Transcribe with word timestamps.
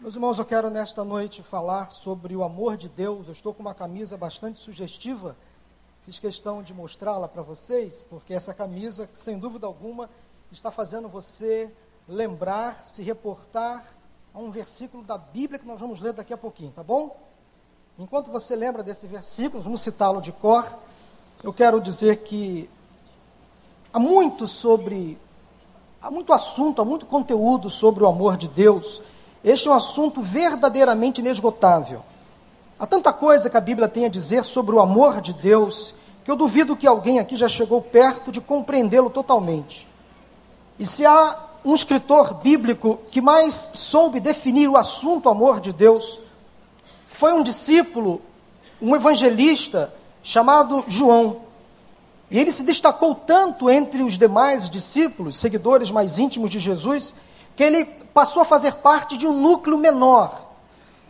Meus 0.00 0.14
irmãos, 0.14 0.38
eu 0.38 0.46
quero 0.46 0.70
nesta 0.70 1.04
noite 1.04 1.42
falar 1.42 1.92
sobre 1.92 2.34
o 2.34 2.42
amor 2.42 2.74
de 2.74 2.88
Deus. 2.88 3.26
Eu 3.26 3.34
estou 3.34 3.52
com 3.52 3.60
uma 3.60 3.74
camisa 3.74 4.16
bastante 4.16 4.58
sugestiva. 4.58 5.36
Fiz 6.06 6.18
questão 6.18 6.62
de 6.62 6.72
mostrá-la 6.72 7.28
para 7.28 7.42
vocês, 7.42 8.02
porque 8.08 8.32
essa 8.32 8.54
camisa, 8.54 9.10
sem 9.12 9.38
dúvida 9.38 9.66
alguma, 9.66 10.08
está 10.50 10.70
fazendo 10.70 11.06
você 11.06 11.70
lembrar, 12.08 12.86
se 12.86 13.02
reportar 13.02 13.84
a 14.32 14.38
um 14.38 14.50
versículo 14.50 15.02
da 15.02 15.18
Bíblia 15.18 15.58
que 15.58 15.66
nós 15.66 15.78
vamos 15.78 16.00
ler 16.00 16.14
daqui 16.14 16.32
a 16.32 16.38
pouquinho, 16.38 16.72
tá 16.72 16.82
bom? 16.82 17.14
Enquanto 17.98 18.30
você 18.30 18.56
lembra 18.56 18.82
desse 18.82 19.06
versículo, 19.06 19.62
vamos 19.62 19.82
citá-lo 19.82 20.22
de 20.22 20.32
cor. 20.32 20.66
Eu 21.44 21.52
quero 21.52 21.78
dizer 21.78 22.22
que 22.22 22.70
há 23.92 23.98
muito 23.98 24.48
sobre, 24.48 25.18
há 26.00 26.10
muito 26.10 26.32
assunto, 26.32 26.80
há 26.80 26.86
muito 26.86 27.04
conteúdo 27.04 27.68
sobre 27.68 28.02
o 28.02 28.06
amor 28.06 28.38
de 28.38 28.48
Deus 28.48 29.02
este 29.42 29.68
é 29.68 29.70
um 29.70 29.74
assunto 29.74 30.20
verdadeiramente 30.20 31.20
inesgotável. 31.20 32.02
Há 32.78 32.86
tanta 32.86 33.12
coisa 33.12 33.48
que 33.48 33.56
a 33.56 33.60
Bíblia 33.60 33.88
tem 33.88 34.04
a 34.04 34.08
dizer 34.08 34.44
sobre 34.44 34.74
o 34.74 34.80
amor 34.80 35.20
de 35.20 35.32
Deus 35.32 35.94
que 36.24 36.30
eu 36.30 36.36
duvido 36.36 36.76
que 36.76 36.86
alguém 36.86 37.18
aqui 37.18 37.36
já 37.36 37.48
chegou 37.48 37.80
perto 37.80 38.30
de 38.30 38.40
compreendê-lo 38.40 39.10
totalmente. 39.10 39.88
E 40.78 40.86
se 40.86 41.04
há 41.04 41.50
um 41.64 41.74
escritor 41.74 42.34
bíblico 42.34 42.98
que 43.10 43.20
mais 43.20 43.72
soube 43.74 44.20
definir 44.20 44.68
o 44.68 44.76
assunto 44.76 45.28
amor 45.28 45.60
de 45.60 45.72
Deus, 45.72 46.20
foi 47.12 47.32
um 47.32 47.42
discípulo, 47.42 48.20
um 48.80 48.94
evangelista 48.94 49.92
chamado 50.22 50.84
João. 50.88 51.42
E 52.30 52.38
ele 52.38 52.52
se 52.52 52.62
destacou 52.62 53.14
tanto 53.14 53.68
entre 53.68 54.02
os 54.02 54.16
demais 54.16 54.70
discípulos, 54.70 55.36
seguidores 55.36 55.90
mais 55.90 56.18
íntimos 56.18 56.50
de 56.50 56.58
Jesus, 56.58 57.14
que 57.60 57.64
ele 57.64 57.84
passou 57.84 58.40
a 58.40 58.44
fazer 58.46 58.76
parte 58.76 59.18
de 59.18 59.26
um 59.26 59.38
núcleo 59.38 59.76
menor 59.76 60.48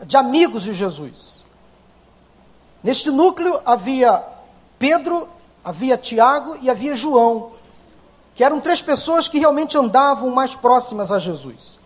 de 0.05 0.17
amigos 0.17 0.65
de 0.65 0.75
Jesus. 0.75 1.47
Neste 2.83 3.09
núcleo 3.09 3.61
havia 3.65 4.21
Pedro, 4.77 5.29
havia 5.65 5.97
Tiago 5.97 6.59
e 6.61 6.69
havia 6.69 6.97
João, 6.97 7.53
que 8.35 8.43
eram 8.43 8.61
três 8.61 8.83
pessoas 8.83 9.29
que 9.29 9.39
realmente 9.39 9.79
andavam 9.79 10.29
mais 10.31 10.57
próximas 10.57 11.13
a 11.13 11.21
Jesus. 11.21 11.79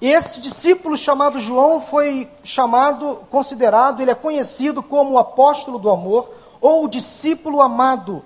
Esse 0.00 0.40
discípulo 0.40 0.96
chamado 0.96 1.38
João 1.38 1.82
foi 1.82 2.30
chamado, 2.42 3.26
considerado, 3.30 4.00
ele 4.00 4.10
é 4.10 4.14
conhecido 4.14 4.82
como 4.82 5.10
o 5.10 5.18
apóstolo 5.18 5.78
do 5.78 5.90
amor 5.90 6.32
ou 6.62 6.86
o 6.86 6.88
discípulo 6.88 7.60
amado. 7.60 8.24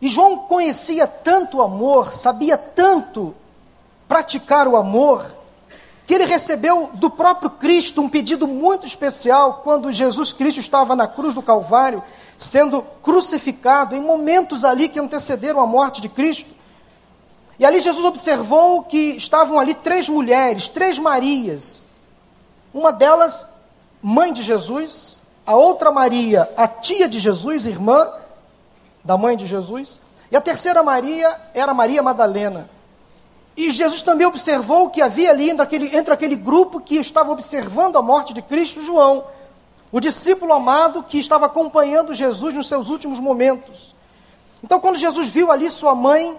E 0.00 0.08
João 0.08 0.48
conhecia 0.48 1.06
tanto 1.06 1.58
o 1.58 1.62
amor, 1.62 2.12
sabia 2.12 2.58
tanto 2.58 3.36
praticar 4.12 4.68
o 4.68 4.76
amor, 4.76 5.24
que 6.04 6.12
ele 6.12 6.26
recebeu 6.26 6.90
do 6.92 7.08
próprio 7.08 7.48
Cristo 7.48 8.02
um 8.02 8.10
pedido 8.10 8.46
muito 8.46 8.86
especial 8.86 9.62
quando 9.64 9.90
Jesus 9.90 10.34
Cristo 10.34 10.60
estava 10.60 10.94
na 10.94 11.08
cruz 11.08 11.32
do 11.32 11.40
Calvário, 11.40 12.04
sendo 12.36 12.82
crucificado, 13.02 13.96
em 13.96 14.02
momentos 14.02 14.66
ali 14.66 14.90
que 14.90 15.00
antecederam 15.00 15.62
a 15.62 15.66
morte 15.66 16.02
de 16.02 16.10
Cristo. 16.10 16.50
E 17.58 17.64
ali 17.64 17.80
Jesus 17.80 18.04
observou 18.04 18.82
que 18.82 19.16
estavam 19.16 19.58
ali 19.58 19.72
três 19.72 20.10
mulheres, 20.10 20.68
três 20.68 20.98
Marias. 20.98 21.86
Uma 22.74 22.92
delas, 22.92 23.46
mãe 24.02 24.30
de 24.30 24.42
Jesus, 24.42 25.20
a 25.46 25.56
outra 25.56 25.90
Maria, 25.90 26.52
a 26.54 26.68
tia 26.68 27.08
de 27.08 27.18
Jesus, 27.18 27.64
irmã 27.64 28.12
da 29.02 29.16
mãe 29.16 29.38
de 29.38 29.46
Jesus, 29.46 29.98
e 30.30 30.36
a 30.36 30.40
terceira 30.42 30.82
Maria 30.82 31.34
era 31.54 31.72
Maria 31.72 32.02
Madalena. 32.02 32.68
E 33.56 33.70
Jesus 33.70 34.02
também 34.02 34.26
observou 34.26 34.88
que 34.88 35.02
havia 35.02 35.30
ali 35.30 35.50
entre 35.50 35.62
aquele, 35.62 35.96
entre 35.96 36.12
aquele 36.12 36.36
grupo 36.36 36.80
que 36.80 36.96
estava 36.96 37.30
observando 37.30 37.96
a 37.96 38.02
morte 38.02 38.32
de 38.32 38.40
Cristo, 38.40 38.80
João, 38.80 39.24
o 39.90 40.00
discípulo 40.00 40.52
amado 40.54 41.02
que 41.02 41.18
estava 41.18 41.46
acompanhando 41.46 42.14
Jesus 42.14 42.54
nos 42.54 42.66
seus 42.66 42.88
últimos 42.88 43.20
momentos. 43.20 43.94
Então, 44.64 44.80
quando 44.80 44.96
Jesus 44.96 45.28
viu 45.28 45.50
ali 45.50 45.68
sua 45.68 45.94
mãe, 45.94 46.38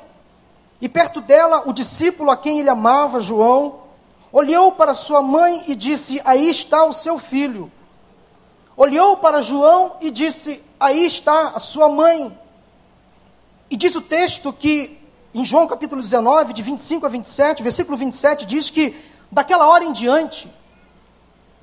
e 0.81 0.89
perto 0.89 1.21
dela 1.21 1.63
o 1.67 1.73
discípulo 1.73 2.31
a 2.31 2.37
quem 2.37 2.59
ele 2.59 2.69
amava, 2.69 3.19
João, 3.19 3.81
olhou 4.31 4.71
para 4.71 4.95
sua 4.95 5.21
mãe 5.21 5.63
e 5.67 5.75
disse: 5.75 6.19
Aí 6.25 6.49
está 6.49 6.83
o 6.85 6.93
seu 6.93 7.19
filho. 7.19 7.71
Olhou 8.75 9.17
para 9.17 9.41
João 9.41 9.97
e 10.01 10.09
disse: 10.09 10.63
Aí 10.79 11.05
está 11.05 11.49
a 11.49 11.59
sua 11.59 11.87
mãe. 11.89 12.35
E 13.69 13.77
diz 13.77 13.95
o 13.95 14.01
texto 14.01 14.51
que 14.51 15.02
em 15.33 15.43
João 15.43 15.67
capítulo 15.67 16.01
19, 16.01 16.53
de 16.53 16.61
25 16.61 17.05
a 17.05 17.09
27, 17.09 17.63
versículo 17.63 17.97
27, 17.97 18.45
diz 18.45 18.69
que 18.69 18.95
daquela 19.31 19.67
hora 19.67 19.83
em 19.83 19.91
diante, 19.91 20.49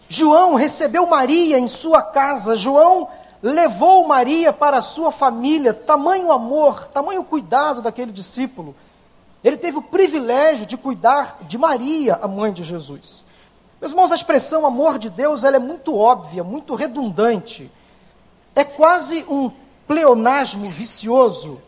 João 0.09 0.57
recebeu 0.57 1.07
Maria 1.07 1.57
em 1.57 1.69
sua 1.69 2.03
casa, 2.03 2.57
João 2.57 3.09
levou 3.41 4.09
Maria 4.09 4.53
para 4.53 4.79
a 4.79 4.83
sua 4.83 5.13
família, 5.13 5.73
tamanho 5.73 6.33
amor, 6.33 6.89
tamanho 6.89 7.23
cuidado 7.23 7.81
daquele 7.81 8.11
discípulo. 8.11 8.75
Ele 9.43 9.57
teve 9.57 9.79
o 9.79 9.83
privilégio 9.83 10.67
de 10.67 10.77
cuidar 10.77 11.39
de 11.43 11.57
Maria, 11.57 12.19
a 12.21 12.27
mãe 12.27 12.53
de 12.53 12.65
Jesus. 12.65 13.25
Meus 13.81 13.93
irmãos, 13.93 14.13
a 14.13 14.17
expressão 14.17 14.67
amor 14.67 14.99
de 14.99 15.09
Deus 15.09 15.45
ela 15.45 15.57
é 15.57 15.61
muito 15.61 15.97
óbvia, 15.97 16.43
muito 16.43 16.75
redundante. 16.75 17.71
É 18.55 18.65
quase 18.65 19.25
um 19.29 19.51
pleonasmo 19.87 20.69
vicioso 20.69 21.63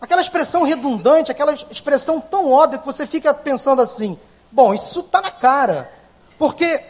Aquela 0.00 0.20
expressão 0.20 0.62
redundante, 0.62 1.30
aquela 1.30 1.52
expressão 1.52 2.20
tão 2.20 2.50
óbvia 2.50 2.78
que 2.78 2.86
você 2.86 3.06
fica 3.06 3.34
pensando 3.34 3.82
assim: 3.82 4.18
bom, 4.50 4.72
isso 4.72 5.00
está 5.00 5.20
na 5.20 5.30
cara. 5.30 5.92
Porque 6.38 6.82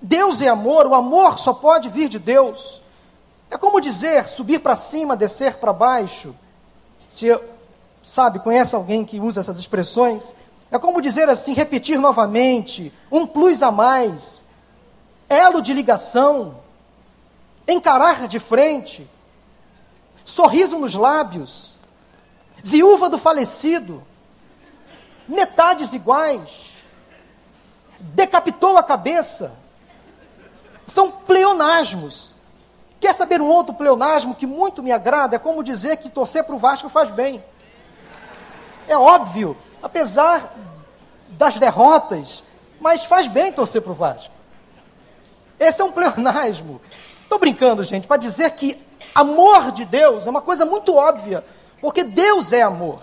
Deus 0.00 0.42
é 0.42 0.48
amor, 0.48 0.86
o 0.86 0.94
amor 0.94 1.38
só 1.38 1.54
pode 1.54 1.88
vir 1.88 2.08
de 2.08 2.18
Deus. 2.18 2.82
É 3.50 3.56
como 3.56 3.80
dizer 3.80 4.28
subir 4.28 4.60
para 4.60 4.76
cima, 4.76 5.16
descer 5.16 5.56
para 5.56 5.72
baixo. 5.72 6.34
Se 7.08 7.28
sabe, 8.02 8.40
conhece 8.40 8.76
alguém 8.76 9.06
que 9.06 9.18
usa 9.18 9.40
essas 9.40 9.58
expressões? 9.58 10.34
É 10.70 10.78
como 10.78 11.00
dizer 11.00 11.30
assim, 11.30 11.54
repetir 11.54 11.98
novamente, 11.98 12.92
um 13.10 13.26
plus 13.26 13.62
a 13.62 13.70
mais, 13.70 14.44
elo 15.30 15.62
de 15.62 15.72
ligação, 15.72 16.56
encarar 17.66 18.28
de 18.28 18.38
frente, 18.38 19.08
sorriso 20.26 20.78
nos 20.78 20.94
lábios 20.94 21.77
viúva 22.62 23.08
do 23.08 23.18
falecido, 23.18 24.04
metades 25.28 25.92
iguais, 25.92 26.72
decapitou 28.00 28.76
a 28.76 28.82
cabeça. 28.82 29.52
São 30.86 31.10
pleonasmos. 31.10 32.34
Quer 33.00 33.14
saber 33.14 33.40
um 33.40 33.48
outro 33.48 33.74
pleonasmo 33.74 34.34
que 34.34 34.46
muito 34.46 34.82
me 34.82 34.90
agrada? 34.90 35.36
É 35.36 35.38
como 35.38 35.62
dizer 35.62 35.98
que 35.98 36.10
torcer 36.10 36.44
para 36.44 36.54
o 36.54 36.58
Vasco 36.58 36.88
faz 36.88 37.10
bem. 37.10 37.42
É 38.88 38.96
óbvio, 38.96 39.56
apesar 39.82 40.54
das 41.28 41.60
derrotas, 41.60 42.42
mas 42.80 43.04
faz 43.04 43.28
bem 43.28 43.52
torcer 43.52 43.82
para 43.82 43.92
o 43.92 43.94
Vasco. 43.94 44.32
Esse 45.58 45.80
é 45.80 45.84
um 45.84 45.92
pleonasmo. 45.92 46.80
Estou 47.22 47.38
brincando, 47.38 47.84
gente, 47.84 48.06
para 48.08 48.16
dizer 48.16 48.50
que 48.52 48.80
amor 49.14 49.72
de 49.72 49.84
Deus 49.84 50.26
é 50.26 50.30
uma 50.30 50.40
coisa 50.40 50.64
muito 50.64 50.94
óbvia. 50.94 51.44
Porque 51.80 52.04
Deus 52.04 52.52
é 52.52 52.62
amor. 52.62 53.00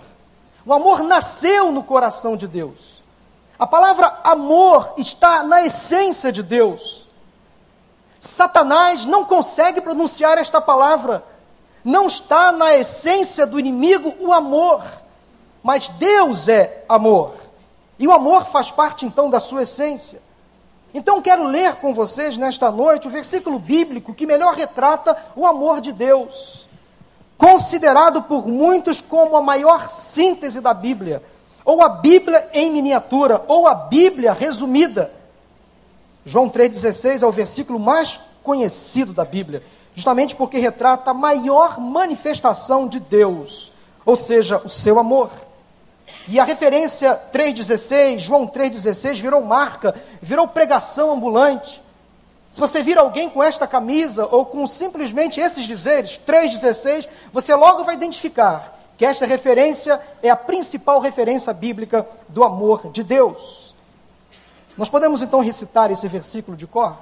O 0.64 0.72
amor 0.72 1.02
nasceu 1.02 1.70
no 1.72 1.82
coração 1.82 2.36
de 2.36 2.46
Deus. 2.46 3.02
A 3.58 3.66
palavra 3.66 4.20
amor 4.24 4.94
está 4.98 5.42
na 5.42 5.64
essência 5.64 6.30
de 6.30 6.42
Deus. 6.42 7.08
Satanás 8.20 9.06
não 9.06 9.24
consegue 9.24 9.80
pronunciar 9.80 10.36
esta 10.36 10.60
palavra. 10.60 11.24
Não 11.84 12.06
está 12.06 12.52
na 12.52 12.74
essência 12.74 13.46
do 13.46 13.58
inimigo 13.58 14.14
o 14.20 14.32
amor. 14.32 14.82
Mas 15.62 15.88
Deus 15.88 16.48
é 16.48 16.84
amor. 16.88 17.32
E 17.98 18.06
o 18.06 18.12
amor 18.12 18.44
faz 18.46 18.70
parte 18.70 19.06
então 19.06 19.30
da 19.30 19.40
sua 19.40 19.62
essência. 19.62 20.20
Então 20.92 21.22
quero 21.22 21.44
ler 21.44 21.76
com 21.76 21.94
vocês 21.94 22.36
nesta 22.36 22.70
noite 22.70 23.06
o 23.06 23.10
versículo 23.10 23.58
bíblico 23.58 24.14
que 24.14 24.26
melhor 24.26 24.54
retrata 24.54 25.16
o 25.34 25.46
amor 25.46 25.80
de 25.80 25.92
Deus 25.92 26.65
considerado 27.36 28.22
por 28.22 28.46
muitos 28.46 29.00
como 29.00 29.36
a 29.36 29.42
maior 29.42 29.90
síntese 29.90 30.60
da 30.60 30.72
Bíblia, 30.72 31.22
ou 31.64 31.82
a 31.82 31.88
Bíblia 31.88 32.48
em 32.52 32.70
miniatura, 32.70 33.44
ou 33.48 33.66
a 33.66 33.74
Bíblia 33.74 34.32
resumida. 34.32 35.12
João 36.24 36.48
3,16 36.48 37.22
é 37.22 37.26
o 37.26 37.32
versículo 37.32 37.78
mais 37.78 38.20
conhecido 38.42 39.12
da 39.12 39.24
Bíblia, 39.24 39.62
justamente 39.94 40.34
porque 40.34 40.58
retrata 40.58 41.10
a 41.10 41.14
maior 41.14 41.80
manifestação 41.80 42.88
de 42.88 43.00
Deus, 43.00 43.72
ou 44.04 44.16
seja, 44.16 44.60
o 44.64 44.68
seu 44.68 44.98
amor. 44.98 45.30
E 46.28 46.40
a 46.40 46.44
referência 46.44 47.20
3,16, 47.32 48.18
João 48.18 48.46
3,16, 48.46 49.20
virou 49.20 49.42
marca, 49.42 49.94
virou 50.20 50.48
pregação 50.48 51.12
ambulante. 51.12 51.82
Se 52.56 52.60
você 52.60 52.82
vir 52.82 52.96
alguém 52.96 53.28
com 53.28 53.42
esta 53.42 53.66
camisa 53.66 54.26
ou 54.30 54.46
com 54.46 54.66
simplesmente 54.66 55.38
esses 55.38 55.66
dizeres, 55.66 56.18
3,16, 56.26 57.06
você 57.30 57.54
logo 57.54 57.84
vai 57.84 57.94
identificar 57.94 58.80
que 58.96 59.04
esta 59.04 59.26
referência 59.26 60.00
é 60.22 60.30
a 60.30 60.36
principal 60.36 60.98
referência 60.98 61.52
bíblica 61.52 62.08
do 62.30 62.42
amor 62.42 62.90
de 62.90 63.04
Deus. 63.04 63.74
Nós 64.74 64.88
podemos 64.88 65.20
então 65.20 65.40
recitar 65.40 65.90
esse 65.90 66.08
versículo 66.08 66.56
de 66.56 66.66
cor? 66.66 66.96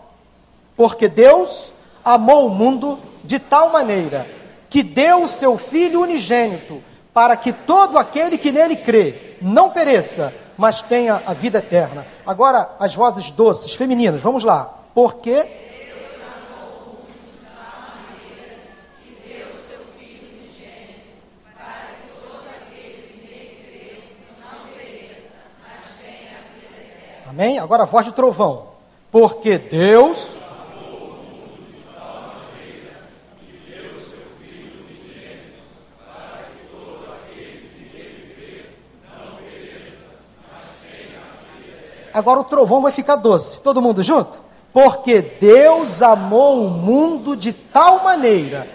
Porque 0.76 1.06
Deus 1.06 1.72
amou 2.04 2.48
o 2.48 2.50
mundo 2.50 2.98
de 3.22 3.38
tal 3.38 3.70
maneira 3.70 4.28
que 4.68 4.82
deu 4.82 5.22
o 5.22 5.28
seu 5.28 5.56
Filho 5.56 6.00
unigênito, 6.00 6.82
para 7.12 7.36
que 7.36 7.52
todo 7.52 7.96
aquele 7.96 8.38
que 8.38 8.50
nele 8.50 8.74
crê 8.74 9.36
não 9.40 9.70
pereça, 9.70 10.34
mas 10.58 10.82
tenha 10.82 11.22
a 11.24 11.32
vida 11.32 11.58
eterna. 11.58 12.04
Agora, 12.26 12.74
as 12.80 12.92
vozes 12.92 13.30
doces, 13.30 13.72
femininas, 13.72 14.20
vamos 14.20 14.42
lá. 14.42 14.80
Porque 14.94 15.46
Amém? 27.26 27.58
Agora 27.58 27.82
a 27.82 27.86
voz 27.86 28.06
de 28.06 28.12
trovão. 28.12 28.68
Porque 29.10 29.58
Deus 29.58 30.36
Agora 42.12 42.38
o 42.38 42.44
trovão 42.44 42.80
vai 42.80 42.92
ficar 42.92 43.16
doce. 43.16 43.60
Todo 43.60 43.82
mundo 43.82 44.00
junto? 44.00 44.40
Porque 44.74 45.22
Deus 45.22 46.02
amou 46.02 46.66
o 46.66 46.70
mundo 46.70 47.36
de 47.36 47.52
tal 47.52 48.02
maneira 48.02 48.68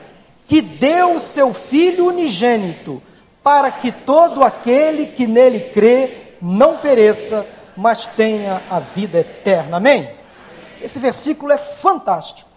que 0.47 0.61
deu 0.61 1.15
o 1.15 1.19
seu 1.19 1.53
Filho 1.53 2.07
unigênito, 2.07 3.03
para 3.43 3.69
que 3.69 3.91
todo 3.91 4.41
aquele 4.41 5.07
que 5.07 5.27
nele 5.27 5.59
crê 5.73 6.35
não 6.41 6.77
pereça, 6.77 7.45
mas 7.75 8.05
tenha 8.05 8.63
a 8.69 8.79
vida 8.79 9.19
eterna. 9.19 9.75
Amém? 9.75 10.09
Esse 10.81 10.99
versículo 10.99 11.51
é 11.51 11.57
fantástico. 11.57 12.49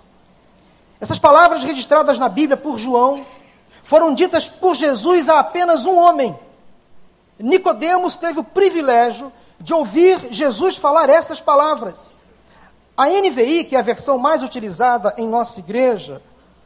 Essas 1.00 1.18
palavras 1.18 1.64
registradas 1.64 2.20
na 2.20 2.28
Bíblia 2.28 2.56
por 2.56 2.78
João 2.78 3.26
foram 3.82 4.14
ditas 4.14 4.48
por 4.48 4.76
Jesus 4.76 5.28
a 5.28 5.40
apenas 5.40 5.84
um 5.84 5.98
homem. 5.98 6.38
Nicodemos 7.40 8.16
teve 8.16 8.38
o 8.38 8.44
privilégio 8.44 9.32
de 9.58 9.74
ouvir 9.74 10.28
Jesus 10.30 10.76
falar 10.76 11.10
essas 11.10 11.40
palavras. 11.40 12.14
A 13.02 13.08
NVI, 13.08 13.64
que 13.64 13.74
é 13.74 13.80
a 13.80 13.82
versão 13.82 14.16
mais 14.16 14.44
utilizada 14.44 15.12
em 15.18 15.26
nossa 15.26 15.58
igreja, 15.58 16.22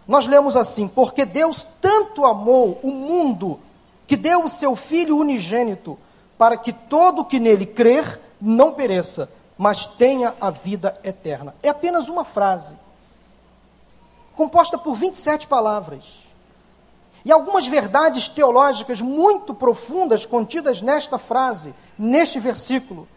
nós 0.07 0.27
lemos 0.27 0.55
assim: 0.55 0.87
Porque 0.87 1.25
Deus 1.25 1.67
tanto 1.81 2.27
amou 2.27 2.79
o 2.83 2.91
mundo 2.91 3.59
que 4.07 4.19
deu 4.19 4.45
o 4.45 4.49
seu 4.49 4.77
Filho 4.77 5.17
unigênito, 5.17 5.99
para 6.37 6.59
que 6.59 6.75
todo 6.75 7.25
que 7.25 7.41
nele 7.41 7.65
crer 7.65 8.21
não 8.39 8.75
pereça, 8.75 9.33
mas 9.57 9.87
tenha 9.87 10.35
a 10.39 10.51
vida 10.51 11.01
eterna. 11.03 11.55
É 11.63 11.71
apenas 11.71 12.07
uma 12.07 12.23
frase, 12.23 12.77
composta 14.35 14.77
por 14.77 14.95
27 14.95 15.47
palavras. 15.47 16.19
E 17.25 17.33
algumas 17.33 17.67
verdades 17.67 18.29
teológicas 18.29 19.01
muito 19.01 19.55
profundas 19.55 20.27
contidas 20.27 20.83
nesta 20.83 21.17
frase, 21.17 21.75
neste 21.99 22.39
versículo, 22.39 23.09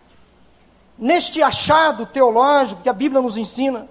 neste 0.99 1.41
achado 1.41 2.05
teológico 2.05 2.83
que 2.83 2.89
a 2.89 2.93
Bíblia 2.93 3.21
nos 3.21 3.37
ensina. 3.37 3.87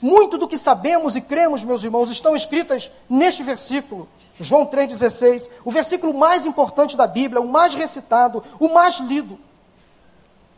Muito 0.00 0.38
do 0.38 0.46
que 0.46 0.56
sabemos 0.56 1.16
e 1.16 1.20
cremos, 1.20 1.64
meus 1.64 1.82
irmãos, 1.82 2.10
estão 2.10 2.36
escritas 2.36 2.90
neste 3.08 3.42
versículo, 3.42 4.08
João 4.38 4.66
3,16, 4.66 5.50
o 5.64 5.70
versículo 5.70 6.14
mais 6.14 6.46
importante 6.46 6.96
da 6.96 7.06
Bíblia, 7.06 7.40
o 7.40 7.48
mais 7.48 7.74
recitado, 7.74 8.44
o 8.60 8.68
mais 8.68 8.98
lido. 9.00 9.38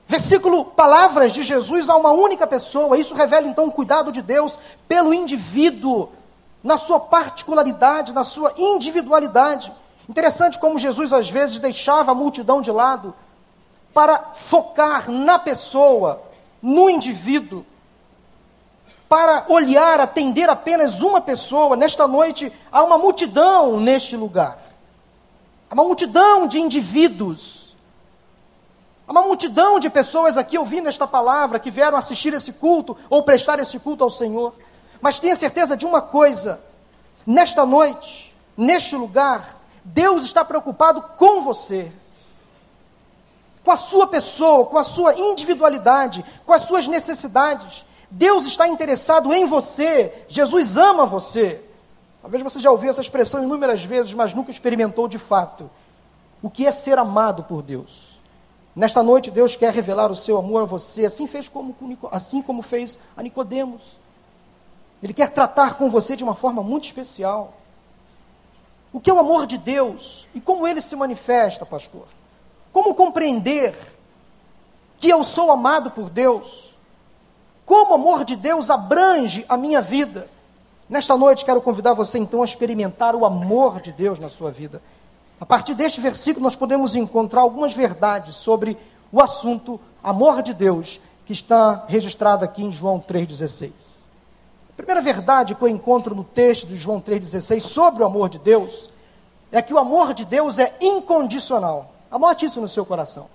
Versículo, 0.07 0.65
palavras 0.65 1.33
de 1.33 1.43
Jesus 1.43 1.89
a 1.89 1.97
uma 1.97 2.11
única 2.11 2.47
pessoa, 2.47 2.99
isso 2.99 3.15
revela 3.15 3.47
então 3.47 3.67
o 3.67 3.73
cuidado 3.73 4.11
de 4.11 4.21
Deus 4.21 4.59
pelo 4.89 5.15
indivíduo, 5.15 6.11
na 6.63 6.77
sua 6.77 6.99
particularidade, 6.99 8.13
na 8.13 8.25
sua 8.25 8.53
individualidade. 8.57 9.73
Interessante 10.09 10.59
como 10.59 10.79
Jesus 10.79 11.13
às 11.13 11.31
vezes 11.31 11.61
deixava 11.61 12.11
a 12.11 12.15
multidão 12.15 12.61
de 12.61 12.73
lado 12.73 13.15
para 13.99 14.31
focar 14.33 15.11
na 15.11 15.41
pessoa, 15.41 16.23
no 16.63 16.89
indivíduo, 16.89 17.67
para 19.09 19.47
olhar, 19.49 19.99
atender 19.99 20.49
apenas 20.49 21.03
uma 21.03 21.21
pessoa. 21.21 21.75
Nesta 21.75 22.07
noite 22.07 22.53
há 22.71 22.85
uma 22.85 22.97
multidão 22.97 23.81
neste 23.81 24.17
lugar. 24.17 24.57
Há 25.69 25.75
uma 25.75 25.83
multidão 25.83 26.47
de 26.47 26.61
indivíduos. 26.61 27.77
Há 29.05 29.11
uma 29.11 29.23
multidão 29.23 29.81
de 29.81 29.91
pessoas 29.91 30.39
aqui 30.39 30.57
ouvindo 30.57 30.89
esta 30.89 31.09
palavra 31.09 31.59
que 31.59 31.69
vieram 31.69 31.99
assistir 31.99 32.33
esse 32.33 32.53
culto 32.53 32.97
ou 33.11 33.25
prestar 33.25 33.59
esse 33.59 33.81
culto 33.81 34.05
ao 34.05 34.11
Senhor. 34.11 34.55
Mas 35.01 35.19
tenha 35.19 35.35
certeza 35.35 35.77
de 35.77 35.85
uma 35.85 36.01
coisa: 36.01 36.61
nesta 37.27 37.67
noite, 37.67 38.33
neste 38.57 38.95
lugar, 38.95 39.59
Deus 39.85 40.25
está 40.25 40.45
preocupado 40.45 41.03
com 41.17 41.43
você, 41.43 41.91
com 43.69 43.73
a 43.73 43.77
sua 43.77 44.07
pessoa, 44.07 44.65
com 44.65 44.79
a 44.79 44.83
sua 44.83 45.13
individualidade, 45.21 46.25
com 46.47 46.55
as 46.55 46.63
suas 46.63 46.89
necessidades. 46.89 47.85
Deus 48.11 48.47
está 48.47 48.67
interessado 48.67 49.31
em 49.31 49.45
você, 49.45 50.25
Jesus 50.27 50.79
ama 50.79 51.05
você. 51.05 51.63
Talvez 52.23 52.43
você 52.43 52.61
já 52.61 52.71
ouviu 52.71 52.89
essa 52.89 53.03
expressão 53.03 53.45
inúmeras 53.45 53.85
vezes, 53.85 54.15
mas 54.15 54.33
nunca 54.33 54.51
experimentou 54.51 55.07
de 55.07 55.19
fato 55.19 55.71
o 56.41 56.49
que 56.49 56.67
é 56.67 56.73
ser 56.73 56.97
amado 56.99 57.43
por 57.43 57.61
Deus. 57.61 58.19
Nesta 58.75 59.03
noite, 59.03 59.31
Deus 59.31 59.55
quer 59.55 59.71
revelar 59.71 60.11
o 60.11 60.17
seu 60.17 60.39
amor 60.39 60.63
a 60.63 60.65
você, 60.65 61.05
assim 61.05 61.27
fez 61.27 61.47
como, 61.47 61.77
assim 62.11 62.41
como 62.41 62.63
fez 62.63 62.99
a 63.15 63.23
Nicodemos. 63.23 63.83
Ele 65.03 65.13
quer 65.13 65.29
tratar 65.29 65.75
com 65.75 65.91
você 65.91 66.17
de 66.17 66.25
uma 66.25 66.35
forma 66.35 66.63
muito 66.63 66.85
especial. 66.85 67.53
O 68.95 68.99
que 68.99 69.11
é 69.11 69.13
o 69.13 69.19
amor 69.19 69.47
de 69.47 69.59
Deus 69.59 70.27
e 70.35 70.41
como 70.41 70.67
ele 70.67 70.81
se 70.81 70.97
manifesta, 70.97 71.67
pastor? 71.67 72.07
Como 72.73 72.95
compreender 72.95 73.75
que 74.99 75.09
eu 75.09 75.25
sou 75.25 75.51
amado 75.51 75.91
por 75.91 76.11
Deus? 76.11 76.75
Como 77.65 77.93
o 77.93 77.95
amor 77.95 78.25
de 78.25 78.37
Deus 78.37 78.71
abrange 78.71 79.45
a 79.49 79.57
minha 79.57 79.81
vida? 79.81 80.29
Nesta 80.89 81.17
noite 81.17 81.45
quero 81.45 81.61
convidar 81.61 81.95
você 81.95 82.19
então 82.19 82.43
a 82.43 82.45
experimentar 82.45 83.15
o 83.15 83.25
amor 83.25 83.81
de 83.81 83.93
Deus 83.93 84.19
na 84.19 84.29
sua 84.29 84.51
vida. 84.51 84.83
A 85.41 85.47
partir 85.47 85.75
deste 85.75 86.01
versículo 86.01 86.45
nós 86.45 86.57
podemos 86.57 86.95
encontrar 86.95 87.43
algumas 87.43 87.73
verdades 87.73 88.37
sobre 88.37 88.77
o 89.13 89.21
assunto 89.21 89.79
amor 90.03 90.43
de 90.43 90.55
Deus 90.55 91.01
que 91.27 91.33
está 91.33 91.85
registrado 91.87 92.45
aqui 92.45 92.65
em 92.65 92.73
João 92.73 92.99
3,16 93.01 93.99
primeira 94.79 95.03
verdade 95.03 95.57
que 95.57 95.63
eu 95.63 95.69
encontro 95.69 96.15
no 96.15 96.23
texto 96.23 96.65
de 96.67 96.77
João 96.77 97.01
3,16 97.01 97.61
sobre 97.61 98.03
o 98.03 98.07
amor 98.07 98.29
de 98.29 98.39
Deus 98.39 98.89
é 99.51 99.61
que 99.61 99.75
o 99.75 99.79
amor 99.79 100.15
de 100.15 100.25
Deus 100.25 100.59
é 100.61 100.73
incondicional. 100.81 101.93
Anote 102.11 102.47
isso 102.47 102.61
no 102.61 102.69
seu 102.69 102.85
coração. 102.85 103.27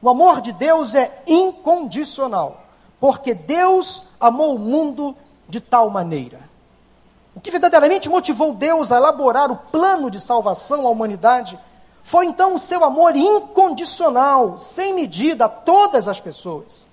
O 0.00 0.08
amor 0.08 0.40
de 0.40 0.52
Deus 0.52 0.94
é 0.94 1.22
incondicional, 1.26 2.62
porque 3.00 3.34
Deus 3.34 4.04
amou 4.20 4.56
o 4.56 4.58
mundo 4.58 5.16
de 5.48 5.60
tal 5.60 5.88
maneira. 5.88 6.40
O 7.34 7.40
que 7.40 7.50
verdadeiramente 7.50 8.08
motivou 8.08 8.52
Deus 8.52 8.92
a 8.92 8.96
elaborar 8.96 9.50
o 9.50 9.56
plano 9.56 10.10
de 10.10 10.20
salvação 10.20 10.86
à 10.86 10.90
humanidade 10.90 11.58
foi 12.02 12.26
então 12.26 12.54
o 12.54 12.58
seu 12.58 12.84
amor 12.84 13.16
incondicional, 13.16 14.58
sem 14.58 14.92
medida, 14.92 15.46
a 15.46 15.48
todas 15.48 16.06
as 16.06 16.20
pessoas. 16.20 16.86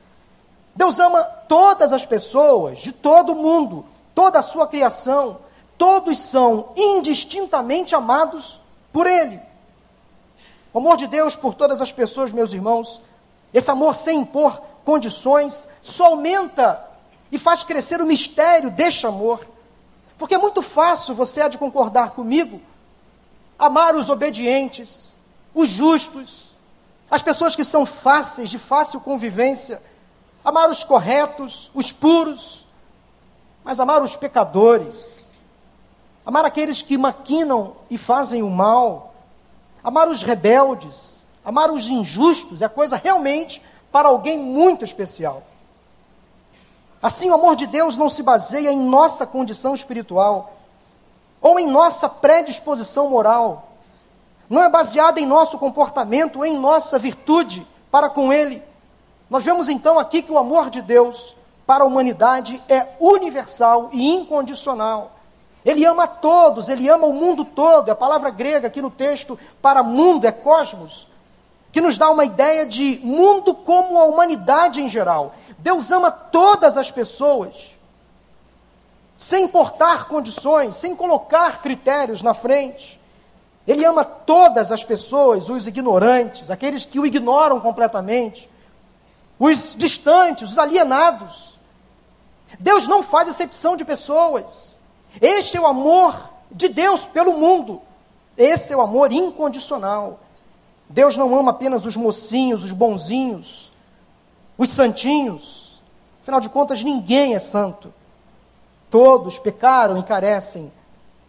Deus 0.73 0.99
ama 0.99 1.21
todas 1.21 1.91
as 1.91 2.05
pessoas, 2.05 2.79
de 2.79 2.93
todo 2.93 3.33
o 3.33 3.35
mundo, 3.35 3.85
toda 4.15 4.39
a 4.39 4.43
sua 4.43 4.65
criação. 4.65 5.39
Todos 5.77 6.17
são 6.17 6.69
indistintamente 6.77 7.93
amados 7.93 8.61
por 8.93 9.05
Ele. 9.05 9.39
O 10.73 10.79
amor 10.79 10.97
de 10.97 11.07
Deus 11.07 11.35
por 11.35 11.53
todas 11.53 11.81
as 11.81 11.91
pessoas, 11.91 12.31
meus 12.31 12.53
irmãos, 12.53 13.01
esse 13.53 13.69
amor 13.69 13.95
sem 13.95 14.19
impor 14.19 14.61
condições, 14.85 15.67
só 15.81 16.05
aumenta 16.07 16.83
e 17.31 17.37
faz 17.37 17.63
crescer 17.63 18.01
o 18.01 18.05
mistério 18.05 18.71
deste 18.71 19.05
amor. 19.05 19.45
Porque 20.17 20.35
é 20.35 20.37
muito 20.37 20.61
fácil, 20.61 21.13
você 21.13 21.41
há 21.41 21.47
de 21.47 21.57
concordar 21.57 22.11
comigo, 22.11 22.61
amar 23.57 23.95
os 23.95 24.09
obedientes, 24.09 25.15
os 25.53 25.69
justos, 25.69 26.51
as 27.09 27.21
pessoas 27.21 27.55
que 27.55 27.63
são 27.63 27.85
fáceis, 27.85 28.49
de 28.49 28.57
fácil 28.57 28.99
convivência 29.01 29.81
amar 30.43 30.69
os 30.69 30.83
corretos, 30.83 31.71
os 31.73 31.91
puros, 31.91 32.65
mas 33.63 33.79
amar 33.79 34.01
os 34.01 34.15
pecadores, 34.15 35.35
amar 36.25 36.45
aqueles 36.45 36.81
que 36.81 36.97
maquinam 36.97 37.75
e 37.89 37.97
fazem 37.97 38.41
o 38.41 38.49
mal, 38.49 39.10
amar 39.83 40.07
os 40.07 40.23
rebeldes, 40.23 41.25
amar 41.43 41.71
os 41.71 41.87
injustos, 41.87 42.61
é 42.61 42.69
coisa 42.69 42.95
realmente 42.97 43.61
para 43.91 44.09
alguém 44.09 44.37
muito 44.37 44.85
especial. 44.85 45.43
Assim, 47.01 47.29
o 47.31 47.33
amor 47.33 47.55
de 47.55 47.65
Deus 47.65 47.97
não 47.97 48.09
se 48.09 48.21
baseia 48.21 48.71
em 48.71 48.79
nossa 48.79 49.25
condição 49.25 49.73
espiritual 49.73 50.53
ou 51.41 51.59
em 51.59 51.67
nossa 51.67 52.07
predisposição 52.07 53.09
moral. 53.09 53.71
Não 54.47 54.61
é 54.61 54.69
baseado 54.69 55.17
em 55.17 55.25
nosso 55.25 55.57
comportamento, 55.57 56.45
em 56.45 56.57
nossa 56.57 56.99
virtude 56.99 57.65
para 57.89 58.09
com 58.09 58.31
Ele 58.31 58.63
Nós 59.29 59.43
vemos 59.43 59.69
então 59.69 59.97
aqui 59.97 60.21
que 60.21 60.31
o 60.31 60.37
amor 60.37 60.69
de 60.69 60.81
Deus 60.81 61.35
para 61.65 61.83
a 61.83 61.87
humanidade 61.87 62.61
é 62.67 62.85
universal 62.99 63.89
e 63.93 64.13
incondicional. 64.13 65.20
Ele 65.63 65.85
ama 65.85 66.07
todos, 66.07 66.69
ele 66.69 66.89
ama 66.89 67.05
o 67.05 67.13
mundo 67.13 67.45
todo. 67.45 67.89
A 67.89 67.95
palavra 67.95 68.29
grega 68.29 68.67
aqui 68.67 68.81
no 68.81 68.89
texto 68.89 69.37
para 69.61 69.83
mundo 69.83 70.25
é 70.25 70.31
cosmos, 70.31 71.07
que 71.71 71.79
nos 71.79 71.97
dá 71.97 72.09
uma 72.09 72.25
ideia 72.25 72.65
de 72.65 72.99
mundo 73.03 73.53
como 73.53 73.99
a 73.99 74.05
humanidade 74.05 74.81
em 74.81 74.89
geral. 74.89 75.35
Deus 75.59 75.91
ama 75.91 76.09
todas 76.09 76.77
as 76.77 76.89
pessoas, 76.89 77.77
sem 79.15 79.45
importar 79.45 80.07
condições, 80.07 80.75
sem 80.75 80.95
colocar 80.95 81.61
critérios 81.61 82.23
na 82.23 82.33
frente. 82.33 82.99
Ele 83.67 83.85
ama 83.85 84.03
todas 84.03 84.71
as 84.71 84.83
pessoas, 84.83 85.47
os 85.47 85.67
ignorantes, 85.67 86.49
aqueles 86.49 86.83
que 86.83 86.99
o 86.99 87.05
ignoram 87.05 87.59
completamente, 87.59 88.49
os 89.37 89.75
distantes, 89.77 90.51
os 90.51 90.57
alienados. 90.57 91.59
Deus 92.59 92.87
não 92.87 93.03
faz 93.03 93.29
exceção 93.29 93.77
de 93.77 93.85
pessoas. 93.85 94.80
Este 95.19 95.57
é 95.57 95.61
o 95.61 95.67
amor 95.67 96.15
de 96.51 96.69
Deus 96.69 97.05
pelo 97.05 97.33
mundo. 97.37 97.81
Esse 98.37 98.73
é 98.73 98.77
o 98.77 98.81
amor 98.81 99.11
incondicional. 99.11 100.19
Deus 100.87 101.17
não 101.17 101.37
ama 101.37 101.51
apenas 101.51 101.85
os 101.85 101.95
mocinhos, 101.95 102.63
os 102.63 102.71
bonzinhos, 102.71 103.71
os 104.57 104.69
santinhos. 104.69 105.81
Afinal 106.21 106.39
de 106.39 106.49
contas, 106.49 106.83
ninguém 106.83 107.33
é 107.33 107.39
santo. 107.39 107.93
Todos 108.89 109.39
pecaram 109.39 109.97
e 109.97 110.03
carecem 110.03 110.71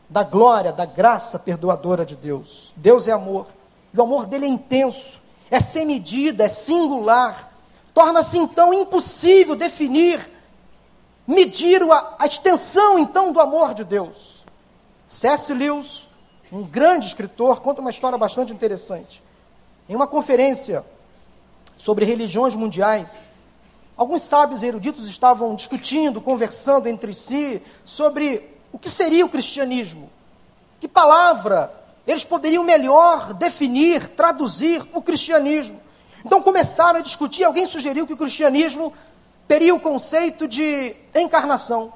da 0.08 0.22
glória, 0.22 0.72
da 0.72 0.84
graça 0.84 1.38
perdoadora 1.38 2.04
de 2.04 2.14
Deus. 2.14 2.72
Deus 2.76 3.08
é 3.08 3.12
amor. 3.12 3.46
E 3.94 3.98
o 3.98 4.02
amor 4.02 4.26
dele 4.26 4.46
é 4.46 4.48
intenso, 4.48 5.22
é 5.50 5.60
sem 5.60 5.86
medida, 5.86 6.44
é 6.44 6.48
singular, 6.48 7.52
Torna-se 7.94 8.38
então 8.38 8.72
impossível 8.72 9.54
definir, 9.54 10.18
medir 11.26 11.82
a, 11.90 12.14
a 12.18 12.26
extensão 12.26 12.98
então 12.98 13.32
do 13.32 13.40
amor 13.40 13.74
de 13.74 13.84
Deus. 13.84 14.44
C.S. 15.08 15.52
Lewis, 15.52 16.08
um 16.50 16.62
grande 16.62 17.06
escritor, 17.06 17.60
conta 17.60 17.80
uma 17.80 17.90
história 17.90 18.18
bastante 18.18 18.52
interessante. 18.52 19.22
Em 19.88 19.94
uma 19.94 20.06
conferência 20.06 20.84
sobre 21.76 22.04
religiões 22.04 22.54
mundiais, 22.54 23.28
alguns 23.96 24.22
sábios 24.22 24.62
e 24.62 24.66
eruditos 24.66 25.08
estavam 25.08 25.54
discutindo, 25.54 26.20
conversando 26.20 26.88
entre 26.88 27.14
si 27.14 27.62
sobre 27.84 28.48
o 28.72 28.78
que 28.78 28.88
seria 28.88 29.24
o 29.24 29.28
cristianismo. 29.28 30.10
Que 30.80 30.88
palavra 30.88 31.72
eles 32.06 32.24
poderiam 32.24 32.64
melhor 32.64 33.32
definir, 33.34 34.08
traduzir 34.08 34.84
o 34.92 35.00
cristianismo. 35.00 35.80
Então 36.24 36.42
começaram 36.42 36.98
a 36.98 37.02
discutir, 37.02 37.44
alguém 37.44 37.66
sugeriu 37.66 38.06
que 38.06 38.12
o 38.12 38.16
cristianismo 38.16 38.92
teria 39.52 39.74
o 39.74 39.80
conceito 39.80 40.48
de 40.48 40.96
encarnação. 41.14 41.92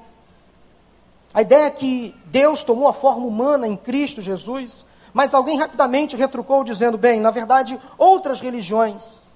A 1.33 1.41
ideia 1.41 1.65
é 1.65 1.71
que 1.71 2.15
Deus 2.25 2.63
tomou 2.63 2.87
a 2.87 2.93
forma 2.93 3.25
humana 3.25 3.67
em 3.67 3.75
Cristo 3.75 4.21
Jesus, 4.21 4.85
mas 5.11 5.33
alguém 5.33 5.57
rapidamente 5.57 6.15
retrucou 6.15 6.63
dizendo: 6.63 6.99
bem, 6.99 7.19
na 7.19 7.31
verdade, 7.31 7.79
outras 7.97 8.39
religiões, 8.39 9.35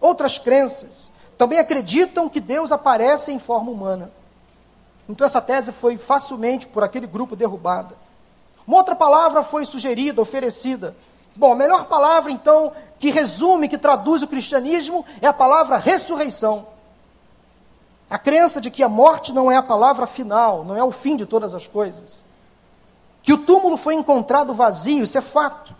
outras 0.00 0.36
crenças, 0.36 1.12
também 1.38 1.60
acreditam 1.60 2.28
que 2.28 2.40
Deus 2.40 2.72
aparece 2.72 3.30
em 3.30 3.38
forma 3.38 3.70
humana. 3.70 4.10
Então 5.08 5.24
essa 5.24 5.40
tese 5.40 5.70
foi 5.70 5.96
facilmente 5.96 6.66
por 6.66 6.82
aquele 6.82 7.06
grupo 7.06 7.36
derrubada. 7.36 7.94
Uma 8.66 8.78
outra 8.78 8.96
palavra 8.96 9.44
foi 9.44 9.64
sugerida, 9.64 10.20
oferecida. 10.20 10.96
Bom, 11.36 11.52
a 11.52 11.56
melhor 11.56 11.84
palavra 11.84 12.32
então 12.32 12.72
que 12.98 13.12
resume, 13.12 13.68
que 13.68 13.78
traduz 13.78 14.24
o 14.24 14.26
cristianismo, 14.26 15.04
é 15.22 15.28
a 15.28 15.32
palavra 15.32 15.76
ressurreição. 15.76 16.79
A 18.10 18.18
crença 18.18 18.60
de 18.60 18.70
que 18.70 18.82
a 18.82 18.88
morte 18.88 19.32
não 19.32 19.50
é 19.50 19.56
a 19.56 19.62
palavra 19.62 20.04
final, 20.04 20.64
não 20.64 20.76
é 20.76 20.82
o 20.82 20.90
fim 20.90 21.16
de 21.16 21.24
todas 21.24 21.54
as 21.54 21.68
coisas. 21.68 22.24
Que 23.22 23.32
o 23.32 23.38
túmulo 23.38 23.76
foi 23.76 23.94
encontrado 23.94 24.52
vazio, 24.52 25.04
isso 25.04 25.16
é 25.16 25.20
fato. 25.20 25.74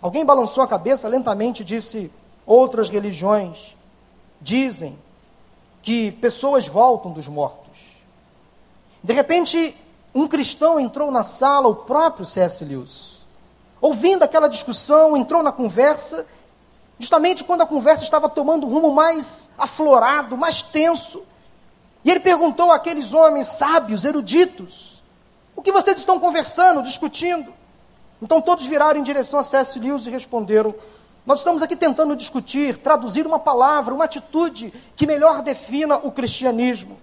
Alguém 0.00 0.24
balançou 0.24 0.62
a 0.62 0.68
cabeça 0.68 1.08
lentamente 1.08 1.62
e 1.62 1.64
disse: 1.64 2.12
outras 2.44 2.90
religiões 2.90 3.74
dizem 4.40 4.98
que 5.80 6.12
pessoas 6.12 6.68
voltam 6.68 7.10
dos 7.10 7.26
mortos. 7.26 7.78
De 9.02 9.12
repente, 9.12 9.76
um 10.14 10.28
cristão 10.28 10.78
entrou 10.78 11.10
na 11.10 11.24
sala, 11.24 11.68
o 11.68 11.74
próprio 11.74 12.26
C.S. 12.26 12.64
Lewis. 12.64 13.18
Ouvindo 13.80 14.22
aquela 14.22 14.48
discussão, 14.48 15.16
entrou 15.16 15.42
na 15.42 15.50
conversa 15.50 16.26
justamente 16.98 17.42
quando 17.42 17.62
a 17.62 17.66
conversa 17.66 18.04
estava 18.04 18.28
tomando 18.28 18.66
um 18.66 18.70
rumo 18.70 18.92
mais 18.92 19.50
aflorado, 19.58 20.36
mais 20.36 20.62
tenso. 20.62 21.24
E 22.04 22.10
ele 22.10 22.20
perguntou 22.20 22.72
àqueles 22.72 23.12
homens 23.12 23.46
sábios, 23.46 24.04
eruditos, 24.04 25.02
o 25.54 25.62
que 25.62 25.70
vocês 25.70 25.98
estão 25.98 26.18
conversando, 26.18 26.82
discutindo? 26.82 27.52
Então 28.20 28.40
todos 28.40 28.66
viraram 28.66 28.98
em 28.98 29.02
direção 29.02 29.38
a 29.38 29.42
C.S. 29.42 29.78
Lewis 29.78 30.06
e 30.06 30.10
responderam: 30.10 30.74
Nós 31.26 31.38
estamos 31.38 31.62
aqui 31.62 31.76
tentando 31.76 32.16
discutir, 32.16 32.78
traduzir 32.78 33.26
uma 33.26 33.38
palavra, 33.38 33.94
uma 33.94 34.04
atitude 34.04 34.72
que 34.96 35.06
melhor 35.06 35.42
defina 35.42 35.96
o 35.96 36.10
cristianismo. 36.10 36.98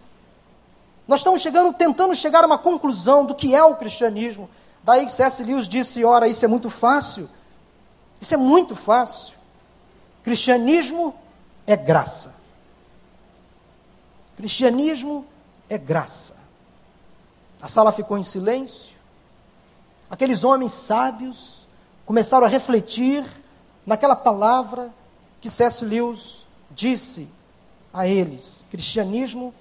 Nós 1.07 1.21
estamos 1.21 1.41
chegando, 1.41 1.73
tentando 1.73 2.15
chegar 2.15 2.43
a 2.43 2.47
uma 2.47 2.57
conclusão 2.57 3.25
do 3.25 3.33
que 3.35 3.55
é 3.55 3.63
o 3.63 3.75
cristianismo. 3.75 4.49
Daí 4.83 5.07
C.S. 5.09 5.43
Lewis 5.43 5.67
disse: 5.67 6.03
Ora, 6.03 6.27
isso 6.27 6.43
é 6.43 6.47
muito 6.47 6.69
fácil. 6.69 7.29
Isso 8.19 8.33
é 8.33 8.37
muito 8.37 8.75
fácil. 8.75 9.35
Cristianismo 10.23 11.15
é 11.65 11.75
graça. 11.75 12.38
Cristianismo 14.39 15.25
é 15.67 15.77
graça. 15.77 16.37
A 17.61 17.67
sala 17.67 17.91
ficou 17.91 18.17
em 18.17 18.23
silêncio. 18.23 18.95
Aqueles 20.09 20.45
homens 20.45 20.71
sábios 20.71 21.67
começaram 22.05 22.45
a 22.45 22.49
refletir 22.49 23.25
naquela 23.85 24.15
palavra 24.15 24.93
que 25.41 25.49
C.S. 25.49 25.83
Lewis 25.83 26.47
disse 26.71 27.27
a 27.93 28.07
eles: 28.07 28.65
cristianismo 28.71 29.53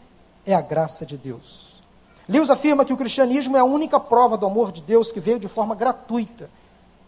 é 0.46 0.54
a 0.54 0.60
graça 0.60 1.04
de 1.04 1.16
Deus. 1.16 1.82
Lewis 2.28 2.48
afirma 2.48 2.84
que 2.84 2.92
o 2.92 2.96
cristianismo 2.96 3.56
é 3.56 3.60
a 3.60 3.64
única 3.64 3.98
prova 3.98 4.38
do 4.38 4.46
amor 4.46 4.70
de 4.70 4.80
Deus 4.80 5.10
que 5.10 5.18
veio 5.18 5.40
de 5.40 5.48
forma 5.48 5.74
gratuita, 5.74 6.48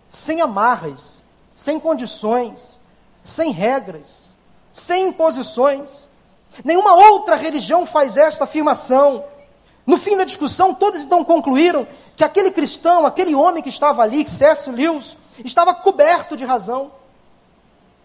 sem 0.08 0.40
amarras, 0.40 1.24
sem 1.54 1.78
condições, 1.78 2.80
sem 3.22 3.52
regras, 3.52 4.34
sem 4.72 5.10
imposições. 5.10 6.09
Nenhuma 6.64 6.94
outra 6.94 7.36
religião 7.36 7.86
faz 7.86 8.16
esta 8.16 8.44
afirmação. 8.44 9.24
No 9.86 9.96
fim 9.96 10.16
da 10.16 10.24
discussão, 10.24 10.74
todos 10.74 11.02
então 11.02 11.24
concluíram 11.24 11.86
que 12.16 12.24
aquele 12.24 12.50
cristão, 12.50 13.06
aquele 13.06 13.34
homem 13.34 13.62
que 13.62 13.68
estava 13.68 14.02
ali, 14.02 14.28
C.S. 14.28 14.70
Lewis, 14.70 15.16
estava 15.44 15.74
coberto 15.74 16.36
de 16.36 16.44
razão. 16.44 16.92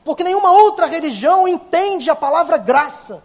Porque 0.03 0.23
nenhuma 0.23 0.51
outra 0.51 0.85
religião 0.85 1.47
entende 1.47 2.09
a 2.09 2.15
palavra 2.15 2.57
graça. 2.57 3.23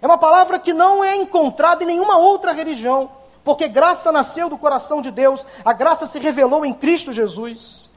É 0.00 0.06
uma 0.06 0.18
palavra 0.18 0.58
que 0.58 0.72
não 0.72 1.04
é 1.04 1.14
encontrada 1.16 1.84
em 1.84 1.86
nenhuma 1.86 2.18
outra 2.18 2.52
religião. 2.52 3.10
Porque 3.44 3.68
graça 3.68 4.10
nasceu 4.10 4.48
do 4.48 4.56
coração 4.56 5.02
de 5.02 5.10
Deus, 5.10 5.44
a 5.64 5.72
graça 5.72 6.06
se 6.06 6.18
revelou 6.18 6.64
em 6.64 6.72
Cristo 6.72 7.12
Jesus. 7.12 7.90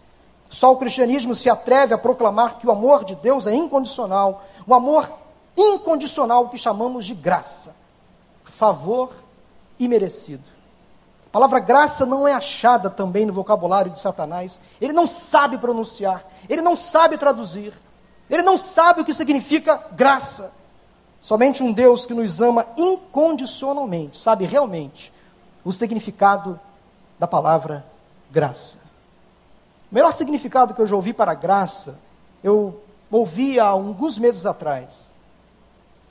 Só 0.49 0.71
o 0.71 0.77
cristianismo 0.77 1.35
se 1.35 1.49
atreve 1.49 1.93
a 1.93 1.97
proclamar 1.97 2.57
que 2.57 2.67
o 2.67 2.71
amor 2.71 3.03
de 3.03 3.15
Deus 3.15 3.47
é 3.47 3.53
incondicional, 3.53 4.43
o 4.65 4.73
amor 4.73 5.11
incondicional 5.55 6.49
que 6.49 6.57
chamamos 6.57 7.05
de 7.05 7.13
graça, 7.13 7.75
favor 8.43 9.11
imerecido. 9.79 10.43
A 11.27 11.29
palavra 11.31 11.59
graça 11.59 12.05
não 12.05 12.27
é 12.27 12.33
achada 12.33 12.89
também 12.89 13.25
no 13.25 13.33
vocabulário 13.33 13.91
de 13.91 13.99
Satanás. 13.99 14.61
Ele 14.79 14.93
não 14.93 15.05
sabe 15.05 15.57
pronunciar, 15.57 16.25
ele 16.47 16.61
não 16.61 16.77
sabe 16.77 17.17
traduzir, 17.17 17.73
ele 18.29 18.41
não 18.41 18.57
sabe 18.57 19.01
o 19.01 19.05
que 19.05 19.13
significa 19.13 19.81
graça. 19.91 20.53
Somente 21.19 21.63
um 21.63 21.73
Deus 21.73 22.05
que 22.05 22.13
nos 22.13 22.41
ama 22.41 22.65
incondicionalmente 22.77 24.17
sabe 24.17 24.45
realmente 24.45 25.11
o 25.63 25.71
significado 25.71 26.59
da 27.17 27.27
palavra 27.27 27.85
graça. 28.31 28.77
O 29.91 29.95
melhor 29.95 30.11
significado 30.11 30.73
que 30.73 30.81
eu 30.81 30.87
já 30.87 30.95
ouvi 30.95 31.13
para 31.13 31.33
graça, 31.33 31.99
eu 32.43 32.81
ouvi 33.11 33.59
há 33.59 33.65
alguns 33.65 34.17
meses 34.17 34.45
atrás. 34.45 35.14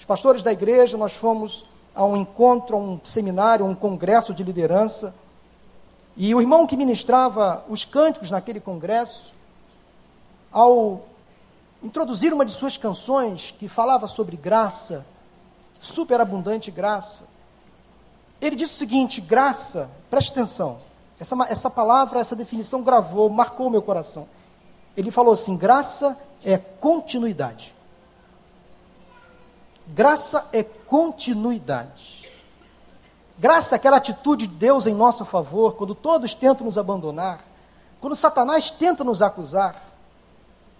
Os 0.04 0.06
pastores 0.06 0.42
da 0.42 0.52
igreja, 0.52 0.98
nós 0.98 1.14
fomos 1.14 1.64
a 1.94 2.04
um 2.04 2.14
encontro, 2.14 2.76
a 2.76 2.78
um 2.78 3.00
seminário, 3.02 3.64
a 3.64 3.68
um 3.70 3.74
congresso 3.74 4.34
de 4.34 4.44
liderança, 4.44 5.14
e 6.14 6.34
o 6.34 6.42
irmão 6.42 6.66
que 6.66 6.76
ministrava 6.76 7.64
os 7.70 7.86
cânticos 7.86 8.30
naquele 8.30 8.60
congresso, 8.60 9.32
ao 10.52 11.06
introduzir 11.82 12.34
uma 12.34 12.44
de 12.44 12.52
suas 12.52 12.76
canções 12.76 13.54
que 13.58 13.66
falava 13.66 14.06
sobre 14.06 14.36
graça, 14.36 15.06
superabundante 15.80 16.70
graça, 16.70 17.26
ele 18.42 18.56
disse 18.56 18.74
o 18.74 18.78
seguinte: 18.78 19.22
graça, 19.22 19.90
preste 20.10 20.32
atenção, 20.32 20.80
essa, 21.18 21.34
essa 21.48 21.70
palavra, 21.70 22.20
essa 22.20 22.36
definição 22.36 22.82
gravou, 22.82 23.30
marcou 23.30 23.70
meu 23.70 23.80
coração. 23.80 24.28
Ele 24.94 25.10
falou 25.10 25.32
assim: 25.32 25.56
graça 25.56 26.14
é 26.44 26.58
continuidade. 26.58 27.73
Graça 29.86 30.48
é 30.52 30.62
continuidade. 30.62 32.28
Graça 33.38 33.74
é 33.74 33.76
aquela 33.76 33.96
atitude 33.96 34.46
de 34.46 34.54
Deus 34.54 34.86
em 34.86 34.94
nosso 34.94 35.24
favor, 35.24 35.74
quando 35.76 35.94
todos 35.94 36.34
tentam 36.34 36.64
nos 36.64 36.78
abandonar, 36.78 37.40
quando 38.00 38.16
Satanás 38.16 38.70
tenta 38.70 39.02
nos 39.02 39.20
acusar, 39.20 39.74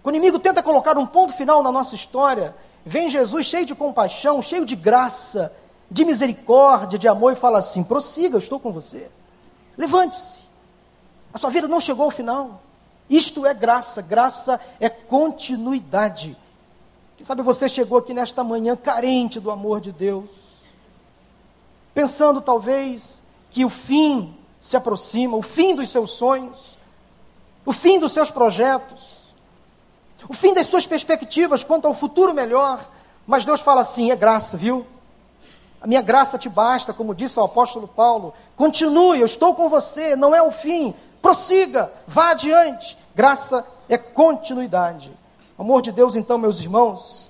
quando 0.01 0.15
o 0.15 0.17
inimigo 0.17 0.39
tenta 0.39 0.63
colocar 0.63 0.97
um 0.97 1.05
ponto 1.05 1.33
final 1.33 1.61
na 1.61 1.71
nossa 1.71 1.95
história, 1.95 2.55
vem 2.85 3.09
Jesus 3.09 3.45
cheio 3.45 3.65
de 3.65 3.75
compaixão, 3.75 4.41
cheio 4.41 4.65
de 4.65 4.75
graça, 4.75 5.53
de 5.89 6.05
misericórdia, 6.05 6.97
de 6.97 7.07
amor 7.07 7.33
e 7.33 7.35
fala 7.35 7.59
assim: 7.59 7.83
prossiga, 7.83 8.35
eu 8.35 8.39
estou 8.39 8.59
com 8.59 8.71
você. 8.71 9.09
Levante-se. 9.77 10.41
A 11.33 11.37
sua 11.37 11.49
vida 11.49 11.67
não 11.67 11.81
chegou 11.81 12.05
ao 12.05 12.11
final. 12.11 12.61
Isto 13.09 13.45
é 13.45 13.53
graça, 13.53 14.01
graça 14.01 14.59
é 14.79 14.89
continuidade. 14.89 16.37
Quem 17.17 17.25
sabe 17.25 17.41
você 17.41 17.69
chegou 17.69 17.97
aqui 17.97 18.13
nesta 18.13 18.43
manhã 18.43 18.75
carente 18.75 19.39
do 19.39 19.49
amor 19.49 19.79
de 19.79 19.91
Deus, 19.91 20.29
pensando 21.93 22.41
talvez 22.41 23.23
que 23.49 23.63
o 23.63 23.69
fim 23.69 24.37
se 24.59 24.75
aproxima, 24.75 25.37
o 25.37 25.41
fim 25.41 25.75
dos 25.75 25.89
seus 25.89 26.11
sonhos, 26.11 26.77
o 27.65 27.71
fim 27.71 27.99
dos 27.99 28.11
seus 28.11 28.29
projetos, 28.29 29.15
o 30.27 30.33
fim 30.33 30.53
das 30.53 30.67
suas 30.67 30.85
perspectivas 30.85 31.63
quanto 31.63 31.87
ao 31.87 31.93
futuro 31.93 32.33
melhor, 32.33 32.85
mas 33.25 33.45
Deus 33.45 33.61
fala 33.61 33.81
assim: 33.81 34.11
é 34.11 34.15
graça, 34.15 34.57
viu? 34.57 34.85
A 35.79 35.87
minha 35.87 36.01
graça 36.01 36.37
te 36.37 36.49
basta, 36.49 36.93
como 36.93 37.13
disse 37.13 37.39
o 37.39 37.43
apóstolo 37.43 37.87
Paulo. 37.87 38.33
Continue, 38.55 39.19
eu 39.19 39.25
estou 39.25 39.53
com 39.53 39.69
você, 39.69 40.15
não 40.15 40.33
é 40.33 40.41
o 40.41 40.51
fim, 40.51 40.93
prossiga, 41.21 41.91
vá 42.07 42.31
adiante. 42.31 42.97
Graça 43.13 43.65
é 43.87 43.97
continuidade. 43.97 45.11
O 45.57 45.61
amor 45.61 45.81
de 45.81 45.91
Deus, 45.91 46.15
então, 46.15 46.37
meus 46.37 46.59
irmãos, 46.59 47.29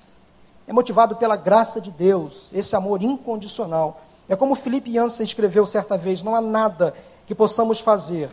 é 0.66 0.72
motivado 0.72 1.16
pela 1.16 1.36
graça 1.36 1.80
de 1.80 1.90
Deus, 1.90 2.48
esse 2.52 2.74
amor 2.74 3.02
incondicional. 3.02 4.00
É 4.28 4.34
como 4.34 4.54
Felipe 4.54 4.92
Jansen 4.92 5.24
escreveu 5.24 5.64
certa 5.64 5.96
vez: 5.96 6.22
não 6.22 6.34
há 6.34 6.40
nada 6.40 6.94
que 7.26 7.34
possamos 7.34 7.80
fazer 7.80 8.30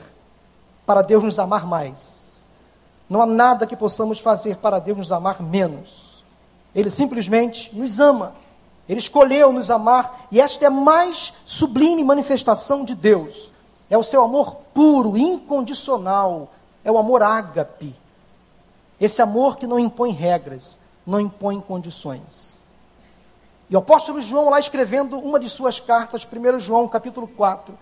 para 0.86 1.02
Deus 1.02 1.24
nos 1.24 1.38
amar 1.38 1.66
mais. 1.66 2.46
Não 3.10 3.22
há 3.22 3.26
nada 3.26 3.68
que 3.68 3.76
possamos 3.76 4.20
fazer 4.20 4.58
para 4.58 4.80
Deus 4.80 4.98
nos 4.98 5.12
amar 5.12 5.42
menos. 5.42 6.24
Ele 6.74 6.90
simplesmente 6.90 7.76
nos 7.76 8.00
ama. 8.00 8.34
Ele 8.90 9.00
escolheu 9.00 9.54
nos 9.54 9.72
amar, 9.72 10.28
e 10.30 10.42
esta 10.42 10.66
é 10.66 10.68
a 10.68 10.72
mais 10.72 11.34
sublime 11.46 12.04
manifestação 12.04 12.84
de 12.84 12.94
Deus 12.94 13.54
é 13.94 13.98
o 13.98 14.02
seu 14.02 14.24
amor 14.24 14.56
puro, 14.74 15.16
incondicional, 15.16 16.52
é 16.84 16.92
o 16.92 16.98
amor 16.98 17.22
ágape. 17.22 17.96
Esse 19.00 19.22
amor 19.22 19.58
que 19.58 19.68
não 19.68 19.80
impõe 19.80 20.12
regras, 20.12 20.80
não 21.06 21.20
impõe 21.20 21.60
condições. 21.60 22.64
E 23.70 23.76
o 23.76 23.80
apóstolo 23.80 24.22
João, 24.22 24.50
lá 24.50 24.60
escrevendo 24.60 25.18
uma 25.18 25.40
de 25.40 25.50
suas 25.50 25.80
cartas, 25.80 26.28
1 26.32 26.60
João 26.60 26.88
capítulo 26.88 27.28
4, 27.28 27.78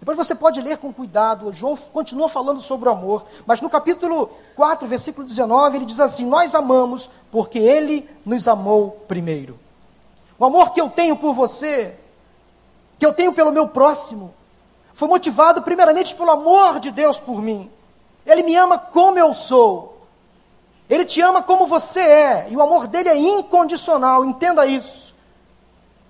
depois 0.00 0.16
você 0.16 0.34
pode 0.34 0.60
ler 0.60 0.78
com 0.78 0.92
cuidado, 0.92 1.52
João 1.52 1.76
continua 1.76 2.28
falando 2.28 2.60
sobre 2.60 2.88
o 2.88 2.92
amor, 2.92 3.26
mas 3.44 3.60
no 3.60 3.68
capítulo 3.68 4.30
4, 4.54 4.86
versículo 4.86 5.26
19, 5.26 5.76
ele 5.76 5.84
diz 5.84 5.98
assim: 5.98 6.24
Nós 6.24 6.54
amamos 6.54 7.10
porque 7.32 7.58
ele 7.58 8.08
nos 8.24 8.46
amou 8.46 8.92
primeiro. 9.08 9.58
O 10.38 10.44
amor 10.44 10.72
que 10.72 10.80
eu 10.80 10.88
tenho 10.88 11.16
por 11.16 11.34
você, 11.34 11.96
que 12.96 13.04
eu 13.04 13.12
tenho 13.12 13.32
pelo 13.32 13.50
meu 13.50 13.66
próximo, 13.66 14.32
foi 14.94 15.08
motivado 15.08 15.62
primeiramente 15.62 16.14
pelo 16.14 16.30
amor 16.30 16.78
de 16.78 16.92
Deus 16.92 17.18
por 17.18 17.42
mim. 17.42 17.68
Ele 18.24 18.44
me 18.44 18.54
ama 18.54 18.78
como 18.78 19.18
eu 19.18 19.34
sou. 19.34 19.97
Ele 20.88 21.04
te 21.04 21.20
ama 21.20 21.42
como 21.42 21.66
você 21.66 22.00
é. 22.00 22.46
E 22.50 22.56
o 22.56 22.62
amor 22.62 22.86
dele 22.86 23.08
é 23.08 23.16
incondicional. 23.16 24.24
Entenda 24.24 24.66
isso. 24.66 25.14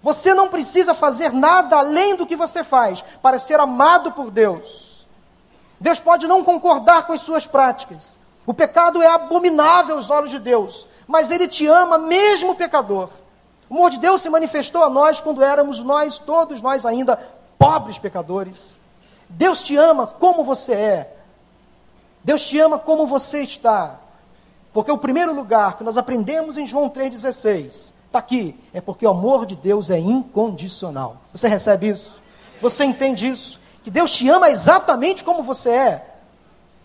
Você 0.03 0.33
não 0.33 0.49
precisa 0.49 0.95
fazer 0.95 1.33
nada 1.33 1.79
além 1.79 2.15
do 2.15 2.27
que 2.27 2.37
você 2.37 2.63
faz 2.63 3.03
para 3.21 3.39
ser 3.39 3.59
amado 3.59 4.13
por 4.13 4.31
Deus. 4.31 5.07
Deus 5.81 5.99
pode 5.99 6.27
não 6.27 6.45
concordar 6.45 7.07
com 7.07 7.13
as 7.13 7.21
suas 7.21 7.47
práticas. 7.47 8.19
O 8.47 8.55
pecado 8.55 9.03
é 9.03 9.07
abominável 9.07 9.97
aos 9.97 10.09
olhos 10.09 10.31
de 10.31 10.39
Deus, 10.39 10.89
mas 11.07 11.31
Ele 11.31 11.47
te 11.47 11.67
ama 11.67 11.99
mesmo 11.99 12.55
pecador. 12.55 13.11
O 13.69 13.75
amor 13.75 13.91
de 13.91 13.99
Deus 13.99 14.23
se 14.23 14.31
manifestou 14.31 14.83
a 14.83 14.89
nós 14.89 15.21
quando 15.21 15.43
éramos 15.43 15.81
nós, 15.81 16.19
todos 16.19 16.63
nós 16.63 16.87
ainda, 16.87 17.21
pobres 17.59 17.99
pecadores. 17.99 18.81
Deus 19.29 19.63
te 19.63 19.77
ama 19.77 20.07
como 20.07 20.43
você 20.43 20.73
é. 20.73 21.17
Deus 22.25 22.45
te 22.45 22.59
ama 22.59 22.79
como 22.79 23.07
você 23.07 23.43
está. 23.43 24.01
Porque 24.73 24.91
o 24.91 24.99
primeiro 24.99 25.35
lugar 25.35 25.77
que 25.77 25.85
nós 25.85 25.97
aprendemos 25.97 26.57
em 26.57 26.67
João 26.67 26.89
3,16 26.89 27.95
está 28.07 28.19
aqui, 28.19 28.59
é 28.73 28.81
porque 28.81 29.07
o 29.07 29.11
amor 29.11 29.47
de 29.47 29.57
Deus 29.57 29.91
é 29.91 29.99
incondicional. 29.99 31.19
Você 31.33 31.49
recebe 31.49 31.89
isso? 31.89 32.21
Você 32.61 32.85
entende 32.85 33.29
isso? 33.29 33.61
Que 33.83 33.91
Deus 33.91 34.11
te 34.13 34.29
ama 34.29 34.51
exatamente 34.51 35.25
como 35.25 35.43
você 35.43 35.71
é. 35.71 36.15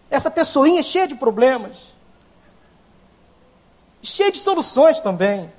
Essa 0.10 0.30
pessoinha 0.30 0.84
cheia 0.84 1.08
de 1.08 1.16
problemas, 1.16 1.94
cheia 4.02 4.32
de 4.32 4.38
soluções 4.38 5.00
também. 5.00 5.52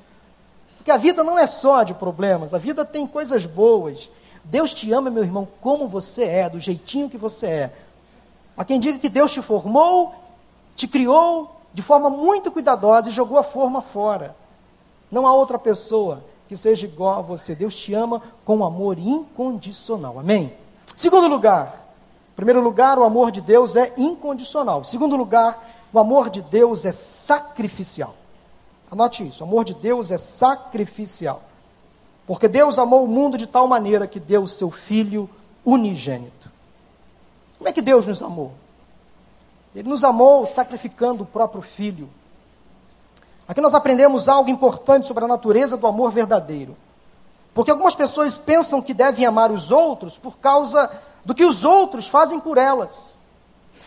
Porque 0.77 0.91
a 0.91 0.97
vida 0.97 1.25
não 1.25 1.39
é 1.39 1.47
só 1.47 1.83
de 1.83 1.95
problemas, 1.95 2.53
a 2.53 2.59
vida 2.59 2.85
tem 2.85 3.07
coisas 3.07 3.47
boas. 3.47 4.11
Deus 4.45 4.75
te 4.75 4.93
ama, 4.93 5.11
meu 5.11 5.25
irmão, 5.25 5.49
como 5.61 5.89
você 5.89 6.25
é, 6.25 6.51
do 6.51 6.61
jeitinho 6.61 7.09
que 7.09 7.17
você 7.17 7.47
é. 7.47 7.73
Há 8.57 8.65
quem 8.65 8.79
diga 8.79 8.99
que 8.99 9.09
Deus 9.09 9.33
te 9.33 9.41
formou, 9.41 10.15
te 10.77 10.87
criou 10.87 11.54
de 11.75 11.83
forma 11.83 12.09
muito 12.09 12.53
cuidadosa 12.53 13.09
e 13.09 13.13
jogou 13.13 13.37
a 13.37 13.43
forma 13.43 13.83
fora. 13.83 14.37
Não 15.11 15.27
há 15.27 15.35
outra 15.35 15.59
pessoa 15.59 16.25
que 16.49 16.57
seja 16.57 16.87
igual 16.87 17.19
a 17.19 17.23
você. 17.23 17.55
Deus 17.55 17.75
te 17.75 17.93
ama 17.93 18.23
com 18.45 18.65
amor 18.65 18.97
incondicional. 18.99 20.19
Amém? 20.19 20.55
Segundo 20.95 21.27
lugar, 21.27 21.87
primeiro 22.37 22.61
lugar, 22.61 22.97
o 22.99 23.03
amor 23.05 23.33
de 23.33 23.41
Deus 23.41 23.75
é 23.75 23.93
incondicional. 23.97 24.85
Segundo 24.85 25.17
lugar, 25.17 25.63
o 25.93 25.99
amor 25.99 26.31
de 26.31 26.43
Deus 26.43 26.85
é 26.85 26.93
sacrificial. 26.93 28.15
Anote 28.91 29.27
isso: 29.27 29.43
o 29.43 29.47
amor 29.47 29.65
de 29.65 29.75
Deus 29.75 30.13
é 30.13 30.19
sacrificial. 30.19 31.43
Porque 32.27 32.47
Deus 32.47 32.79
amou 32.79 33.05
o 33.05 33.09
mundo 33.09 33.37
de 33.37 33.47
tal 33.47 33.67
maneira 33.67 34.07
que 34.07 34.21
deu 34.21 34.45
o 34.45 34.49
seu 34.49 34.71
Filho 34.71 35.29
unigênito. 35.65 36.51
Como 37.59 37.69
é 37.69 37.73
que 37.73 37.83
Deus 37.83 38.07
nos 38.07 38.23
amou? 38.23 38.53
Ele 39.75 39.89
nos 39.89 40.05
amou 40.05 40.47
sacrificando 40.47 41.25
o 41.25 41.27
próprio 41.27 41.61
Filho. 41.61 42.09
Aqui 43.47 43.61
nós 43.61 43.75
aprendemos 43.75 44.29
algo 44.29 44.49
importante 44.49 45.07
sobre 45.07 45.25
a 45.25 45.29
natureza 45.29 45.77
do 45.77 45.87
amor 45.87 46.11
verdadeiro. 46.11 46.77
Porque 47.53 47.71
algumas 47.71 47.95
pessoas 47.95 48.39
pensam 48.39 48.81
que 48.81 48.95
devem 48.95 49.27
amar 49.27 49.51
os 49.51 49.71
outros 49.71 50.19
por 50.19 50.39
causa 50.39 50.91
do 51.25 51.35
que 51.35 51.45
os 51.45 51.65
outros 51.65 52.07
fazem 52.07 52.41
por 52.41 52.59
elas, 52.59 53.21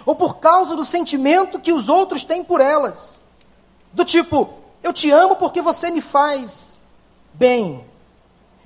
ou 0.05 0.15
por 0.15 0.37
causa 0.37 0.75
do 0.75 0.85
sentimento 0.85 1.59
que 1.59 1.73
os 1.73 1.89
outros 1.89 2.23
têm 2.23 2.43
por 2.43 2.61
elas. 2.61 3.21
Do 3.93 4.05
tipo, 4.05 4.49
eu 4.81 4.93
te 4.93 5.11
amo 5.11 5.35
porque 5.35 5.61
você 5.61 5.91
me 5.91 6.01
faz 6.01 6.79
bem, 7.33 7.85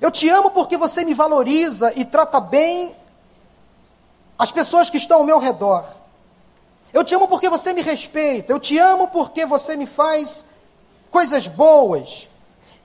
eu 0.00 0.10
te 0.10 0.28
amo 0.28 0.50
porque 0.50 0.76
você 0.76 1.04
me 1.04 1.14
valoriza 1.14 1.92
e 1.96 2.04
trata 2.04 2.40
bem 2.40 2.94
as 4.38 4.50
pessoas 4.50 4.88
que 4.88 4.96
estão 4.96 5.18
ao 5.18 5.24
meu 5.24 5.38
redor. 5.38 5.84
Eu 6.92 7.02
te 7.02 7.14
amo 7.14 7.26
porque 7.26 7.48
você 7.48 7.72
me 7.72 7.82
respeita. 7.82 8.52
Eu 8.52 8.60
te 8.60 8.78
amo 8.78 9.08
porque 9.08 9.46
você 9.46 9.76
me 9.76 9.86
faz 9.86 10.46
coisas 11.10 11.46
boas. 11.46 12.28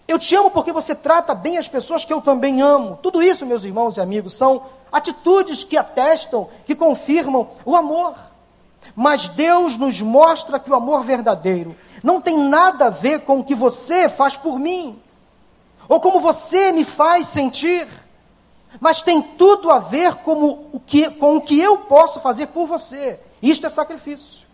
Eu 0.07 0.17
te 0.17 0.35
amo 0.35 0.49
porque 0.49 0.71
você 0.71 0.95
trata 0.95 1.35
bem 1.35 1.57
as 1.57 1.67
pessoas 1.67 2.05
que 2.05 2.13
eu 2.13 2.21
também 2.21 2.61
amo. 2.61 2.97
Tudo 3.01 3.21
isso, 3.21 3.45
meus 3.45 3.65
irmãos 3.65 3.97
e 3.97 4.01
amigos, 4.01 4.33
são 4.33 4.63
atitudes 4.91 5.63
que 5.63 5.75
atestam, 5.75 6.47
que 6.65 6.73
confirmam 6.73 7.47
o 7.65 7.75
amor. 7.75 8.15
Mas 8.95 9.27
Deus 9.27 9.75
nos 9.75 10.01
mostra 10.01 10.59
que 10.59 10.69
o 10.69 10.75
amor 10.75 11.03
verdadeiro 11.03 11.75
não 12.01 12.21
tem 12.21 12.37
nada 12.37 12.85
a 12.85 12.89
ver 12.89 13.21
com 13.21 13.39
o 13.39 13.43
que 13.43 13.55
você 13.55 14.07
faz 14.07 14.37
por 14.37 14.57
mim 14.57 15.01
ou 15.89 15.99
como 15.99 16.19
você 16.19 16.71
me 16.71 16.83
faz 16.83 17.27
sentir, 17.27 17.87
mas 18.79 19.01
tem 19.01 19.21
tudo 19.21 19.71
a 19.71 19.79
ver 19.79 20.15
com 20.15 20.67
o 20.71 20.79
que, 20.85 21.09
com 21.11 21.37
o 21.37 21.41
que 21.41 21.59
eu 21.59 21.79
posso 21.79 22.19
fazer 22.19 22.47
por 22.47 22.65
você. 22.65 23.19
Isto 23.41 23.67
é 23.67 23.69
sacrifício. 23.69 24.47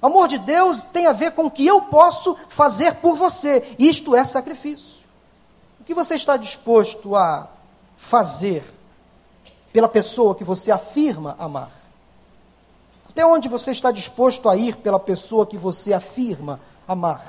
O 0.00 0.06
amor 0.06 0.26
de 0.26 0.38
Deus 0.38 0.82
tem 0.84 1.06
a 1.06 1.12
ver 1.12 1.32
com 1.32 1.46
o 1.46 1.50
que 1.50 1.66
eu 1.66 1.82
posso 1.82 2.36
fazer 2.48 2.96
por 2.96 3.14
você. 3.14 3.76
Isto 3.78 4.16
é 4.16 4.24
sacrifício. 4.24 4.98
O 5.80 5.84
que 5.84 5.94
você 5.94 6.14
está 6.14 6.36
disposto 6.36 7.14
a 7.14 7.48
fazer 7.96 8.64
pela 9.72 9.88
pessoa 9.88 10.34
que 10.34 10.44
você 10.44 10.72
afirma 10.72 11.36
amar? 11.38 11.70
Até 13.08 13.24
onde 13.24 13.48
você 13.48 13.70
está 13.70 13.92
disposto 13.92 14.48
a 14.48 14.56
ir 14.56 14.76
pela 14.76 14.98
pessoa 14.98 15.46
que 15.46 15.58
você 15.58 15.92
afirma 15.92 16.58
amar? 16.88 17.22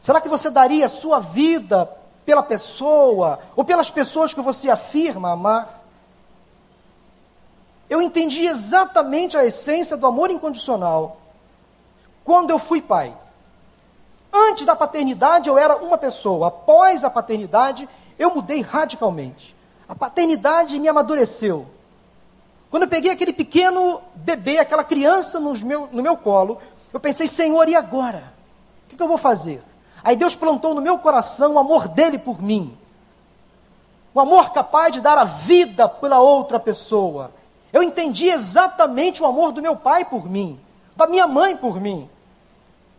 Será 0.00 0.20
que 0.20 0.28
você 0.28 0.50
daria 0.50 0.86
a 0.86 0.88
sua 0.88 1.18
vida 1.18 1.90
pela 2.24 2.42
pessoa 2.42 3.40
ou 3.56 3.64
pelas 3.64 3.90
pessoas 3.90 4.32
que 4.32 4.40
você 4.40 4.70
afirma 4.70 5.32
amar? 5.32 5.75
Eu 7.88 8.02
entendi 8.02 8.46
exatamente 8.46 9.36
a 9.36 9.44
essência 9.44 9.96
do 9.96 10.06
amor 10.06 10.30
incondicional 10.30 11.18
quando 12.24 12.50
eu 12.50 12.58
fui 12.58 12.82
pai. 12.82 13.16
Antes 14.32 14.66
da 14.66 14.74
paternidade 14.74 15.48
eu 15.48 15.56
era 15.56 15.76
uma 15.76 15.96
pessoa, 15.96 16.48
após 16.48 17.04
a 17.04 17.10
paternidade 17.10 17.88
eu 18.18 18.34
mudei 18.34 18.60
radicalmente. 18.60 19.54
A 19.88 19.94
paternidade 19.94 20.78
me 20.78 20.88
amadureceu. 20.88 21.66
Quando 22.70 22.82
eu 22.82 22.88
peguei 22.88 23.12
aquele 23.12 23.32
pequeno 23.32 24.02
bebê, 24.14 24.58
aquela 24.58 24.82
criança 24.82 25.38
no 25.38 25.56
meu, 25.58 25.88
no 25.92 26.02
meu 26.02 26.16
colo, 26.16 26.58
eu 26.92 26.98
pensei, 26.98 27.26
Senhor, 27.26 27.68
e 27.68 27.76
agora? 27.76 28.34
O 28.84 28.88
que, 28.88 28.96
que 28.96 29.02
eu 29.02 29.08
vou 29.08 29.18
fazer? 29.18 29.62
Aí 30.02 30.16
Deus 30.16 30.34
plantou 30.34 30.74
no 30.74 30.80
meu 30.80 30.98
coração 30.98 31.54
o 31.54 31.58
amor 31.58 31.88
dele 31.88 32.18
por 32.18 32.42
mim. 32.42 32.76
O 34.12 34.20
amor 34.20 34.52
capaz 34.52 34.92
de 34.92 35.00
dar 35.00 35.18
a 35.18 35.24
vida 35.24 35.88
pela 35.88 36.20
outra 36.20 36.58
pessoa. 36.58 37.32
Eu 37.76 37.82
entendi 37.82 38.28
exatamente 38.28 39.22
o 39.22 39.26
amor 39.26 39.52
do 39.52 39.60
meu 39.60 39.76
pai 39.76 40.02
por 40.02 40.30
mim, 40.30 40.58
da 40.96 41.06
minha 41.06 41.26
mãe 41.26 41.54
por 41.54 41.78
mim. 41.78 42.08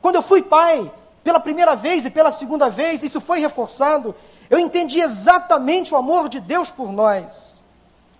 Quando 0.03 0.17
eu 0.17 0.21
fui 0.21 0.43
pai, 0.43 0.91
pela 1.23 1.39
primeira 1.39 1.75
vez 1.75 2.05
e 2.05 2.11
pela 2.11 2.29
segunda 2.29 2.69
vez, 2.69 3.01
isso 3.01 3.19
foi 3.19 3.39
reforçado. 3.39 4.13
Eu 4.47 4.59
entendi 4.59 4.99
exatamente 4.99 5.95
o 5.95 5.97
amor 5.97 6.29
de 6.29 6.39
Deus 6.39 6.69
por 6.69 6.91
nós. 6.91 7.63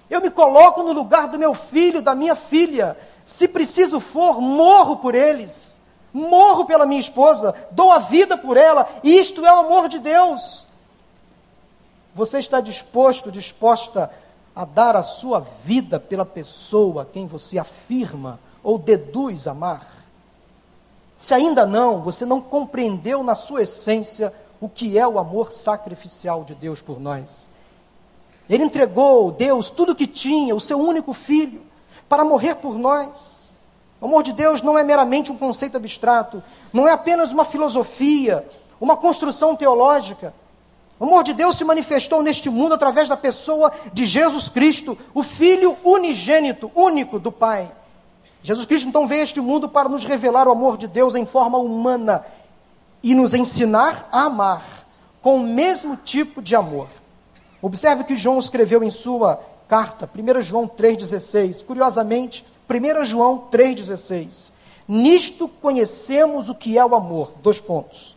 Eu 0.10 0.20
me 0.20 0.32
coloco 0.32 0.82
no 0.82 0.94
lugar 0.94 1.28
do 1.28 1.38
meu 1.38 1.54
filho, 1.54 2.02
da 2.02 2.16
minha 2.16 2.34
filha. 2.34 2.98
Se 3.24 3.48
preciso 3.48 4.00
for, 4.00 4.42
morro 4.42 4.98
por 4.98 5.14
eles. 5.14 5.80
Morro 6.12 6.66
pela 6.66 6.88
minha 6.88 7.00
esposa, 7.00 7.54
dou 7.70 7.92
a 7.92 8.00
vida 8.00 8.36
por 8.36 8.58
ela, 8.58 8.90
isto 9.04 9.46
é 9.46 9.54
o 9.54 9.60
amor 9.60 9.88
de 9.88 10.00
Deus. 10.00 10.66
Você 12.16 12.40
está 12.40 12.60
disposto, 12.60 13.32
disposta 13.32 14.12
a 14.58 14.66
dar 14.66 14.96
a 14.96 15.04
sua 15.04 15.40
vida 15.40 16.00
pela 16.00 16.26
pessoa 16.26 17.04
a 17.04 17.06
quem 17.06 17.28
você 17.28 17.60
afirma 17.60 18.40
ou 18.64 18.80
deduz 18.80 19.48
amar? 19.48 19.86
Se 21.16 21.32
ainda 21.32 21.64
não, 21.64 22.02
você 22.02 22.26
não 22.26 22.42
compreendeu 22.42 23.24
na 23.24 23.36
sua 23.36 23.62
essência 23.62 24.34
o 24.60 24.68
que 24.68 24.98
é 24.98 25.08
o 25.08 25.20
amor 25.20 25.52
sacrificial 25.52 26.44
de 26.44 26.56
Deus 26.56 26.82
por 26.82 27.00
nós. 27.00 27.52
Ele 28.50 28.64
entregou, 28.64 29.32
Deus, 29.32 29.70
tudo 29.70 29.96
que 29.96 30.08
tinha, 30.08 30.56
o 30.56 30.60
seu 30.60 30.80
único 30.80 31.14
filho, 31.14 31.62
para 32.10 32.26
morrer 32.26 32.56
por 32.56 32.80
nós. 32.80 33.60
O 34.02 34.06
amor 34.08 34.24
de 34.24 34.34
Deus 34.34 34.64
não 34.64 34.76
é 34.76 34.84
meramente 34.84 35.32
um 35.32 35.38
conceito 35.38 35.78
abstrato, 35.78 36.42
não 36.74 36.88
é 36.88 36.92
apenas 36.94 37.32
uma 37.32 37.46
filosofia, 37.46 38.44
uma 38.82 38.98
construção 38.98 39.56
teológica. 39.56 40.34
O 41.00 41.06
amor 41.06 41.24
de 41.24 41.34
Deus 41.34 41.58
se 41.58 41.64
manifestou 41.64 42.24
neste 42.24 42.50
mundo 42.50 42.74
através 42.74 43.08
da 43.08 43.16
pessoa 43.16 43.72
de 43.94 44.06
Jesus 44.06 44.50
Cristo, 44.50 44.98
o 45.14 45.22
Filho 45.22 45.78
unigênito, 45.84 46.72
único 46.74 47.20
do 47.20 47.32
Pai. 47.32 47.72
Jesus 48.42 48.66
Cristo 48.66 48.88
então 48.88 49.08
veio 49.08 49.22
a 49.22 49.24
este 49.24 49.40
mundo 49.40 49.70
para 49.70 49.90
nos 49.90 50.06
revelar 50.06 50.48
o 50.48 50.52
amor 50.52 50.78
de 50.78 50.88
Deus 50.88 51.16
em 51.16 51.26
forma 51.26 51.58
humana 51.58 52.26
e 53.04 53.14
nos 53.14 53.34
ensinar 53.34 54.08
a 54.12 54.24
amar 54.24 54.64
com 55.22 55.38
o 55.38 55.44
mesmo 55.44 55.96
tipo 55.98 56.42
de 56.42 56.56
amor. 56.56 56.88
Observe 57.62 58.04
que 58.04 58.16
João 58.16 58.40
escreveu 58.40 58.84
em 58.84 58.92
sua 58.92 59.40
carta, 59.68 60.10
1 60.14 60.42
João 60.42 60.68
3,16. 60.68 61.64
Curiosamente, 61.64 62.46
1 62.70 63.06
João 63.06 63.48
3,16. 63.52 64.52
Nisto 64.88 65.48
conhecemos 65.48 66.50
o 66.50 66.56
que 66.56 66.78
é 66.78 66.86
o 66.86 66.96
amor. 66.96 67.34
Dois 67.44 67.60
pontos. 67.60 68.16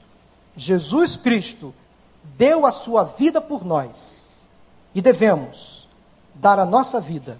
Jesus 0.56 1.16
Cristo 1.16 1.74
deu 2.22 2.66
a 2.66 2.72
sua 2.72 3.04
vida 3.04 3.40
por 3.40 3.64
nós 3.64 4.48
e 4.94 5.00
devemos 5.00 5.88
dar 6.34 6.58
a 6.58 6.66
nossa 6.66 7.00
vida 7.00 7.38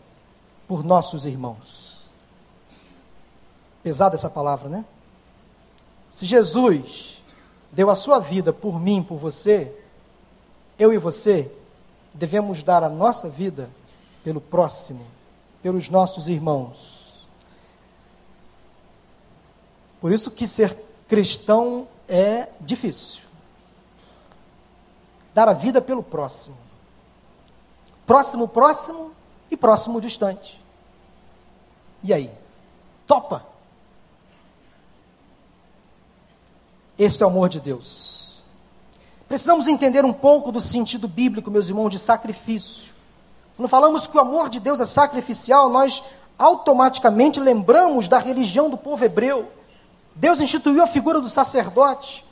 por 0.69 0.85
nossos 0.85 1.27
irmãos. 1.27 2.11
Pesada 3.83 4.15
essa 4.15 4.31
palavra, 4.31 4.69
né? 4.69 4.85
Se 6.11 6.27
Jesus 6.27 7.23
deu 7.73 7.89
a 7.89 7.95
sua 7.95 8.19
vida 8.19 8.53
por 8.53 8.81
mim, 8.81 9.03
por 9.03 9.17
você, 9.17 9.75
eu 10.79 10.93
e 10.93 10.99
você 10.99 11.51
devemos 12.13 12.63
dar 12.63 12.83
a 12.83 12.89
nossa 12.89 13.29
vida 13.29 13.71
pelo 14.23 14.41
próximo, 14.41 15.07
pelos 15.63 15.89
nossos 15.89 16.29
irmãos. 16.29 17.01
Por 20.01 20.13
isso 20.13 20.31
que 20.31 20.47
ser 20.47 20.77
cristão 21.07 21.87
é 22.09 22.49
difícil. 22.61 23.30
Dar 25.35 25.49
a 25.49 25.53
vida 25.53 25.81
pelo 25.81 26.03
próximo. 26.03 26.57
Próximo, 28.07 28.49
próximo 28.49 29.13
e 29.51 29.57
próximo 29.57 30.01
distante. 30.01 30.61
E 32.03 32.13
aí? 32.13 32.31
Topa? 33.07 33.45
Esse 36.99 37.23
é 37.23 37.27
o 37.27 37.31
amor 37.31 37.49
de 37.49 37.61
Deus. 37.61 38.43
Precisamos 39.29 39.69
entender 39.69 40.05
um 40.05 40.13
pouco 40.13 40.51
do 40.51 40.61
sentido 40.61 41.07
bíblico, 41.07 41.51
meus 41.51 41.69
irmãos, 41.69 41.91
de 41.91 41.99
sacrifício. 41.99 42.95
Quando 43.57 43.69
falamos 43.69 44.07
que 44.07 44.17
o 44.17 44.21
amor 44.21 44.49
de 44.49 44.59
Deus 44.59 44.81
é 44.81 44.87
sacrificial, 44.87 45.69
nós 45.69 46.03
automaticamente 46.39 47.39
lembramos 47.39 48.09
da 48.09 48.19
religião 48.19 48.69
do 48.69 48.77
povo 48.77 49.05
hebreu. 49.05 49.51
Deus 50.15 50.41
instituiu 50.41 50.83
a 50.83 50.87
figura 50.87 51.21
do 51.21 51.29
sacerdote, 51.29 52.25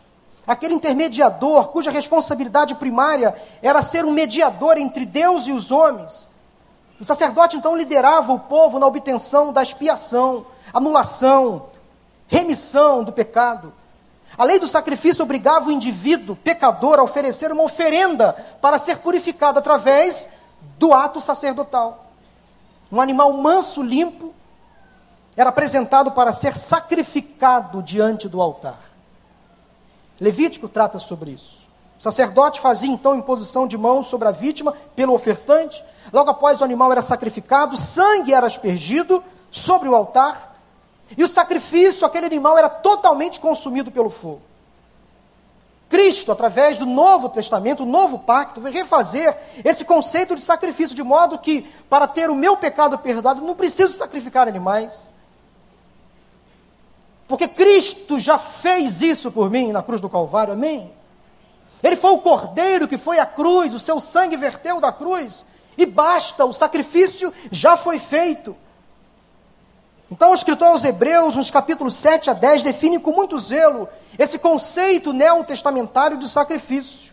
aquele 0.48 0.72
intermediador 0.72 1.68
cuja 1.68 1.90
responsabilidade 1.90 2.74
primária 2.74 3.36
era 3.62 3.82
ser 3.82 4.06
um 4.06 4.10
mediador 4.10 4.78
entre 4.78 5.04
Deus 5.04 5.46
e 5.46 5.52
os 5.52 5.70
homens. 5.70 6.26
O 6.98 7.04
sacerdote 7.04 7.58
então 7.58 7.76
liderava 7.76 8.32
o 8.32 8.40
povo 8.40 8.78
na 8.78 8.86
obtenção 8.86 9.52
da 9.52 9.62
expiação, 9.62 10.46
anulação, 10.72 11.66
remissão 12.26 13.04
do 13.04 13.12
pecado. 13.12 13.74
A 14.38 14.44
lei 14.44 14.58
do 14.58 14.66
sacrifício 14.66 15.22
obrigava 15.22 15.68
o 15.68 15.72
indivíduo 15.72 16.34
pecador 16.34 16.98
a 16.98 17.02
oferecer 17.02 17.52
uma 17.52 17.62
oferenda 17.62 18.32
para 18.60 18.78
ser 18.78 18.98
purificado 18.98 19.58
através 19.58 20.30
do 20.78 20.94
ato 20.94 21.20
sacerdotal. 21.20 22.06
Um 22.90 23.00
animal 23.00 23.32
manso, 23.34 23.82
limpo, 23.82 24.32
era 25.36 25.50
apresentado 25.50 26.12
para 26.12 26.32
ser 26.32 26.56
sacrificado 26.56 27.82
diante 27.82 28.28
do 28.28 28.40
altar. 28.40 28.78
Levítico 30.20 30.68
trata 30.68 30.98
sobre 30.98 31.32
isso. 31.32 31.68
O 31.98 32.02
sacerdote 32.02 32.60
fazia 32.60 32.90
então 32.90 33.14
imposição 33.14 33.66
de 33.66 33.76
mãos 33.76 34.06
sobre 34.06 34.28
a 34.28 34.32
vítima 34.32 34.74
pelo 34.94 35.14
ofertante. 35.14 35.82
Logo 36.12 36.30
após 36.30 36.60
o 36.60 36.64
animal 36.64 36.92
era 36.92 37.02
sacrificado, 37.02 37.76
sangue 37.76 38.32
era 38.32 38.46
aspergido 38.46 39.22
sobre 39.50 39.88
o 39.88 39.94
altar 39.94 40.48
e 41.16 41.24
o 41.24 41.28
sacrifício, 41.28 42.06
aquele 42.06 42.26
animal, 42.26 42.58
era 42.58 42.68
totalmente 42.68 43.40
consumido 43.40 43.90
pelo 43.90 44.10
fogo. 44.10 44.42
Cristo, 45.88 46.30
através 46.30 46.78
do 46.78 46.84
Novo 46.84 47.30
Testamento, 47.30 47.82
o 47.82 47.86
Novo 47.86 48.18
Pacto, 48.18 48.60
vai 48.60 48.70
refazer 48.70 49.34
esse 49.64 49.86
conceito 49.86 50.36
de 50.36 50.42
sacrifício, 50.42 50.94
de 50.94 51.02
modo 51.02 51.38
que, 51.38 51.62
para 51.88 52.06
ter 52.06 52.28
o 52.28 52.34
meu 52.34 52.58
pecado 52.58 52.98
perdoado, 52.98 53.40
não 53.40 53.54
preciso 53.54 53.96
sacrificar 53.96 54.46
animais. 54.46 55.14
Porque 57.28 57.46
Cristo 57.46 58.18
já 58.18 58.38
fez 58.38 59.02
isso 59.02 59.30
por 59.30 59.50
mim 59.50 59.70
na 59.70 59.82
cruz 59.82 60.00
do 60.00 60.08
Calvário, 60.08 60.54
amém? 60.54 60.90
Ele 61.82 61.94
foi 61.94 62.10
o 62.10 62.18
cordeiro 62.18 62.88
que 62.88 62.96
foi 62.96 63.18
à 63.18 63.26
cruz, 63.26 63.74
o 63.74 63.78
seu 63.78 64.00
sangue 64.00 64.36
verteu 64.36 64.80
da 64.80 64.90
cruz, 64.90 65.44
e 65.76 65.84
basta, 65.84 66.44
o 66.44 66.52
sacrifício 66.52 67.32
já 67.52 67.76
foi 67.76 67.98
feito. 67.98 68.56
Então, 70.10 70.30
o 70.30 70.34
escritor 70.34 70.68
aos 70.68 70.84
Hebreus, 70.84 71.36
nos 71.36 71.50
capítulos 71.50 71.94
7 71.94 72.30
a 72.30 72.32
10, 72.32 72.62
define 72.62 72.98
com 72.98 73.12
muito 73.12 73.38
zelo 73.38 73.86
esse 74.18 74.38
conceito 74.38 75.12
neotestamentário 75.12 76.16
de 76.16 76.26
sacrifício. 76.26 77.12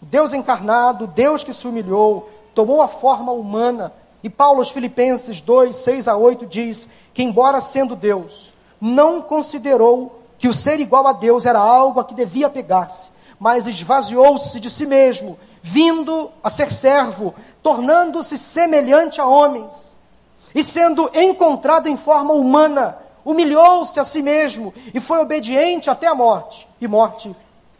Deus 0.00 0.32
encarnado, 0.32 1.08
Deus 1.08 1.42
que 1.42 1.52
se 1.52 1.66
humilhou, 1.66 2.30
tomou 2.54 2.80
a 2.80 2.86
forma 2.86 3.32
humana. 3.32 3.92
E 4.22 4.30
Paulo, 4.30 4.60
aos 4.60 4.70
Filipenses 4.70 5.40
2, 5.40 5.74
6 5.74 6.08
a 6.08 6.16
8, 6.16 6.46
diz 6.46 6.88
que, 7.12 7.24
embora 7.24 7.60
sendo 7.60 7.96
Deus, 7.96 8.53
não 8.80 9.22
considerou 9.22 10.20
que 10.38 10.48
o 10.48 10.52
ser 10.52 10.80
igual 10.80 11.06
a 11.06 11.12
Deus 11.12 11.46
era 11.46 11.58
algo 11.58 12.00
a 12.00 12.04
que 12.04 12.14
devia 12.14 12.50
pegar-se, 12.50 13.10
mas 13.38 13.66
esvaziou-se 13.66 14.58
de 14.60 14.70
si 14.70 14.86
mesmo, 14.86 15.38
vindo 15.62 16.30
a 16.42 16.50
ser 16.50 16.70
servo, 16.70 17.34
tornando-se 17.62 18.36
semelhante 18.36 19.20
a 19.20 19.26
homens 19.26 19.94
e 20.54 20.62
sendo 20.62 21.10
encontrado 21.12 21.88
em 21.88 21.96
forma 21.96 22.32
humana, 22.32 22.96
humilhou-se 23.24 23.98
a 23.98 24.04
si 24.04 24.22
mesmo 24.22 24.72
e 24.92 25.00
foi 25.00 25.18
obediente 25.18 25.90
até 25.90 26.06
a 26.06 26.14
morte 26.14 26.68
e 26.80 26.86
morte 26.86 27.34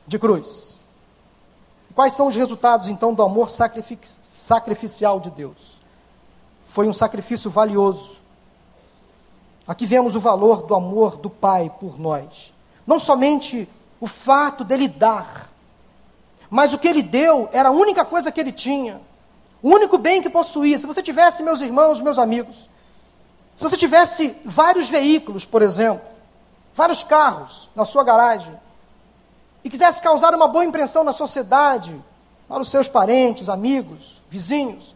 de 0.07 0.19
cruz. 0.19 0.85
Quais 1.95 2.15
são 2.15 2.27
os 2.27 2.35
resultados 2.35 2.89
então 2.89 3.15
do 3.15 3.23
amor 3.23 3.49
sacrific 3.49 4.05
sacrificial 4.21 5.21
de 5.21 5.31
Deus? 5.31 5.79
Foi 6.65 6.89
um 6.89 6.93
sacrifício 6.93 7.49
valioso. 7.49 8.17
Aqui 9.67 9.87
vemos 9.87 10.15
o 10.15 10.21
valor 10.21 10.63
do 10.63 10.75
amor 10.75 11.17
do 11.17 11.31
Pai 11.31 11.73
por 11.81 11.99
nós. 11.99 12.53
Não 12.87 13.01
somente 13.01 13.69
o 14.01 14.07
fato 14.07 14.63
dele 14.63 14.89
dar, 14.89 15.51
mas 16.51 16.75
o 16.75 16.79
que 16.79 16.87
ele 16.87 17.03
deu 17.03 17.49
era 17.53 17.71
a 17.71 17.73
única 17.73 18.05
coisa 18.05 18.31
que 18.31 18.39
ele 18.39 18.53
tinha. 18.53 19.01
O 19.63 19.71
único 19.71 19.97
bem 19.97 20.21
que 20.21 20.29
possuía, 20.29 20.79
se 20.79 20.87
você 20.87 21.03
tivesse, 21.03 21.43
meus 21.43 21.63
irmãos, 21.63 22.01
meus 22.01 22.19
amigos, 22.19 22.69
se 23.57 23.63
você 23.63 23.77
tivesse 23.77 24.37
vários 24.45 24.91
veículos, 24.91 25.47
por 25.47 25.63
exemplo, 25.63 26.07
vários 26.75 27.03
carros 27.03 27.71
na 27.75 27.87
sua 27.87 28.05
garagem, 28.05 28.55
e 29.63 29.71
quisesse 29.71 30.03
causar 30.03 30.35
uma 30.35 30.47
boa 30.47 30.65
impressão 30.65 31.03
na 31.03 31.13
sociedade, 31.15 31.99
para 32.47 32.61
os 32.61 32.69
seus 32.69 32.89
parentes, 32.89 33.49
amigos, 33.49 34.23
vizinhos, 34.29 34.95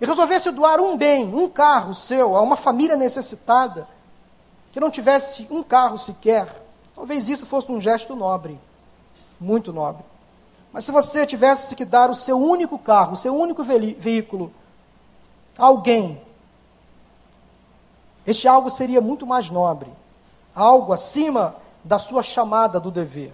e 0.00 0.06
resolvesse 0.06 0.52
doar 0.52 0.78
um 0.78 0.96
bem, 0.96 1.34
um 1.34 1.48
carro 1.48 1.94
seu, 1.94 2.36
a 2.36 2.42
uma 2.42 2.54
família 2.54 2.96
necessitada, 2.96 3.88
que 4.76 4.80
não 4.80 4.90
tivesse 4.90 5.46
um 5.50 5.62
carro 5.62 5.96
sequer, 5.96 6.46
talvez 6.94 7.30
isso 7.30 7.46
fosse 7.46 7.72
um 7.72 7.80
gesto 7.80 8.14
nobre, 8.14 8.60
muito 9.40 9.72
nobre. 9.72 10.04
Mas 10.70 10.84
se 10.84 10.92
você 10.92 11.24
tivesse 11.24 11.74
que 11.74 11.82
dar 11.82 12.10
o 12.10 12.14
seu 12.14 12.38
único 12.38 12.78
carro, 12.78 13.14
o 13.14 13.16
seu 13.16 13.34
único 13.34 13.64
veículo 13.64 14.52
a 15.56 15.64
alguém, 15.64 16.20
este 18.26 18.46
algo 18.46 18.68
seria 18.68 19.00
muito 19.00 19.26
mais 19.26 19.48
nobre, 19.48 19.90
algo 20.54 20.92
acima 20.92 21.56
da 21.82 21.98
sua 21.98 22.22
chamada 22.22 22.78
do 22.78 22.90
dever. 22.90 23.32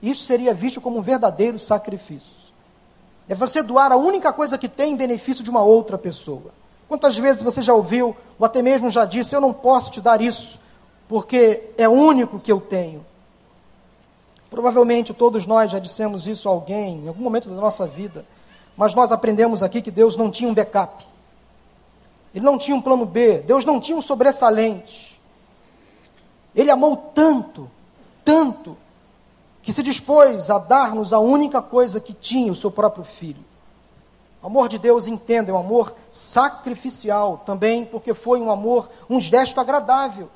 Isso 0.00 0.24
seria 0.24 0.54
visto 0.54 0.80
como 0.80 0.98
um 0.98 1.02
verdadeiro 1.02 1.58
sacrifício. 1.58 2.54
É 3.28 3.34
você 3.34 3.60
doar 3.60 3.90
a 3.90 3.96
única 3.96 4.32
coisa 4.32 4.56
que 4.56 4.68
tem 4.68 4.92
em 4.92 4.96
benefício 4.96 5.42
de 5.42 5.50
uma 5.50 5.64
outra 5.64 5.98
pessoa. 5.98 6.52
Quantas 6.86 7.18
vezes 7.18 7.42
você 7.42 7.60
já 7.60 7.74
ouviu, 7.74 8.16
ou 8.38 8.46
até 8.46 8.62
mesmo 8.62 8.88
já 8.88 9.04
disse, 9.04 9.34
eu 9.34 9.40
não 9.40 9.52
posso 9.52 9.90
te 9.90 10.00
dar 10.00 10.20
isso, 10.20 10.64
porque 11.08 11.70
é 11.76 11.88
o 11.88 11.92
único 11.92 12.38
que 12.38 12.50
eu 12.50 12.60
tenho. 12.60 13.04
Provavelmente 14.50 15.12
todos 15.12 15.46
nós 15.46 15.70
já 15.70 15.78
dissemos 15.78 16.26
isso 16.26 16.48
a 16.48 16.52
alguém 16.52 16.98
em 16.98 17.08
algum 17.08 17.22
momento 17.22 17.48
da 17.48 17.56
nossa 17.56 17.86
vida, 17.86 18.24
mas 18.76 18.94
nós 18.94 19.12
aprendemos 19.12 19.62
aqui 19.62 19.82
que 19.82 19.90
Deus 19.90 20.16
não 20.16 20.30
tinha 20.30 20.50
um 20.50 20.54
backup. 20.54 21.04
Ele 22.34 22.44
não 22.44 22.58
tinha 22.58 22.76
um 22.76 22.82
plano 22.82 23.06
B, 23.06 23.38
Deus 23.38 23.64
não 23.64 23.80
tinha 23.80 23.96
um 23.96 24.02
sobressalente. 24.02 25.20
Ele 26.54 26.70
amou 26.70 26.96
tanto, 26.96 27.70
tanto, 28.24 28.76
que 29.62 29.72
se 29.72 29.82
dispôs 29.82 30.48
a 30.48 30.58
dar-nos 30.58 31.12
a 31.12 31.18
única 31.18 31.60
coisa 31.60 31.98
que 31.98 32.14
tinha, 32.14 32.52
o 32.52 32.54
seu 32.54 32.70
próprio 32.70 33.04
filho. 33.04 33.44
O 34.42 34.46
amor 34.46 34.68
de 34.68 34.78
Deus, 34.78 35.08
entenda, 35.08 35.50
é 35.50 35.54
um 35.54 35.58
amor 35.58 35.92
sacrificial 36.10 37.42
também, 37.44 37.84
porque 37.84 38.14
foi 38.14 38.40
um 38.40 38.50
amor, 38.50 38.88
um 39.10 39.18
gesto 39.18 39.60
agradável. 39.60 40.30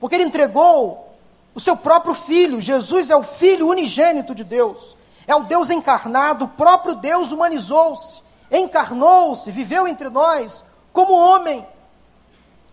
Porque 0.00 0.16
ele 0.16 0.24
entregou 0.24 1.14
o 1.54 1.60
seu 1.60 1.76
próprio 1.76 2.14
filho. 2.14 2.60
Jesus 2.60 3.10
é 3.10 3.16
o 3.16 3.22
filho 3.22 3.68
unigênito 3.68 4.34
de 4.34 4.42
Deus. 4.42 4.96
É 5.26 5.36
o 5.36 5.44
Deus 5.44 5.70
encarnado, 5.70 6.46
o 6.46 6.48
próprio 6.48 6.96
Deus 6.96 7.30
humanizou-se, 7.30 8.20
encarnou-se, 8.50 9.52
viveu 9.52 9.86
entre 9.86 10.08
nós 10.08 10.64
como 10.92 11.12
homem. 11.12 11.64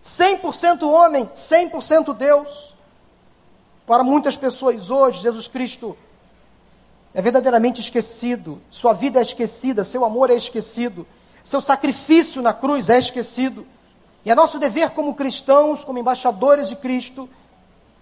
100% 0.02 0.82
homem, 0.82 1.26
100% 1.26 2.14
Deus. 2.16 2.74
Para 3.86 4.02
muitas 4.02 4.36
pessoas 4.36 4.90
hoje, 4.90 5.22
Jesus 5.22 5.46
Cristo 5.46 5.96
é 7.14 7.22
verdadeiramente 7.22 7.80
esquecido, 7.80 8.60
sua 8.70 8.92
vida 8.92 9.18
é 9.18 9.22
esquecida, 9.22 9.84
seu 9.84 10.04
amor 10.04 10.30
é 10.30 10.34
esquecido, 10.34 11.06
seu 11.42 11.60
sacrifício 11.60 12.42
na 12.42 12.52
cruz 12.52 12.90
é 12.90 12.98
esquecido. 12.98 13.66
E 14.28 14.30
é 14.30 14.34
nosso 14.34 14.58
dever 14.58 14.90
como 14.90 15.14
cristãos, 15.14 15.82
como 15.82 15.98
embaixadores 15.98 16.68
de 16.68 16.76
Cristo, 16.76 17.26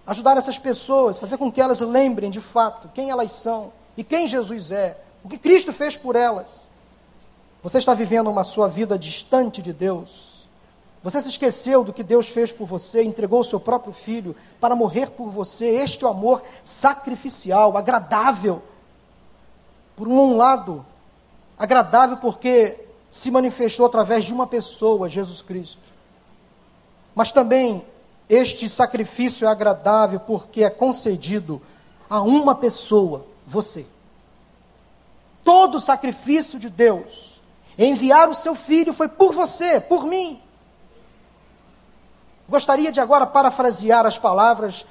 ajudar 0.05 0.37
essas 0.37 0.59
pessoas, 0.59 1.19
fazer 1.19 1.39
com 1.39 1.53
que 1.53 1.61
elas 1.61 1.81
lembrem 1.81 2.33
de 2.33 2.41
fato 2.41 2.91
quem 2.93 3.11
elas 3.11 3.31
são 3.31 3.73
e 3.97 4.03
quem 4.03 4.27
Jesus 4.27 4.73
é, 4.73 4.99
o 5.23 5.29
que 5.29 5.39
Cristo 5.39 5.73
fez 5.73 5.97
por 5.97 6.17
elas. 6.17 6.69
Você 7.63 7.79
está 7.79 7.95
vivendo 7.95 8.29
uma 8.29 8.43
sua 8.43 8.67
vida 8.67 8.99
distante 8.99 9.63
de 9.63 9.73
Deus, 9.73 10.49
você 11.01 11.23
se 11.23 11.29
esqueceu 11.29 11.85
do 11.85 11.93
que 11.93 12.03
Deus 12.03 12.29
fez 12.29 12.51
por 12.51 12.67
você, 12.67 13.05
entregou 13.05 13.39
o 13.39 13.45
seu 13.45 13.61
próprio 13.61 13.93
filho 13.93 14.35
para 14.61 14.75
morrer 14.75 15.11
por 15.11 15.31
você. 15.31 15.65
Este 15.65 16.05
é 16.05 16.09
o 16.09 16.11
amor 16.11 16.43
sacrificial, 16.65 17.77
agradável. 17.77 18.65
Por 19.95 20.09
um 20.09 20.37
lado, 20.37 20.85
agradável 21.57 22.17
porque 22.17 22.85
se 23.13 23.31
manifestou 23.31 23.87
através 23.87 24.25
de 24.25 24.35
uma 24.35 24.49
pessoa, 24.49 25.09
Jesus 25.09 25.41
Cristo. 25.41 25.95
Mas 27.17 27.33
também 27.33 27.83
este 28.29 28.69
sacrifício 28.69 29.47
é 29.47 29.51
agradável 29.51 30.21
porque 30.21 30.63
é 30.63 30.69
concedido 30.69 31.63
a 32.11 32.21
uma 32.21 32.55
pessoa, 32.55 33.25
você. 33.47 33.87
Todo 35.43 35.81
sacrifício 35.81 36.59
de 36.59 36.69
Deus, 36.69 37.41
enviar 37.79 38.29
o 38.29 38.35
seu 38.35 38.55
filho, 38.55 38.93
foi 38.93 39.09
por 39.09 39.33
você, 39.33 39.81
por 39.81 40.05
mim. 40.05 40.39
Gostaria 42.47 42.93
de 42.93 43.01
agora 43.01 43.27
parafrasear 43.27 44.05
as 44.05 44.19
palavras 44.19 44.85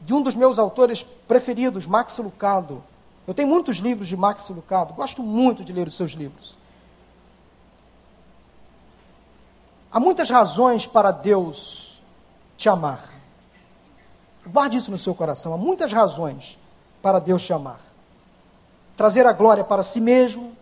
de 0.00 0.14
um 0.14 0.22
dos 0.22 0.36
meus 0.36 0.60
autores 0.60 1.02
preferidos, 1.26 1.84
Max 1.84 2.16
Lucado. 2.18 2.82
Eu 3.26 3.34
tenho 3.34 3.48
muitos 3.48 3.78
livros 3.78 4.06
de 4.06 4.16
Max 4.16 4.48
Lucado, 4.50 4.94
gosto 4.94 5.20
muito 5.20 5.64
de 5.64 5.72
ler 5.72 5.88
os 5.88 5.96
seus 5.96 6.12
livros. 6.12 6.56
Há 9.92 10.00
muitas 10.00 10.30
razões 10.30 10.86
para 10.86 11.10
Deus 11.10 12.00
te 12.56 12.68
amar. 12.68 13.02
Guarde 14.46 14.78
isso 14.78 14.90
no 14.90 14.96
seu 14.96 15.14
coração. 15.14 15.52
Há 15.52 15.58
muitas 15.58 15.92
razões 15.92 16.58
para 17.02 17.18
Deus 17.18 17.44
te 17.44 17.52
amar. 17.52 17.80
Trazer 18.96 19.26
a 19.26 19.32
glória 19.32 19.62
para 19.62 19.82
si 19.82 20.00
mesmo, 20.00 20.56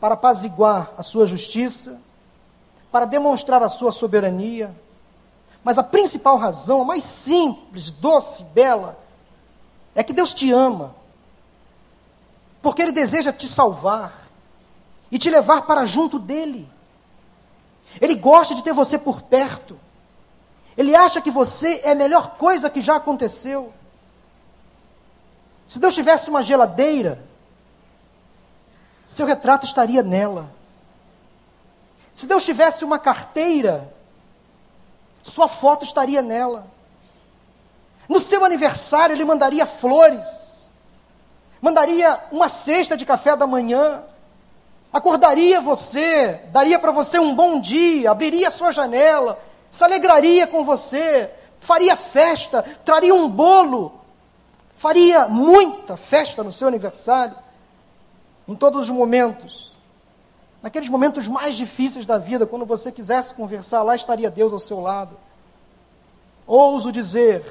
para 0.00 0.14
apaziguar 0.14 0.92
a 0.96 1.02
sua 1.02 1.26
justiça, 1.26 2.00
para 2.90 3.04
demonstrar 3.04 3.62
a 3.62 3.68
sua 3.68 3.92
soberania, 3.92 4.74
mas 5.62 5.78
a 5.78 5.82
principal 5.82 6.38
razão, 6.38 6.82
a 6.82 6.84
mais 6.84 7.04
simples, 7.04 7.90
doce, 7.90 8.44
bela, 8.44 8.98
é 9.94 10.02
que 10.02 10.12
Deus 10.12 10.32
te 10.32 10.50
ama. 10.50 10.94
Porque 12.62 12.80
Ele 12.80 12.92
deseja 12.92 13.32
te 13.32 13.46
salvar 13.46 14.12
e 15.10 15.18
te 15.18 15.28
levar 15.28 15.62
para 15.62 15.84
junto 15.84 16.18
dEle. 16.18 16.71
Ele 18.00 18.14
gosta 18.14 18.54
de 18.54 18.62
ter 18.62 18.72
você 18.72 18.98
por 18.98 19.22
perto. 19.22 19.78
Ele 20.76 20.94
acha 20.94 21.20
que 21.20 21.30
você 21.30 21.80
é 21.84 21.92
a 21.92 21.94
melhor 21.94 22.36
coisa 22.36 22.70
que 22.70 22.80
já 22.80 22.96
aconteceu. 22.96 23.72
Se 25.66 25.78
Deus 25.78 25.94
tivesse 25.94 26.30
uma 26.30 26.42
geladeira, 26.42 27.22
seu 29.06 29.26
retrato 29.26 29.66
estaria 29.66 30.02
nela. 30.02 30.50
Se 32.12 32.26
Deus 32.26 32.44
tivesse 32.44 32.84
uma 32.84 32.98
carteira, 32.98 33.92
sua 35.22 35.48
foto 35.48 35.84
estaria 35.84 36.20
nela. 36.20 36.66
No 38.08 38.20
seu 38.20 38.44
aniversário, 38.44 39.14
ele 39.14 39.24
mandaria 39.24 39.64
flores, 39.64 40.72
mandaria 41.60 42.20
uma 42.30 42.48
cesta 42.48 42.96
de 42.96 43.06
café 43.06 43.36
da 43.36 43.46
manhã, 43.46 44.04
acordaria 44.92 45.60
você, 45.60 46.40
daria 46.52 46.78
para 46.78 46.92
você 46.92 47.18
um 47.18 47.34
bom 47.34 47.60
dia, 47.60 48.10
abriria 48.10 48.50
sua 48.50 48.72
janela, 48.72 49.40
se 49.70 49.82
alegraria 49.82 50.46
com 50.46 50.64
você, 50.64 51.30
faria 51.58 51.96
festa, 51.96 52.62
traria 52.84 53.14
um 53.14 53.28
bolo, 53.28 53.92
faria 54.74 55.26
muita 55.26 55.96
festa 55.96 56.42
no 56.42 56.52
seu 56.52 56.68
aniversário, 56.68 57.36
em 58.46 58.54
todos 58.54 58.82
os 58.82 58.90
momentos 58.90 59.72
naqueles 60.62 60.88
momentos 60.88 61.26
mais 61.26 61.56
difíceis 61.56 62.06
da 62.06 62.18
vida, 62.18 62.46
quando 62.46 62.64
você 62.64 62.92
quisesse 62.92 63.34
conversar, 63.34 63.82
lá 63.82 63.96
estaria 63.96 64.30
Deus 64.30 64.52
ao 64.52 64.60
seu 64.60 64.80
lado. 64.80 65.16
Ouso 66.46 66.92
dizer, 66.92 67.44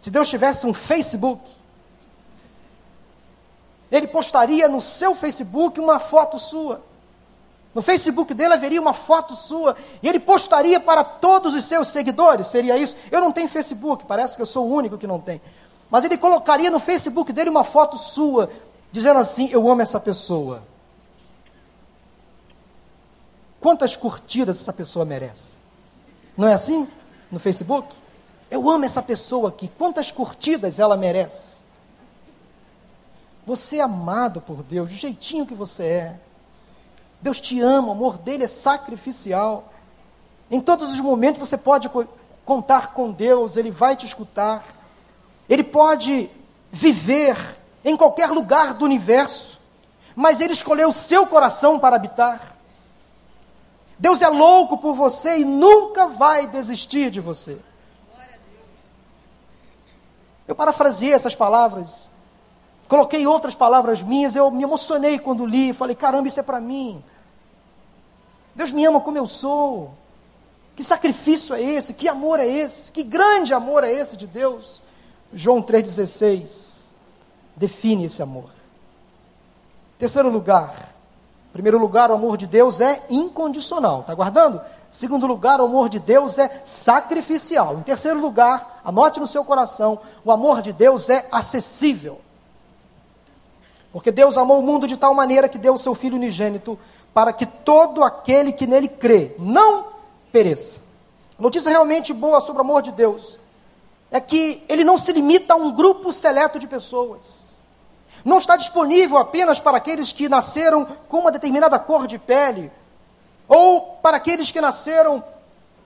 se 0.00 0.10
Deus 0.10 0.28
tivesse 0.28 0.66
um 0.66 0.74
Facebook, 0.74 1.48
ele 3.90 4.06
postaria 4.06 4.68
no 4.68 4.80
seu 4.80 5.14
Facebook 5.14 5.78
uma 5.80 5.98
foto 5.98 6.38
sua. 6.38 6.82
No 7.74 7.82
Facebook 7.82 8.32
dele 8.32 8.54
haveria 8.54 8.80
uma 8.80 8.94
foto 8.94 9.36
sua 9.36 9.76
e 10.02 10.08
ele 10.08 10.18
postaria 10.18 10.80
para 10.80 11.04
todos 11.04 11.54
os 11.54 11.64
seus 11.64 11.88
seguidores. 11.88 12.46
Seria 12.46 12.76
isso? 12.78 12.96
Eu 13.10 13.20
não 13.20 13.30
tenho 13.30 13.48
Facebook, 13.48 14.04
parece 14.06 14.34
que 14.34 14.42
eu 14.42 14.46
sou 14.46 14.66
o 14.66 14.74
único 14.74 14.96
que 14.96 15.06
não 15.06 15.20
tem. 15.20 15.40
Mas 15.90 16.04
ele 16.04 16.16
colocaria 16.16 16.70
no 16.70 16.80
Facebook 16.80 17.32
dele 17.32 17.50
uma 17.50 17.64
foto 17.64 17.98
sua, 17.98 18.50
dizendo 18.90 19.18
assim: 19.20 19.50
Eu 19.52 19.68
amo 19.68 19.82
essa 19.82 20.00
pessoa. 20.00 20.62
Quantas 23.60 23.94
curtidas 23.94 24.60
essa 24.60 24.72
pessoa 24.72 25.04
merece? 25.04 25.58
Não 26.36 26.48
é 26.48 26.54
assim? 26.54 26.88
No 27.30 27.38
Facebook? 27.38 27.94
Eu 28.50 28.70
amo 28.70 28.84
essa 28.84 29.02
pessoa 29.02 29.48
aqui. 29.48 29.68
Quantas 29.76 30.10
curtidas 30.10 30.78
ela 30.78 30.96
merece? 30.96 31.65
Você 33.46 33.76
é 33.76 33.82
amado 33.82 34.40
por 34.40 34.64
Deus, 34.64 34.90
do 34.90 34.96
jeitinho 34.96 35.46
que 35.46 35.54
você 35.54 35.84
é. 35.84 36.20
Deus 37.22 37.40
te 37.40 37.60
ama, 37.60 37.88
o 37.88 37.92
amor 37.92 38.18
dele 38.18 38.42
é 38.42 38.48
sacrificial. 38.48 39.72
Em 40.50 40.60
todos 40.60 40.92
os 40.92 40.98
momentos 40.98 41.38
você 41.38 41.56
pode 41.56 41.88
contar 42.44 42.92
com 42.92 43.12
Deus, 43.12 43.56
ele 43.56 43.70
vai 43.70 43.94
te 43.94 44.04
escutar. 44.04 44.64
Ele 45.48 45.62
pode 45.62 46.28
viver 46.72 47.36
em 47.84 47.96
qualquer 47.96 48.30
lugar 48.30 48.74
do 48.74 48.84
universo, 48.84 49.60
mas 50.16 50.40
ele 50.40 50.52
escolheu 50.52 50.88
o 50.88 50.92
seu 50.92 51.24
coração 51.24 51.78
para 51.78 51.94
habitar. 51.94 52.56
Deus 53.96 54.22
é 54.22 54.28
louco 54.28 54.76
por 54.76 54.92
você 54.92 55.38
e 55.38 55.44
nunca 55.44 56.08
vai 56.08 56.48
desistir 56.48 57.10
de 57.10 57.20
você. 57.20 57.60
Eu 60.48 60.54
parafraseei 60.56 61.12
essas 61.12 61.34
palavras 61.36 62.10
coloquei 62.88 63.26
outras 63.26 63.54
palavras 63.54 64.02
minhas, 64.02 64.36
eu 64.36 64.50
me 64.50 64.62
emocionei 64.62 65.18
quando 65.18 65.46
li, 65.46 65.72
falei: 65.72 65.94
caramba, 65.94 66.28
isso 66.28 66.40
é 66.40 66.42
para 66.42 66.60
mim. 66.60 67.02
Deus 68.54 68.72
me 68.72 68.84
ama 68.84 69.00
como 69.00 69.18
eu 69.18 69.26
sou. 69.26 69.92
Que 70.74 70.84
sacrifício 70.84 71.54
é 71.54 71.62
esse? 71.62 71.94
Que 71.94 72.08
amor 72.08 72.38
é 72.38 72.46
esse? 72.46 72.92
Que 72.92 73.02
grande 73.02 73.54
amor 73.54 73.82
é 73.82 73.92
esse 73.92 74.16
de 74.16 74.26
Deus? 74.26 74.82
João 75.32 75.62
3,16 75.62 76.92
define 77.56 78.04
esse 78.04 78.22
amor. 78.22 78.50
Terceiro 79.98 80.28
lugar. 80.28 80.94
Primeiro 81.52 81.78
lugar, 81.78 82.10
o 82.10 82.14
amor 82.14 82.36
de 82.36 82.46
Deus 82.46 82.82
é 82.82 83.02
incondicional. 83.08 84.00
Está 84.00 84.14
guardando? 84.14 84.60
Segundo 84.90 85.26
lugar, 85.26 85.58
o 85.58 85.64
amor 85.64 85.88
de 85.88 85.98
Deus 85.98 86.38
é 86.38 86.60
sacrificial. 86.62 87.78
Em 87.78 87.82
terceiro 87.82 88.20
lugar, 88.20 88.82
anote 88.84 89.18
no 89.18 89.26
seu 89.26 89.42
coração, 89.42 89.98
o 90.22 90.30
amor 90.30 90.60
de 90.60 90.72
Deus 90.72 91.08
é 91.08 91.26
acessível. 91.32 92.20
Porque 93.96 94.12
Deus 94.12 94.36
amou 94.36 94.60
o 94.60 94.62
mundo 94.62 94.86
de 94.86 94.94
tal 94.94 95.14
maneira 95.14 95.48
que 95.48 95.56
deu 95.56 95.72
o 95.72 95.78
seu 95.78 95.94
Filho 95.94 96.16
unigênito 96.16 96.78
para 97.14 97.32
que 97.32 97.46
todo 97.46 98.04
aquele 98.04 98.52
que 98.52 98.66
nele 98.66 98.88
crê 98.88 99.34
não 99.38 99.86
pereça. 100.30 100.82
Notícia 101.38 101.70
realmente 101.70 102.12
boa 102.12 102.42
sobre 102.42 102.60
o 102.60 102.64
amor 102.66 102.82
de 102.82 102.92
Deus 102.92 103.40
é 104.10 104.20
que 104.20 104.62
ele 104.68 104.84
não 104.84 104.98
se 104.98 105.10
limita 105.12 105.54
a 105.54 105.56
um 105.56 105.72
grupo 105.72 106.12
seleto 106.12 106.58
de 106.58 106.66
pessoas. 106.66 107.58
Não 108.22 108.36
está 108.36 108.54
disponível 108.58 109.16
apenas 109.16 109.58
para 109.58 109.78
aqueles 109.78 110.12
que 110.12 110.28
nasceram 110.28 110.86
com 111.08 111.20
uma 111.20 111.32
determinada 111.32 111.78
cor 111.78 112.06
de 112.06 112.18
pele, 112.18 112.70
ou 113.48 113.80
para 114.02 114.18
aqueles 114.18 114.52
que 114.52 114.60
nasceram 114.60 115.24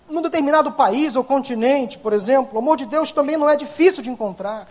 num 0.08 0.20
determinado 0.20 0.72
país 0.72 1.14
ou 1.14 1.22
continente, 1.22 1.96
por 1.96 2.12
exemplo. 2.12 2.56
O 2.56 2.58
amor 2.58 2.76
de 2.76 2.86
Deus 2.86 3.12
também 3.12 3.36
não 3.36 3.48
é 3.48 3.54
difícil 3.54 4.02
de 4.02 4.10
encontrar. 4.10 4.66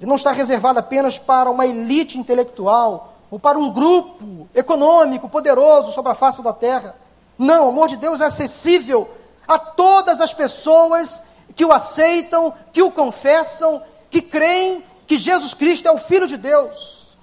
Ele 0.00 0.08
não 0.08 0.16
está 0.16 0.32
reservado 0.32 0.78
apenas 0.78 1.18
para 1.18 1.50
uma 1.50 1.66
elite 1.66 2.18
intelectual 2.18 3.12
ou 3.30 3.38
para 3.38 3.58
um 3.58 3.70
grupo 3.70 4.48
econômico 4.54 5.28
poderoso 5.28 5.92
sobre 5.92 6.10
a 6.10 6.14
face 6.14 6.42
da 6.42 6.54
terra. 6.54 6.96
Não, 7.38 7.66
o 7.66 7.68
amor 7.68 7.86
de 7.86 7.98
Deus 7.98 8.20
é 8.20 8.24
acessível 8.24 9.08
a 9.46 9.58
todas 9.58 10.20
as 10.20 10.32
pessoas 10.32 11.22
que 11.54 11.64
o 11.64 11.72
aceitam, 11.72 12.54
que 12.72 12.82
o 12.82 12.90
confessam, 12.90 13.82
que 14.08 14.22
creem 14.22 14.82
que 15.06 15.18
Jesus 15.18 15.52
Cristo 15.52 15.86
é 15.86 15.92
o 15.92 15.98
Filho 15.98 16.26
de 16.26 16.36
Deus. 16.36 17.16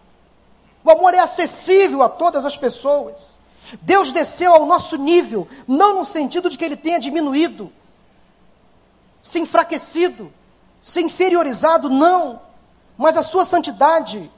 O 0.84 0.92
amor 0.92 1.14
é 1.14 1.20
acessível 1.20 2.04
a 2.04 2.10
todas 2.10 2.46
as 2.46 2.56
pessoas. 2.56 3.40
Deus 3.82 4.14
desceu 4.14 4.54
ao 4.54 4.66
nosso 4.66 4.98
nível, 4.98 5.48
não 5.68 5.98
no 5.98 6.06
sentido 6.06 6.50
de 6.50 6.58
que 6.58 6.64
ele 6.64 6.78
tenha 6.78 7.00
diminuído, 7.00 7.72
se 9.22 9.40
enfraquecido, 9.40 10.32
se 10.82 11.02
inferiorizado, 11.02 11.90
não, 11.90 12.40
mas 12.98 13.16
a 13.16 13.22
sua 13.22 13.46
santidade 13.46 14.32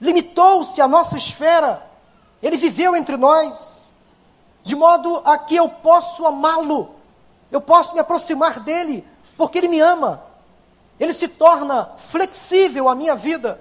limitou-se 0.00 0.80
à 0.80 0.88
nossa 0.88 1.16
esfera, 1.16 1.86
ele 2.42 2.56
viveu 2.56 2.96
entre 2.96 3.16
nós, 3.16 3.94
de 4.64 4.74
modo 4.74 5.20
a 5.24 5.36
que 5.36 5.54
eu 5.56 5.68
posso 5.68 6.26
amá-lo, 6.26 6.94
eu 7.52 7.60
posso 7.60 7.92
me 7.92 8.00
aproximar 8.00 8.60
dele, 8.60 9.06
porque 9.36 9.58
ele 9.58 9.68
me 9.68 9.80
ama, 9.80 10.22
ele 10.98 11.12
se 11.12 11.28
torna 11.28 11.90
flexível 11.96 12.88
à 12.88 12.94
minha 12.94 13.14
vida, 13.14 13.60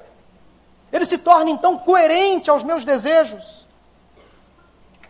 ele 0.92 1.06
se 1.06 1.18
torna 1.18 1.50
então 1.50 1.78
coerente 1.78 2.50
aos 2.50 2.64
meus 2.64 2.86
desejos, 2.86 3.68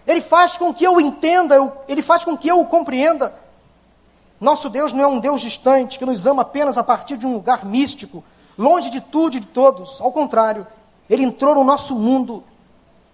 ele 0.10 0.22
faz 0.22 0.58
com 0.58 0.74
que 0.74 0.84
eu 0.84 1.00
entenda, 1.00 1.56
ele 1.88 2.02
faz 2.02 2.26
com 2.26 2.36
que 2.36 2.48
eu 2.48 2.60
o 2.60 2.66
compreenda. 2.66 3.32
Nosso 4.40 4.70
Deus 4.70 4.94
não 4.94 5.04
é 5.04 5.08
um 5.08 5.20
Deus 5.20 5.42
distante, 5.42 6.00
que 6.00 6.06
nos 6.06 6.26
ama 6.26 6.44
apenas 6.44 6.78
a 6.78 6.84
partir 6.84 7.18
de 7.18 7.26
um 7.26 7.34
lugar 7.34 7.66
místico, 7.66 8.24
longe 8.58 8.90
de 8.90 9.02
tudo 9.02 9.38
e 9.38 9.40
de 9.40 9.48
todos. 9.48 10.00
Ao 10.00 10.12
contrário, 10.12 10.66
ele 11.10 11.24
entrou 11.24 11.56
no 11.56 11.64
nosso 11.64 11.96
mundo 11.96 12.44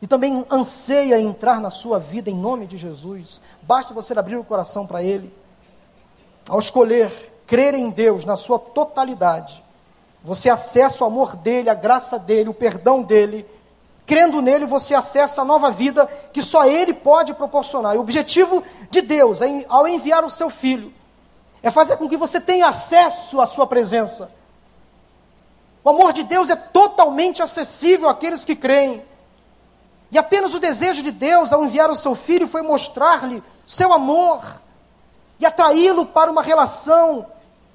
e 0.02 0.08
também 0.08 0.46
anseia 0.52 1.20
entrar 1.20 1.60
na 1.60 1.70
sua 1.70 2.00
vida 2.00 2.30
em 2.30 2.36
nome 2.36 2.68
de 2.68 2.78
Jesus. 2.78 3.42
Basta 3.62 3.94
você 3.94 4.18
abrir 4.18 4.38
o 4.38 4.44
coração 4.44 4.86
para 4.86 5.02
Ele. 5.02 5.34
Ao 6.48 6.60
escolher 6.60 7.12
crer 7.48 7.74
em 7.74 7.90
Deus 7.90 8.26
na 8.26 8.36
sua 8.36 8.60
totalidade, 8.60 9.64
você 10.24 10.50
acessa 10.50 11.04
o 11.04 11.08
amor 11.08 11.36
dEle, 11.36 11.70
a 11.70 11.74
graça 11.74 12.20
dEle, 12.20 12.50
o 12.50 12.54
perdão 12.54 13.02
dEle 13.02 13.48
Crendo 14.06 14.40
nele, 14.40 14.68
você 14.68 14.94
acessa 14.94 15.42
a 15.42 15.46
nova 15.46 15.72
vida 15.72 16.08
que 16.32 16.42
só 16.42 16.66
ele 16.66 16.94
pode 16.94 17.34
proporcionar. 17.34 17.96
E 17.96 17.98
o 17.98 18.02
objetivo 18.02 18.64
de 18.92 19.02
Deus, 19.02 19.40
ao 19.68 19.88
enviar 19.88 20.24
o 20.24 20.30
seu 20.30 20.50
filho, 20.50 20.94
é 21.65 21.71
fazer 21.71 21.97
com 21.97 22.08
que 22.08 22.15
você 22.15 22.39
tenha 22.39 22.67
acesso 22.67 23.41
à 23.41 23.47
sua 23.47 23.65
presença. 23.65 24.30
O 25.84 25.89
amor 25.89 26.13
de 26.13 26.21
Deus 26.21 26.51
é 26.51 26.56
totalmente 26.56 27.41
acessível 27.41 28.08
àqueles 28.08 28.45
que 28.45 28.56
creem. 28.56 29.04
E 30.12 30.17
apenas 30.19 30.54
o 30.54 30.60
desejo 30.60 31.01
de 31.01 31.10
Deus, 31.10 31.51
ao 31.51 31.65
enviar 31.65 31.89
o 31.89 31.95
seu 31.95 32.13
filho, 32.13 32.47
foi 32.47 32.62
mostrar-lhe 32.62 33.43
seu 33.65 33.91
amor 33.91 34.43
e 35.39 35.45
atraí-lo 35.45 36.06
para 36.06 36.30
uma 36.30 36.43
relação 36.43 37.25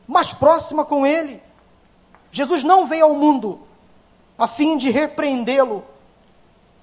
mais 0.07 0.33
próxima 0.33 0.85
com 0.85 1.05
ele. 1.05 1.43
Jesus 2.31 2.63
não 2.63 2.87
veio 2.87 3.07
ao 3.07 3.15
mundo 3.15 3.61
a 4.39 4.47
fim 4.47 4.77
de 4.77 4.89
repreendê-lo, 4.89 5.85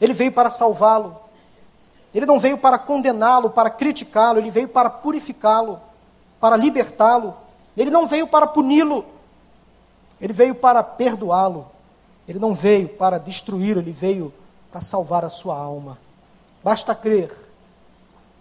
ele 0.02 0.14
veio 0.14 0.34
para 0.34 0.50
salvá-lo. 0.50 1.22
Ele 2.14 2.26
não 2.26 2.38
veio 2.38 2.58
para 2.58 2.78
condená-lo, 2.78 3.52
para 3.52 3.70
criticá-lo, 3.70 4.40
ele 4.40 4.52
veio 4.52 4.68
para 4.68 4.90
purificá-lo, 4.90 5.82
para 6.40 6.56
libertá-lo. 6.56 7.36
Ele 7.76 7.92
não 7.92 8.08
veio 8.08 8.28
para 8.28 8.48
puni-lo, 8.48 9.06
ele 10.20 10.34
veio 10.34 10.56
para 10.56 10.84
perdoá-lo. 10.84 11.68
Ele 12.28 12.40
não 12.40 12.54
veio 12.54 12.90
para 12.90 13.18
destruí-lo, 13.18 13.80
ele 13.80 13.94
veio 13.94 14.34
para 14.72 14.82
salvar 14.82 15.24
a 15.24 15.30
sua 15.30 15.58
alma. 15.58 15.98
Basta 16.64 16.94
crer. 16.94 17.32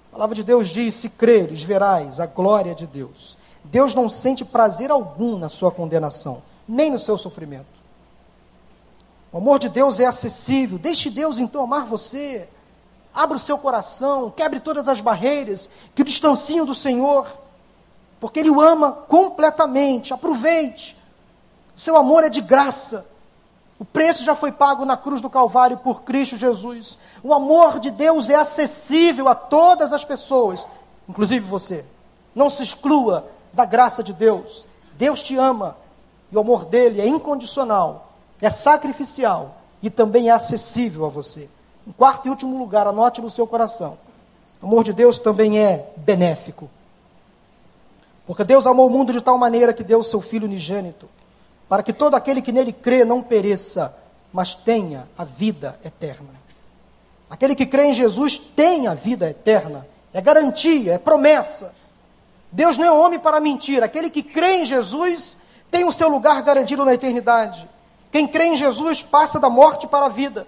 A 0.08 0.12
palavra 0.12 0.34
de 0.34 0.42
Deus 0.42 0.68
diz: 0.68 0.94
se 0.94 1.10
creres, 1.10 1.62
verás 1.62 2.18
a 2.18 2.26
glória 2.26 2.74
de 2.74 2.86
Deus. 2.86 3.38
Deus 3.62 3.94
não 3.94 4.08
sente 4.08 4.44
prazer 4.44 4.90
algum 4.90 5.38
na 5.38 5.48
sua 5.48 5.70
condenação, 5.70 6.42
nem 6.66 6.90
no 6.90 6.98
seu 6.98 7.16
sofrimento. 7.16 7.76
O 9.30 9.38
amor 9.38 9.58
de 9.58 9.68
Deus 9.68 10.00
é 10.00 10.06
acessível. 10.06 10.78
Deixe 10.78 11.10
Deus 11.10 11.38
então 11.38 11.62
amar 11.62 11.84
você. 11.84 12.48
Abra 13.14 13.36
o 13.36 13.40
seu 13.40 13.56
coração, 13.56 14.30
quebre 14.30 14.60
todas 14.60 14.88
as 14.88 15.00
barreiras 15.00 15.70
que 15.94 16.02
o 16.02 16.04
distanciam 16.04 16.66
do 16.66 16.74
Senhor, 16.74 17.26
porque 18.20 18.40
Ele 18.40 18.50
o 18.50 18.60
ama 18.60 18.92
completamente. 18.92 20.12
Aproveite. 20.12 20.96
O 21.76 21.80
seu 21.80 21.96
amor 21.96 22.24
é 22.24 22.28
de 22.28 22.40
graça. 22.40 23.06
O 23.78 23.84
preço 23.84 24.24
já 24.24 24.34
foi 24.34 24.50
pago 24.50 24.84
na 24.84 24.96
cruz 24.96 25.20
do 25.20 25.28
Calvário 25.28 25.76
por 25.78 26.02
Cristo 26.02 26.36
Jesus. 26.36 26.98
O 27.22 27.34
amor 27.34 27.78
de 27.78 27.90
Deus 27.90 28.30
é 28.30 28.34
acessível 28.34 29.28
a 29.28 29.34
todas 29.34 29.92
as 29.92 30.04
pessoas, 30.04 30.66
inclusive 31.08 31.44
você. 31.44 31.84
Não 32.34 32.48
se 32.48 32.62
exclua 32.62 33.28
da 33.52 33.64
graça 33.64 34.02
de 34.02 34.12
Deus. 34.12 34.66
Deus 34.94 35.22
te 35.22 35.36
ama 35.36 35.76
e 36.32 36.36
o 36.36 36.40
amor 36.40 36.64
dele 36.64 37.00
é 37.00 37.06
incondicional 37.06 38.06
é 38.40 38.50
sacrificial 38.50 39.56
e 39.82 39.90
também 39.90 40.28
é 40.28 40.32
acessível 40.32 41.04
a 41.04 41.08
você. 41.08 41.48
Em 41.86 41.92
quarto 41.92 42.26
e 42.26 42.30
último 42.30 42.58
lugar, 42.58 42.86
anote 42.86 43.20
no 43.20 43.30
seu 43.30 43.46
coração: 43.46 43.96
o 44.60 44.66
amor 44.66 44.84
de 44.84 44.92
Deus 44.92 45.18
também 45.18 45.58
é 45.58 45.90
benéfico. 45.96 46.68
Porque 48.26 48.44
Deus 48.44 48.66
amou 48.66 48.86
o 48.86 48.90
mundo 48.90 49.12
de 49.12 49.20
tal 49.20 49.38
maneira 49.38 49.72
que 49.72 49.84
deu 49.84 50.00
o 50.00 50.04
seu 50.04 50.20
Filho 50.20 50.46
unigênito, 50.46 51.08
para 51.68 51.82
que 51.82 51.92
todo 51.92 52.14
aquele 52.14 52.42
que 52.42 52.52
nele 52.52 52.72
crê 52.72 53.04
não 53.04 53.22
pereça, 53.22 53.96
mas 54.32 54.54
tenha 54.54 55.08
a 55.16 55.24
vida 55.24 55.78
eterna. 55.84 56.30
Aquele 57.30 57.54
que 57.54 57.66
crê 57.66 57.86
em 57.86 57.94
Jesus 57.94 58.38
tem 58.38 58.86
a 58.86 58.94
vida 58.94 59.30
eterna, 59.30 59.86
é 60.12 60.20
garantia, 60.20 60.94
é 60.94 60.98
promessa. 60.98 61.74
Deus 62.50 62.78
não 62.78 62.84
é 62.84 62.92
homem 62.92 63.18
para 63.18 63.40
mentir, 63.40 63.82
aquele 63.82 64.10
que 64.10 64.22
crê 64.22 64.62
em 64.62 64.64
Jesus 64.64 65.36
tem 65.70 65.84
o 65.84 65.92
seu 65.92 66.08
lugar 66.08 66.40
garantido 66.42 66.84
na 66.84 66.94
eternidade. 66.94 67.68
Quem 68.10 68.26
crê 68.26 68.46
em 68.46 68.56
Jesus 68.56 69.02
passa 69.02 69.38
da 69.38 69.50
morte 69.50 69.86
para 69.86 70.06
a 70.06 70.08
vida. 70.08 70.46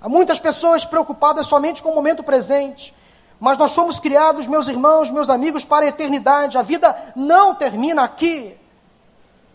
Há 0.00 0.08
muitas 0.08 0.38
pessoas 0.38 0.84
preocupadas 0.84 1.46
somente 1.46 1.82
com 1.82 1.90
o 1.90 1.94
momento 1.94 2.22
presente. 2.22 2.94
Mas 3.40 3.58
nós 3.58 3.72
fomos 3.72 3.98
criados, 4.00 4.46
meus 4.46 4.68
irmãos, 4.68 5.10
meus 5.10 5.28
amigos, 5.28 5.64
para 5.64 5.84
a 5.84 5.88
eternidade. 5.88 6.56
A 6.56 6.62
vida 6.62 6.96
não 7.14 7.54
termina 7.54 8.02
aqui. 8.02 8.56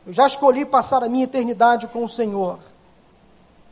Eu 0.05 0.13
já 0.13 0.27
escolhi 0.27 0.65
passar 0.65 1.03
a 1.03 1.09
minha 1.09 1.23
eternidade 1.23 1.87
com 1.87 2.03
o 2.03 2.09
Senhor. 2.09 2.59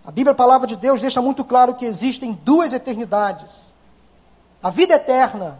A 0.05 0.12
Bíblia, 0.12 0.32
a 0.32 0.36
palavra 0.36 0.66
de 0.66 0.76
Deus, 0.76 1.01
deixa 1.01 1.22
muito 1.22 1.43
claro 1.43 1.76
que 1.76 1.86
existem 1.86 2.32
duas 2.43 2.72
eternidades: 2.74 3.76
a 4.64 4.70
vida 4.70 4.93
eterna, 4.93 5.60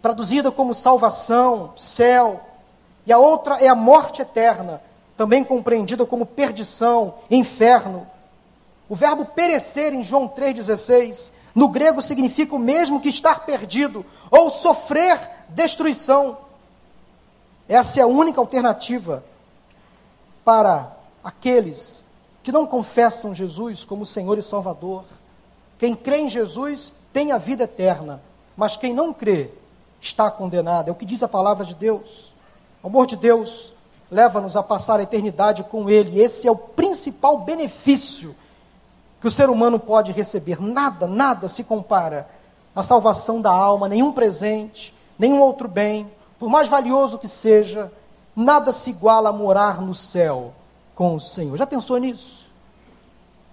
traduzida 0.00 0.50
como 0.50 0.74
salvação, 0.74 1.72
céu, 1.76 2.40
e 3.04 3.12
a 3.12 3.18
outra 3.18 3.56
é 3.56 3.66
a 3.66 3.74
morte 3.74 4.22
eterna, 4.22 4.80
também 5.16 5.42
compreendida 5.42 6.06
como 6.06 6.26
perdição, 6.26 7.14
inferno. 7.30 8.06
O 8.88 8.94
verbo 8.94 9.24
perecer 9.24 9.92
em 9.92 10.02
João 10.02 10.28
3,16, 10.28 11.32
no 11.54 11.68
grego 11.68 12.00
significa 12.00 12.54
o 12.54 12.58
mesmo 12.58 13.00
que 13.00 13.08
estar 13.08 13.44
perdido 13.44 14.04
ou 14.30 14.50
sofrer 14.50 15.18
destruição. 15.48 16.38
Essa 17.68 18.00
é 18.00 18.02
a 18.02 18.06
única 18.06 18.40
alternativa 18.40 19.22
para 20.44 20.96
aqueles 21.22 22.04
que 22.42 22.50
não 22.50 22.66
confessam 22.66 23.34
Jesus 23.34 23.84
como 23.84 24.06
Senhor 24.06 24.38
e 24.38 24.42
Salvador. 24.42 25.04
Quem 25.78 25.94
crê 25.94 26.18
em 26.18 26.30
Jesus 26.30 26.94
tem 27.12 27.30
a 27.32 27.38
vida 27.38 27.64
eterna, 27.64 28.22
mas 28.56 28.76
quem 28.76 28.94
não 28.94 29.12
crê 29.12 29.50
está 30.00 30.30
condenado. 30.30 30.88
É 30.88 30.92
o 30.92 30.94
que 30.94 31.04
diz 31.04 31.22
a 31.22 31.28
palavra 31.28 31.66
de 31.66 31.74
Deus. 31.74 32.32
O 32.82 32.86
amor 32.86 33.06
de 33.06 33.16
Deus 33.16 33.74
leva-nos 34.10 34.56
a 34.56 34.62
passar 34.62 34.98
a 34.98 35.02
eternidade 35.02 35.62
com 35.64 35.90
Ele. 35.90 36.20
Esse 36.20 36.48
é 36.48 36.50
o 36.50 36.56
principal 36.56 37.40
benefício 37.40 38.34
que 39.20 39.26
o 39.26 39.30
ser 39.30 39.50
humano 39.50 39.78
pode 39.78 40.12
receber. 40.12 40.60
Nada, 40.60 41.06
nada 41.06 41.48
se 41.48 41.64
compara 41.64 42.28
à 42.74 42.82
salvação 42.82 43.40
da 43.40 43.50
alma, 43.50 43.88
nenhum 43.88 44.12
presente, 44.12 44.94
nenhum 45.18 45.40
outro 45.40 45.66
bem, 45.66 46.10
por 46.38 46.48
mais 46.48 46.68
valioso 46.68 47.18
que 47.18 47.26
seja, 47.26 47.90
nada 48.34 48.72
se 48.72 48.90
iguala 48.90 49.30
a 49.30 49.32
morar 49.32 49.80
no 49.80 49.94
céu 49.94 50.52
com 50.94 51.16
o 51.16 51.20
Senhor. 51.20 51.56
Já 51.56 51.66
pensou 51.66 51.96
nisso? 51.98 52.46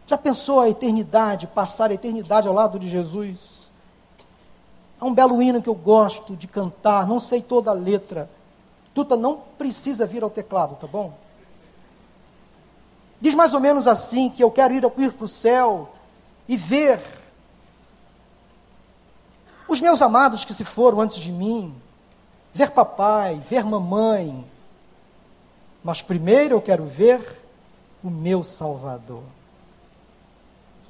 Já 0.05 0.17
pensou 0.17 0.59
a 0.59 0.69
eternidade, 0.69 1.47
passar 1.47 1.89
a 1.89 1.93
eternidade 1.95 2.47
ao 2.47 2.53
lado 2.53 2.77
de 2.77 2.87
Jesus? 2.87 3.71
Há 4.99 5.05
um 5.05 5.13
belo 5.13 5.41
hino 5.41 5.61
que 5.61 5.69
eu 5.69 5.73
gosto 5.73 6.35
de 6.35 6.47
cantar, 6.47 7.07
não 7.07 7.19
sei 7.19 7.41
toda 7.41 7.71
a 7.71 7.73
letra. 7.73 8.29
Tuta 8.93 9.17
não 9.17 9.41
precisa 9.57 10.05
vir 10.05 10.23
ao 10.23 10.29
teclado, 10.29 10.75
tá 10.75 10.87
bom? 10.87 11.13
Diz 13.25 13.33
mais 13.33 13.55
ou 13.55 13.59
menos 13.59 13.87
assim: 13.87 14.29
que 14.29 14.43
eu 14.43 14.51
quero 14.51 14.71
ir, 14.71 14.83
ir 14.99 15.13
para 15.13 15.25
o 15.25 15.27
céu 15.27 15.89
e 16.47 16.55
ver 16.55 17.01
os 19.67 19.81
meus 19.81 19.99
amados 19.99 20.45
que 20.45 20.53
se 20.53 20.63
foram 20.63 21.01
antes 21.01 21.17
de 21.17 21.31
mim, 21.31 21.75
ver 22.53 22.69
papai, 22.69 23.41
ver 23.49 23.65
mamãe, 23.65 24.45
mas 25.83 26.03
primeiro 26.03 26.53
eu 26.53 26.61
quero 26.61 26.85
ver 26.85 27.43
o 28.03 28.11
meu 28.11 28.43
Salvador. 28.43 29.23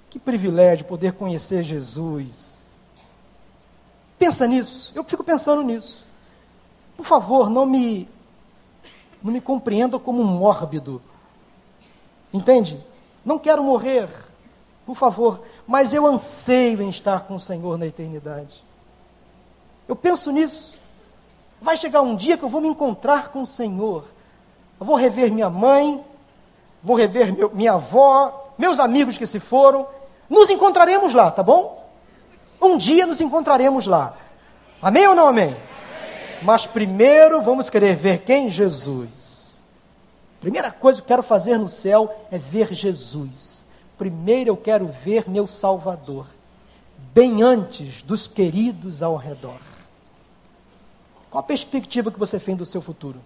Que 0.10 0.20
privilégio 0.20 0.86
poder 0.86 1.14
conhecer 1.14 1.64
Jesus. 1.64 2.76
Pensa 4.20 4.46
nisso, 4.46 4.92
eu 4.94 5.06
fico 5.06 5.24
pensando 5.24 5.64
nisso. 5.64 6.06
Por 6.98 7.06
favor, 7.06 7.50
não 7.50 7.66
me 7.66 8.10
não 9.24 9.32
me 9.32 9.40
compreenda 9.40 9.98
como 9.98 10.22
um 10.22 10.26
mórbido. 10.26 11.02
Entende? 12.36 12.78
Não 13.24 13.40
quero 13.40 13.64
morrer, 13.64 14.10
por 14.86 14.94
favor, 14.94 15.42
mas 15.66 15.94
eu 15.94 16.06
anseio 16.06 16.82
em 16.82 16.90
estar 16.90 17.22
com 17.22 17.36
o 17.36 17.40
Senhor 17.40 17.78
na 17.78 17.88
eternidade. 17.88 18.62
Eu 19.88 19.96
penso 19.96 20.32
nisso. 20.32 20.78
Vai 21.62 21.78
chegar 21.78 22.02
um 22.02 22.14
dia 22.14 22.38
que 22.38 22.44
eu 22.44 22.50
vou 22.50 22.60
me 22.60 22.68
encontrar 22.68 23.30
com 23.30 23.42
o 23.42 23.48
Senhor. 23.48 24.04
Eu 24.78 24.86
vou 24.86 24.98
rever 24.98 25.32
minha 25.32 25.50
mãe, 25.50 26.04
vou 26.84 26.98
rever 26.98 27.34
meu, 27.34 27.50
minha 27.54 27.74
avó, 27.74 28.52
meus 28.58 28.82
amigos 28.82 29.18
que 29.18 29.26
se 29.26 29.40
foram. 29.40 29.88
Nos 30.30 30.50
encontraremos 30.50 31.14
lá, 31.14 31.32
tá 31.32 31.42
bom? 31.42 31.88
Um 32.62 32.78
dia 32.78 33.06
nos 33.06 33.22
encontraremos 33.22 33.88
lá. 33.88 34.18
Amém 34.82 35.08
ou 35.08 35.16
não 35.16 35.28
amém? 35.30 35.46
amém. 35.46 35.60
Mas 36.42 36.68
primeiro 36.68 37.42
vamos 37.42 37.70
querer 37.70 37.96
ver 37.96 38.24
quem? 38.24 38.52
Jesus. 38.52 39.35
Primeira 40.46 40.72
coisa 40.72 41.02
que 41.02 41.06
eu 41.06 41.08
quero 41.08 41.24
fazer 41.24 41.58
no 41.58 41.68
céu 41.68 42.28
é 42.30 42.38
ver 42.38 42.72
Jesus. 42.72 43.66
Primeiro 43.98 44.52
eu 44.52 44.56
quero 44.56 44.88
ver 44.88 45.28
meu 45.28 45.48
Salvador, 45.48 46.28
bem 47.16 47.42
antes 47.42 48.04
dos 48.04 48.28
queridos 48.28 49.02
ao 49.02 49.16
redor. 49.16 49.58
Qual 51.32 51.40
a 51.40 51.44
perspectiva 51.44 52.12
que 52.12 52.20
você 52.20 52.40
tem 52.40 52.56
do 52.56 52.64
seu 52.64 52.80
futuro? 52.80 53.20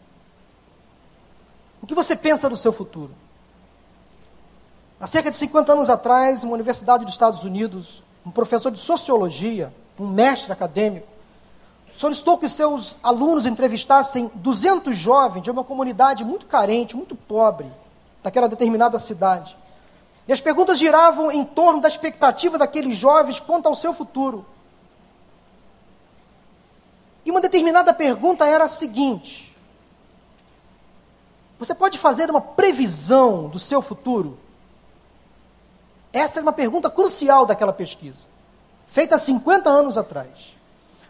O 1.82 1.86
que 1.86 1.94
você 1.94 2.16
pensa 2.16 2.50
do 2.50 2.56
seu 2.56 2.72
futuro? 2.72 3.12
Há 4.98 5.06
cerca 5.06 5.30
de 5.30 5.36
50 5.36 5.74
anos 5.74 5.90
atrás, 5.90 6.46
uma 6.46 6.54
universidade 6.54 7.04
dos 7.04 7.16
Estados 7.16 7.44
Unidos, 7.44 8.02
um 8.26 8.32
professor 8.32 8.72
de 8.72 8.80
sociologia, 8.80 9.74
um 10.00 10.08
mestre 10.08 10.54
acadêmico, 10.54 11.06
solicitou 12.00 12.38
que 12.38 12.47
seus 12.47 12.97
alunos 13.04 13.45
entrevistassem 13.45 14.32
200 14.36 14.95
jovens 14.95 15.41
de 15.41 15.52
uma 15.52 15.66
comunidade 15.66 16.24
muito 16.24 16.45
carente, 16.45 16.95
muito 16.95 17.14
pobre, 17.14 17.70
daquela 18.24 18.47
determinada 18.47 18.97
cidade. 18.97 19.58
E 20.26 20.32
as 20.32 20.39
perguntas 20.39 20.80
giravam 20.80 21.30
em 21.30 21.43
torno 21.43 21.82
da 21.82 21.89
expectativa 21.89 22.58
daqueles 22.58 22.95
jovens 22.95 23.41
quanto 23.41 23.68
ao 23.68 23.76
seu 23.76 23.91
futuro. 23.91 24.45
E 27.26 27.32
uma 27.32 27.41
determinada 27.41 27.93
pergunta 27.93 28.47
era 28.47 28.64
a 28.64 28.70
seguinte: 28.70 29.54
Você 31.58 31.76
pode 31.76 32.00
fazer 32.00 32.30
uma 32.30 32.39
previsão 32.39 33.50
do 33.50 33.60
seu 33.60 33.82
futuro? 33.82 34.39
Essa 36.14 36.39
é 36.39 36.43
uma 36.43 36.54
pergunta 36.54 36.89
crucial 36.89 37.45
daquela 37.45 37.74
pesquisa, 37.74 38.26
feita 38.88 39.16
há 39.16 39.20
50 39.20 39.70
anos 39.70 39.97
atrás. 39.97 40.59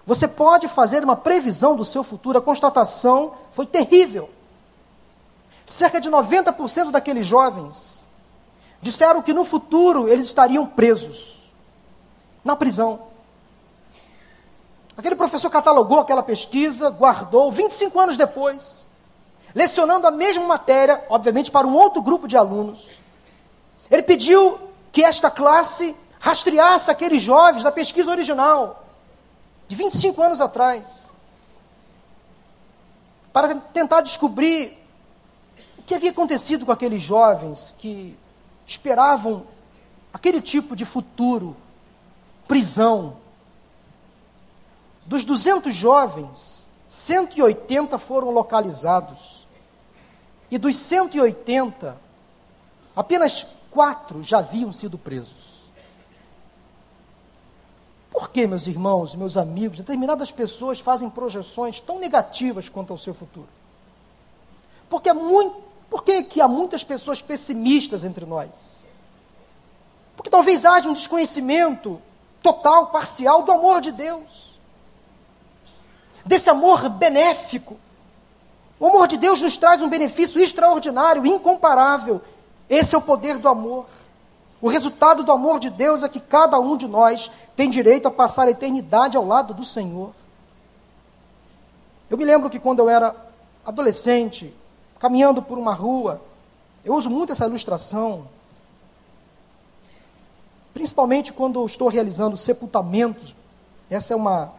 Você 0.10 0.28
pode 0.28 0.68
fazer 0.68 1.04
uma 1.04 1.16
previsão 1.16 1.76
do 1.76 1.86
seu 1.86 2.04
futuro? 2.04 2.40
A 2.40 2.42
constatação 2.42 3.36
foi 3.52 3.68
terrível. 3.68 4.28
Cerca 5.68 6.02
de 6.02 6.10
90% 6.10 6.90
daqueles 6.90 7.28
jovens 7.28 8.08
disseram 8.82 9.22
que 9.22 9.32
no 9.32 9.46
futuro 9.46 10.08
eles 10.08 10.26
estariam 10.26 10.66
presos, 10.66 11.52
na 12.44 12.56
prisão. 12.56 13.04
Aquele 14.98 15.16
professor 15.16 15.52
catalogou 15.52 16.00
aquela 16.00 16.24
pesquisa, 16.24 16.90
guardou, 16.90 17.52
25 17.52 18.00
anos 18.00 18.18
depois, 18.18 18.88
lecionando 19.54 20.08
a 20.08 20.12
mesma 20.12 20.44
matéria, 20.44 21.06
obviamente 21.08 21.52
para 21.52 21.68
um 21.68 21.76
outro 21.76 22.02
grupo 22.02 22.28
de 22.28 22.36
alunos. 22.36 22.88
Ele 23.92 24.02
pediu 24.02 24.60
que 24.92 25.04
esta 25.04 25.30
classe 25.30 25.96
rastreasse 26.20 26.90
aqueles 26.90 27.22
jovens 27.22 27.62
da 27.62 27.72
pesquisa 27.72 28.10
original, 28.10 28.89
de 29.70 29.76
25 29.76 30.22
anos 30.22 30.42
atrás, 30.42 31.14
para 33.32 33.54
tentar 33.56 34.02
descobrir 34.02 34.76
o 35.78 35.84
que 35.84 35.94
havia 35.94 36.10
acontecido 36.10 36.66
com 36.66 36.72
aqueles 36.72 37.04
jovens 37.04 37.74
que 37.78 38.18
esperavam 38.66 39.46
aquele 40.12 40.42
tipo 40.42 40.76
de 40.76 40.86
futuro, 40.86 41.56
prisão, 42.48 43.18
dos 45.06 45.24
200 45.24 45.74
jovens, 45.74 46.68
180 46.88 48.00
foram 48.00 48.32
localizados. 48.32 49.48
E 50.50 50.58
dos 50.58 50.76
180, 50.76 51.96
apenas 52.96 53.46
quatro 53.70 54.24
já 54.24 54.40
haviam 54.40 54.74
sido 54.74 54.98
presos. 54.98 55.49
Por 58.12 58.30
que, 58.30 58.48
meus 58.48 58.68
irmãos, 58.68 59.16
meus 59.16 59.38
amigos, 59.38 59.78
determinadas 59.78 60.32
pessoas 60.32 60.80
fazem 60.80 61.10
projeções 61.10 61.80
tão 61.80 62.00
negativas 62.00 62.68
quanto 62.68 62.92
ao 62.92 62.98
seu 62.98 63.14
futuro? 63.14 63.48
Porque, 64.90 65.10
é 65.10 65.14
muito, 65.14 65.62
por 65.90 66.04
que, 66.04 66.24
que 66.24 66.42
há 66.42 66.48
muitas 66.48 66.84
pessoas 66.84 67.22
pessimistas 67.22 68.04
entre 68.04 68.26
nós? 68.26 68.88
Porque 70.16 70.30
talvez 70.30 70.66
haja 70.66 70.90
um 70.90 70.94
desconhecimento 70.94 72.02
total, 72.42 72.88
parcial 72.88 73.44
do 73.44 73.52
amor 73.52 73.82
de 73.82 73.92
Deus 73.92 74.50
desse 76.30 76.50
amor 76.50 76.88
benéfico. 76.90 77.78
O 78.80 78.88
amor 78.88 79.08
de 79.08 79.18
Deus 79.18 79.42
nos 79.42 79.58
traz 79.58 79.82
um 79.82 79.90
benefício 79.90 80.40
extraordinário, 80.40 81.26
incomparável. 81.26 82.22
Esse 82.70 82.94
é 82.94 82.98
o 82.98 83.02
poder 83.02 83.38
do 83.38 83.48
amor. 83.50 83.88
O 84.62 84.68
resultado 84.68 85.24
do 85.24 85.32
amor 85.32 85.60
de 85.60 85.70
Deus 85.70 86.04
é 86.04 86.10
que 86.10 86.20
cada 86.20 86.60
um 86.60 86.76
de 86.76 86.88
nós 86.88 87.32
tem 87.56 87.70
direito 87.70 88.08
a 88.08 88.12
passar 88.12 88.48
a 88.48 88.52
eternidade 88.52 89.16
ao 89.16 89.26
lado 89.26 89.54
do 89.54 89.64
Senhor. 89.64 90.12
Eu 92.10 92.18
me 92.18 92.26
lembro 92.26 92.50
que 92.50 92.60
quando 92.60 92.80
eu 92.80 92.90
era 92.90 93.16
adolescente, 93.66 94.54
caminhando 95.00 95.42
por 95.42 95.58
uma 95.58 95.74
rua, 95.74 96.22
eu 96.84 96.94
uso 96.94 97.10
muito 97.10 97.32
essa 97.32 97.46
ilustração, 97.46 98.28
principalmente 100.74 101.32
quando 101.32 101.66
estou 101.66 101.88
realizando 101.88 102.36
sepultamentos. 102.36 103.36
Essa 103.90 104.14
é 104.14 104.18
uma, 104.18 104.52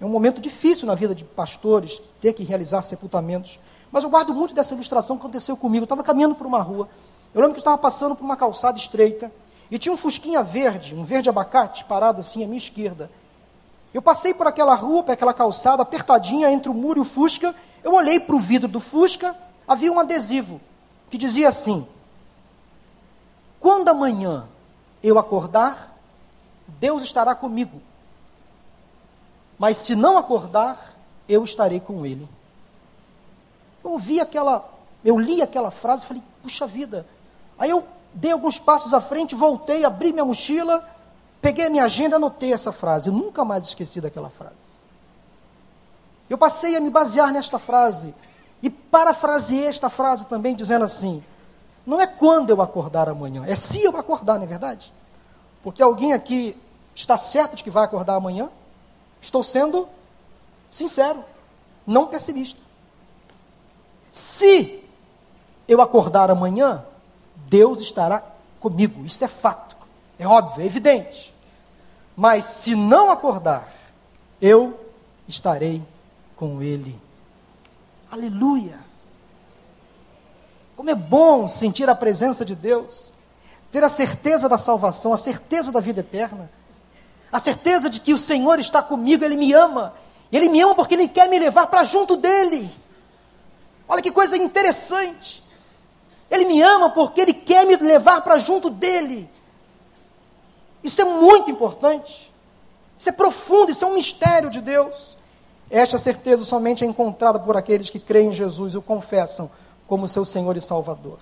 é 0.00 0.04
um 0.04 0.08
momento 0.08 0.40
difícil 0.40 0.86
na 0.86 0.94
vida 0.94 1.14
de 1.14 1.24
pastores, 1.24 2.00
ter 2.20 2.34
que 2.34 2.44
realizar 2.44 2.82
sepultamentos. 2.82 3.58
Mas 3.90 4.04
eu 4.04 4.10
guardo 4.10 4.32
muito 4.32 4.54
dessa 4.54 4.74
ilustração 4.74 5.16
que 5.16 5.22
aconteceu 5.22 5.56
comigo. 5.56 5.82
Eu 5.82 5.86
estava 5.86 6.04
caminhando 6.04 6.36
por 6.36 6.46
uma 6.46 6.60
rua. 6.60 6.88
Eu 7.34 7.40
lembro 7.40 7.54
que 7.54 7.58
eu 7.58 7.62
estava 7.62 7.78
passando 7.78 8.16
por 8.16 8.24
uma 8.24 8.36
calçada 8.36 8.78
estreita. 8.78 9.32
E 9.70 9.78
tinha 9.78 9.92
um 9.92 9.96
fusquinha 9.96 10.42
verde, 10.42 10.94
um 10.94 11.04
verde 11.04 11.28
abacate, 11.28 11.84
parado 11.84 12.20
assim 12.20 12.42
à 12.42 12.46
minha 12.46 12.58
esquerda. 12.58 13.10
Eu 13.94 14.02
passei 14.02 14.34
por 14.34 14.46
aquela 14.46 14.74
rua, 14.74 15.02
por 15.02 15.12
aquela 15.12 15.32
calçada, 15.32 15.82
apertadinha 15.82 16.50
entre 16.50 16.68
o 16.68 16.74
muro 16.74 17.00
e 17.00 17.02
o 17.02 17.04
Fusca. 17.04 17.54
Eu 17.82 17.94
olhei 17.94 18.18
para 18.18 18.34
o 18.34 18.38
vidro 18.38 18.68
do 18.68 18.80
Fusca, 18.80 19.36
havia 19.66 19.92
um 19.92 20.00
adesivo 20.00 20.60
que 21.08 21.16
dizia 21.16 21.48
assim: 21.48 21.86
Quando 23.60 23.88
amanhã 23.88 24.48
eu 25.02 25.18
acordar, 25.18 25.96
Deus 26.66 27.04
estará 27.04 27.34
comigo 27.34 27.80
mas 29.60 29.76
se 29.76 29.94
não 29.94 30.16
acordar, 30.16 30.96
eu 31.28 31.44
estarei 31.44 31.80
com 31.80 32.06
ele. 32.06 32.26
Eu 33.84 33.90
ouvi 33.90 34.18
aquela, 34.18 34.66
eu 35.04 35.18
li 35.18 35.42
aquela 35.42 35.70
frase 35.70 36.02
e 36.02 36.06
falei, 36.06 36.22
puxa 36.42 36.66
vida, 36.66 37.06
Aí 37.60 37.68
eu 37.68 37.86
dei 38.14 38.32
alguns 38.32 38.58
passos 38.58 38.94
à 38.94 39.02
frente, 39.02 39.34
voltei, 39.34 39.84
abri 39.84 40.12
minha 40.12 40.24
mochila, 40.24 40.82
peguei 41.42 41.66
a 41.66 41.70
minha 41.70 41.84
agenda, 41.84 42.16
anotei 42.16 42.54
essa 42.54 42.72
frase. 42.72 43.10
Eu 43.10 43.12
nunca 43.12 43.44
mais 43.44 43.66
esqueci 43.66 44.00
daquela 44.00 44.30
frase. 44.30 44.80
Eu 46.28 46.38
passei 46.38 46.74
a 46.74 46.80
me 46.80 46.88
basear 46.88 47.30
nesta 47.32 47.58
frase 47.58 48.14
e 48.62 48.70
parafraseei 48.70 49.66
esta 49.66 49.90
frase 49.90 50.26
também, 50.26 50.54
dizendo 50.54 50.86
assim: 50.86 51.22
não 51.84 52.00
é 52.00 52.06
quando 52.06 52.48
eu 52.48 52.62
acordar 52.62 53.10
amanhã, 53.10 53.44
é 53.46 53.54
se 53.54 53.84
eu 53.84 53.94
acordar, 53.94 54.36
não 54.38 54.44
é 54.44 54.46
verdade? 54.46 54.90
Porque 55.62 55.82
alguém 55.82 56.14
aqui 56.14 56.56
está 56.94 57.18
certo 57.18 57.56
de 57.56 57.62
que 57.62 57.70
vai 57.70 57.84
acordar 57.84 58.14
amanhã? 58.14 58.48
Estou 59.20 59.42
sendo 59.42 59.86
sincero, 60.70 61.22
não 61.86 62.06
pessimista. 62.06 62.58
Se 64.10 64.82
eu 65.68 65.82
acordar 65.82 66.30
amanhã, 66.30 66.84
Deus 67.50 67.80
estará 67.80 68.22
comigo. 68.60 69.04
Isto 69.04 69.24
é 69.24 69.28
fato, 69.28 69.76
é 70.18 70.26
óbvio, 70.26 70.62
é 70.62 70.66
evidente. 70.66 71.34
Mas 72.16 72.44
se 72.44 72.76
não 72.76 73.10
acordar, 73.10 73.68
eu 74.40 74.78
estarei 75.26 75.82
com 76.36 76.62
Ele. 76.62 76.98
Aleluia! 78.10 78.78
Como 80.76 80.88
é 80.88 80.94
bom 80.94 81.46
sentir 81.48 81.90
a 81.90 81.94
presença 81.94 82.44
de 82.44 82.54
Deus, 82.54 83.12
ter 83.70 83.82
a 83.82 83.88
certeza 83.88 84.48
da 84.48 84.56
salvação, 84.56 85.12
a 85.12 85.16
certeza 85.16 85.72
da 85.72 85.80
vida 85.80 86.00
eterna, 86.00 86.50
a 87.32 87.38
certeza 87.38 87.90
de 87.90 88.00
que 88.00 88.12
o 88.12 88.18
Senhor 88.18 88.58
está 88.58 88.82
comigo, 88.82 89.24
Ele 89.24 89.36
me 89.36 89.52
ama. 89.52 89.94
Ele 90.32 90.48
me 90.48 90.60
ama 90.60 90.74
porque 90.74 90.94
Ele 90.94 91.08
quer 91.08 91.28
me 91.28 91.38
levar 91.38 91.66
para 91.66 91.82
junto 91.82 92.16
dEle. 92.16 92.70
Olha 93.88 94.00
que 94.00 94.10
coisa 94.10 94.36
interessante. 94.36 95.42
Ele 96.30 96.44
me 96.44 96.62
ama 96.62 96.90
porque 96.90 97.20
Ele 97.20 97.34
quer 97.34 97.66
me 97.66 97.76
levar 97.76 98.22
para 98.22 98.38
junto 98.38 98.70
dEle. 98.70 99.28
Isso 100.82 101.00
é 101.00 101.04
muito 101.04 101.50
importante. 101.50 102.30
Isso 102.98 103.08
é 103.08 103.12
profundo, 103.12 103.70
isso 103.70 103.84
é 103.84 103.88
um 103.88 103.94
mistério 103.94 104.50
de 104.50 104.60
Deus. 104.60 105.16
Esta 105.70 105.98
certeza 105.98 106.44
somente 106.44 106.84
é 106.84 106.86
encontrada 106.86 107.38
por 107.38 107.56
aqueles 107.56 107.90
que 107.90 107.98
creem 107.98 108.28
em 108.28 108.34
Jesus 108.34 108.74
e 108.74 108.78
o 108.78 108.82
confessam 108.82 109.50
como 109.86 110.06
seu 110.06 110.24
Senhor 110.24 110.56
e 110.56 110.60
Salvador. 110.60 111.18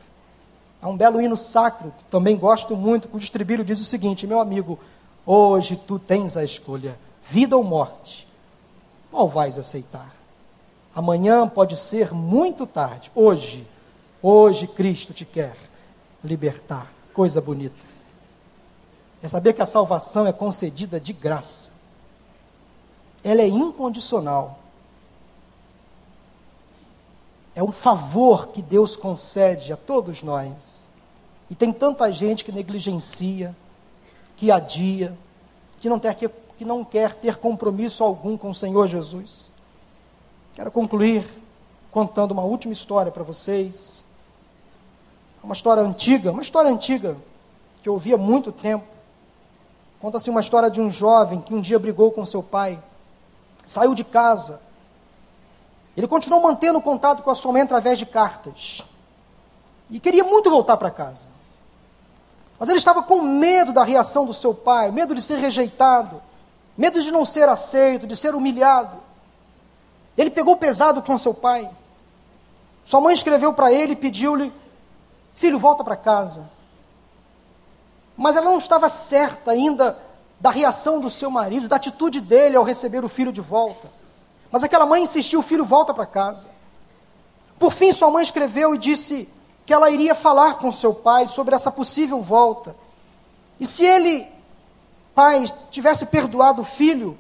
Há 0.81 0.89
um 0.89 0.97
belo 0.97 1.21
hino 1.21 1.37
sacro, 1.37 1.93
que 1.97 2.05
também 2.05 2.37
gosto 2.37 2.77
muito, 2.77 3.09
cujo 3.09 3.25
estribilho 3.25 3.65
diz 3.65 3.81
o 3.81 3.85
seguinte: 3.85 4.27
Meu 4.27 4.41
amigo, 4.41 4.79
hoje 5.27 5.81
tu 5.87 5.99
tens 5.99 6.37
a 6.37 6.45
escolha, 6.45 6.99
vida 7.23 7.57
ou 7.57 7.65
morte. 7.65 8.29
Qual 9.11 9.29
vais 9.29 9.59
aceitar? 9.59 10.15
Amanhã 10.95 11.49
pode 11.49 11.77
ser 11.77 12.13
muito 12.13 12.67
tarde. 12.67 13.11
Hoje, 13.15 13.67
hoje 14.23 14.67
Cristo 14.67 15.13
te 15.13 15.25
quer 15.25 15.57
libertar. 16.23 16.93
Coisa 17.13 17.41
bonita. 17.41 17.87
É 19.23 19.29
saber 19.29 19.53
que 19.53 19.63
a 19.63 19.67
salvação 19.67 20.27
é 20.27 20.33
concedida 20.33 21.01
de 21.01 21.13
graça. 21.13 21.73
Ela 23.25 23.43
é 23.43 23.49
incondicional. 23.49 24.61
É 27.55 27.63
um 27.63 27.73
favor 27.73 28.49
que 28.49 28.63
Deus 28.63 28.97
concede 28.97 29.73
a 29.73 29.77
todos 29.77 30.23
nós. 30.23 30.89
E 31.51 31.55
tem 31.55 31.73
tanta 31.73 32.11
gente 32.13 32.45
que 32.45 32.53
negligencia, 32.53 33.57
que 34.37 34.53
adia, 34.53 35.17
que 35.81 35.89
não, 35.89 35.99
ter, 35.99 36.15
que 36.15 36.65
não 36.65 36.85
quer 36.85 37.15
ter 37.15 37.37
compromisso 37.37 38.05
algum 38.05 38.37
com 38.37 38.51
o 38.51 38.55
Senhor 38.55 38.87
Jesus. 38.87 39.51
Quero 40.55 40.71
concluir 40.71 41.25
contando 41.91 42.33
uma 42.33 42.43
última 42.43 42.73
história 42.73 43.11
para 43.11 43.25
vocês. 43.25 44.05
Uma 45.43 45.55
história 45.55 45.83
antiga, 45.83 46.31
uma 46.33 46.43
história 46.43 46.71
antiga 46.71 47.17
que 47.83 47.89
eu 47.89 47.93
ouvi 47.93 48.13
há 48.13 48.19
muito 48.19 48.53
tempo. 48.53 48.87
Conta-se 50.01 50.31
uma 50.31 50.41
história 50.41 50.71
de 50.71 50.81
um 50.81 50.91
jovem 50.91 51.41
que 51.41 51.55
um 51.55 51.61
dia 51.61 51.79
brigou 51.79 52.13
com 52.13 52.25
seu 52.25 52.43
pai, 52.43 52.83
saiu 53.67 53.95
de 53.95 54.05
casa. 54.05 54.61
Ele 55.97 56.07
continuou 56.07 56.43
mantendo 56.43 56.81
contato 56.81 57.23
com 57.23 57.31
a 57.31 57.35
sua 57.35 57.53
mãe 57.53 57.63
através 57.63 57.99
de 57.99 58.07
cartas. 58.07 58.87
E 59.91 59.99
queria 59.99 60.23
muito 60.23 60.51
voltar 60.51 60.77
para 60.77 60.91
casa. 60.91 61.27
Mas 62.59 62.69
ele 62.69 62.79
estava 62.79 63.03
com 63.03 63.23
medo 63.23 63.73
da 63.73 63.85
reação 63.85 64.27
do 64.27 64.35
seu 64.35 64.53
pai, 64.53 64.91
medo 64.91 65.15
de 65.15 65.23
ser 65.23 65.39
rejeitado, 65.39 66.21
medo 66.77 67.03
de 67.03 67.11
não 67.11 67.25
ser 67.25 67.49
aceito, 67.49 68.07
de 68.07 68.15
ser 68.15 68.35
humilhado. 68.35 68.99
Ele 70.17 70.31
pegou 70.31 70.57
pesado 70.57 71.01
com 71.03 71.17
seu 71.17 71.33
pai. 71.33 71.69
Sua 72.85 73.01
mãe 73.01 73.15
escreveu 73.15 73.53
para 73.53 73.73
ele 73.73 73.93
e 73.93 73.97
pediu-lhe: 73.97 74.53
Filho, 75.39 75.57
volta 75.57 75.85
para 75.85 75.95
casa. 75.95 76.51
Mas 78.17 78.35
ela 78.35 78.47
não 78.51 78.59
estava 78.59 78.89
certa 78.89 79.53
ainda 79.53 79.97
da 80.41 80.51
reação 80.51 80.99
do 80.99 81.09
seu 81.09 81.31
marido, 81.31 81.69
da 81.69 81.77
atitude 81.77 82.21
dele 82.21 82.57
ao 82.57 82.65
receber 82.65 83.05
o 83.05 83.09
filho 83.09 83.31
de 83.31 83.41
volta. 83.41 83.89
Mas 84.51 84.65
aquela 84.65 84.85
mãe 84.85 85.05
insistiu: 85.05 85.41
Filho, 85.41 85.65
volta 85.65 85.95
para 85.95 86.05
casa. 86.07 86.51
Por 87.57 87.73
fim, 87.73 87.93
sua 87.93 88.11
mãe 88.11 88.25
escreveu 88.25 88.75
e 88.75 88.79
disse 88.79 89.29
que 89.65 89.73
ela 89.73 89.89
iria 89.91 90.13
falar 90.13 90.55
com 90.55 90.73
seu 90.73 90.93
pai 90.93 91.29
sobre 91.29 91.55
essa 91.55 91.71
possível 91.71 92.21
volta. 92.21 92.75
E 93.61 93.65
se 93.65 93.85
ele, 93.85 94.27
pai, 95.15 95.45
tivesse 95.71 96.07
perdoado 96.07 96.63
o 96.63 96.65
filho, 96.65 97.17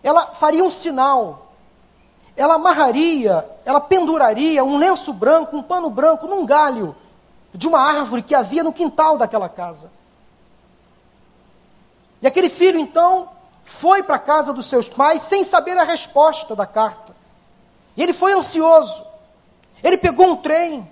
ela 0.00 0.26
faria 0.28 0.62
um 0.62 0.70
sinal 0.70 1.46
ela 2.36 2.54
amarraria, 2.54 3.50
ela 3.64 3.80
penduraria 3.80 4.62
um 4.62 4.78
lenço 4.78 5.12
branco, 5.12 5.56
um 5.56 5.62
pano 5.62 5.90
branco 5.90 6.28
num 6.28 6.46
galho 6.46 6.94
de 7.58 7.66
uma 7.66 7.80
árvore 7.80 8.22
que 8.22 8.36
havia 8.36 8.62
no 8.62 8.72
quintal 8.72 9.18
daquela 9.18 9.48
casa. 9.48 9.90
E 12.22 12.26
aquele 12.26 12.48
filho 12.48 12.78
então 12.78 13.30
foi 13.64 14.00
para 14.00 14.14
a 14.14 14.20
casa 14.20 14.52
dos 14.52 14.66
seus 14.66 14.88
pais 14.88 15.22
sem 15.22 15.42
saber 15.42 15.76
a 15.76 15.82
resposta 15.82 16.54
da 16.54 16.64
carta. 16.64 17.16
E 17.96 18.02
ele 18.02 18.12
foi 18.12 18.32
ansioso. 18.32 19.04
Ele 19.82 19.98
pegou 19.98 20.28
um 20.28 20.36
trem. 20.36 20.88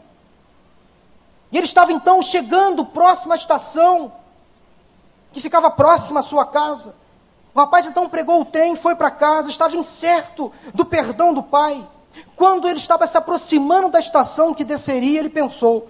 E 1.52 1.56
ele 1.56 1.66
estava 1.66 1.92
então 1.92 2.20
chegando 2.20 2.84
próximo 2.84 3.32
à 3.32 3.36
estação 3.36 4.12
que 5.32 5.40
ficava 5.40 5.70
próxima 5.70 6.18
à 6.18 6.22
sua 6.22 6.44
casa. 6.46 6.96
O 7.54 7.60
rapaz 7.60 7.86
então 7.86 8.08
pregou 8.08 8.40
o 8.40 8.44
trem, 8.44 8.74
foi 8.74 8.96
para 8.96 9.10
casa, 9.10 9.50
estava 9.50 9.76
incerto 9.76 10.52
do 10.74 10.84
perdão 10.84 11.32
do 11.32 11.44
pai. 11.44 11.86
Quando 12.34 12.68
ele 12.68 12.78
estava 12.78 13.06
se 13.06 13.16
aproximando 13.16 13.88
da 13.88 14.00
estação 14.00 14.52
que 14.52 14.64
desceria, 14.64 15.20
ele 15.20 15.30
pensou: 15.30 15.88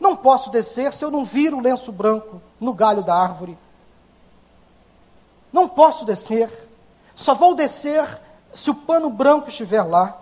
não 0.00 0.14
posso 0.14 0.50
descer 0.50 0.92
se 0.92 1.04
eu 1.04 1.10
não 1.10 1.24
vir 1.24 1.52
o 1.52 1.60
lenço 1.60 1.90
branco 1.90 2.40
no 2.60 2.72
galho 2.72 3.02
da 3.02 3.14
árvore. 3.14 3.58
Não 5.52 5.68
posso 5.68 6.04
descer. 6.04 6.50
Só 7.14 7.34
vou 7.34 7.54
descer 7.54 8.06
se 8.54 8.70
o 8.70 8.74
pano 8.74 9.10
branco 9.10 9.48
estiver 9.48 9.82
lá. 9.82 10.16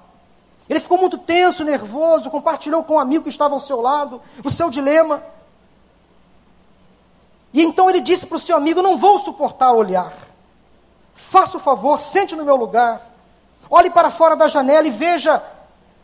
Ele 0.68 0.80
ficou 0.80 0.98
muito 0.98 1.18
tenso, 1.18 1.62
nervoso, 1.62 2.30
compartilhou 2.30 2.82
com 2.82 2.94
um 2.94 2.98
amigo 2.98 3.24
que 3.24 3.30
estava 3.30 3.54
ao 3.54 3.60
seu 3.60 3.80
lado 3.80 4.20
o 4.42 4.50
seu 4.50 4.70
dilema. 4.70 5.22
E 7.52 7.62
então 7.62 7.88
ele 7.88 8.00
disse 8.00 8.26
para 8.26 8.36
o 8.36 8.40
seu 8.40 8.56
amigo: 8.56 8.82
Não 8.82 8.96
vou 8.96 9.18
suportar 9.18 9.72
olhar. 9.72 10.12
Faça 11.14 11.56
o 11.56 11.60
favor, 11.60 12.00
sente 12.00 12.34
no 12.34 12.44
meu 12.44 12.56
lugar. 12.56 13.00
Olhe 13.70 13.90
para 13.90 14.10
fora 14.10 14.34
da 14.36 14.48
janela 14.48 14.86
e 14.86 14.90
veja 14.90 15.42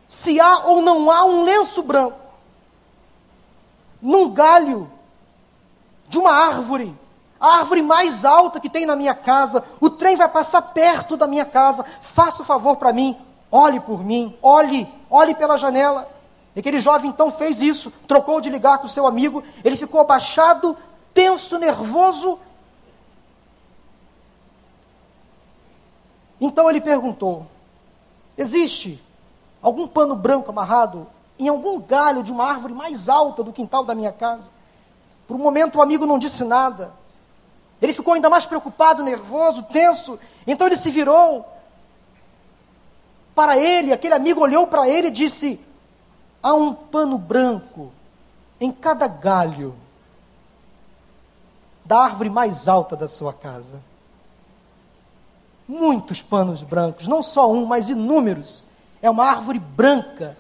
se 0.07 0.39
há 0.39 0.67
ou 0.67 0.83
não 0.83 1.11
há 1.11 1.25
um 1.25 1.43
lenço 1.45 1.83
branco 1.83 2.22
num 4.03 4.29
galho 4.31 4.91
de 6.09 6.19
uma 6.19 6.33
árvore, 6.33 6.95
a 7.41 7.59
árvore 7.59 7.81
mais 7.83 8.25
alta 8.25 8.61
que 8.61 8.69
tem 8.69 8.85
na 8.85 8.97
minha 8.97 9.15
casa. 9.15 9.65
O 9.81 9.89
trem 9.89 10.17
vai 10.17 10.29
passar 10.29 10.61
perto 10.63 11.17
da 11.17 11.27
minha 11.27 11.45
casa. 11.45 11.85
Faça 12.01 12.43
o 12.43 12.45
favor 12.45 12.77
para 12.77 12.93
mim, 12.93 13.17
olhe 13.51 13.81
por 13.81 14.05
mim, 14.05 14.37
olhe, 14.43 14.93
olhe 15.09 15.35
pela 15.35 15.57
janela. 15.57 16.09
E 16.55 16.61
aquele 16.61 16.79
jovem 16.79 17.11
então 17.11 17.31
fez 17.31 17.63
isso, 17.63 17.91
trocou 18.07 18.41
de 18.41 18.51
ligar 18.51 18.79
com 18.79 18.87
o 18.87 18.89
seu 18.89 19.07
amigo, 19.07 19.43
ele 19.65 19.77
ficou 19.77 20.01
abaixado 20.01 20.77
tenso, 21.15 21.59
nervoso. 21.59 22.39
Então 26.41 26.69
ele 26.69 26.81
perguntou: 26.81 27.47
existe 28.37 29.03
algum 29.63 29.87
pano 29.87 30.15
branco 30.15 30.51
amarrado 30.51 31.07
em 31.47 31.49
algum 31.49 31.81
galho 31.81 32.23
de 32.23 32.31
uma 32.31 32.45
árvore 32.45 32.73
mais 32.73 33.09
alta 33.09 33.43
do 33.43 33.53
quintal 33.53 33.85
da 33.85 33.95
minha 33.95 34.13
casa? 34.13 34.51
Por 35.27 35.35
um 35.35 35.41
momento 35.41 35.77
o 35.77 35.83
amigo 35.83 36.07
não 36.07 36.19
disse 36.19 36.45
nada. 36.45 36.93
Ele 37.81 37.93
ficou 37.93 38.15
ainda 38.15 38.31
mais 38.31 38.47
preocupado, 38.47 39.03
nervoso, 39.03 39.63
tenso. 39.65 40.19
Então 40.47 40.67
ele 40.67 40.77
se 40.77 40.91
virou 40.91 41.45
para 43.35 43.57
ele, 43.57 43.93
aquele 43.93 44.15
amigo 44.15 44.41
olhou 44.41 44.69
para 44.69 44.89
ele 44.89 45.09
e 45.09 45.11
disse: 45.11 45.59
Há 46.43 46.55
um 46.55 46.73
pano 46.73 47.19
branco 47.19 47.93
em 48.61 48.71
cada 48.71 49.09
galho 49.09 49.75
da 51.85 51.99
árvore 51.99 52.31
mais 52.31 52.69
alta 52.69 52.95
da 52.95 53.09
sua 53.09 53.33
casa. 53.33 53.81
Muitos 55.67 56.23
panos 56.23 56.63
brancos, 56.63 57.09
não 57.09 57.23
só 57.23 57.51
um, 57.51 57.67
mas 57.67 57.89
inúmeros. 57.89 58.67
É 59.01 59.11
uma 59.11 59.25
árvore 59.25 59.59
branca 59.59 60.37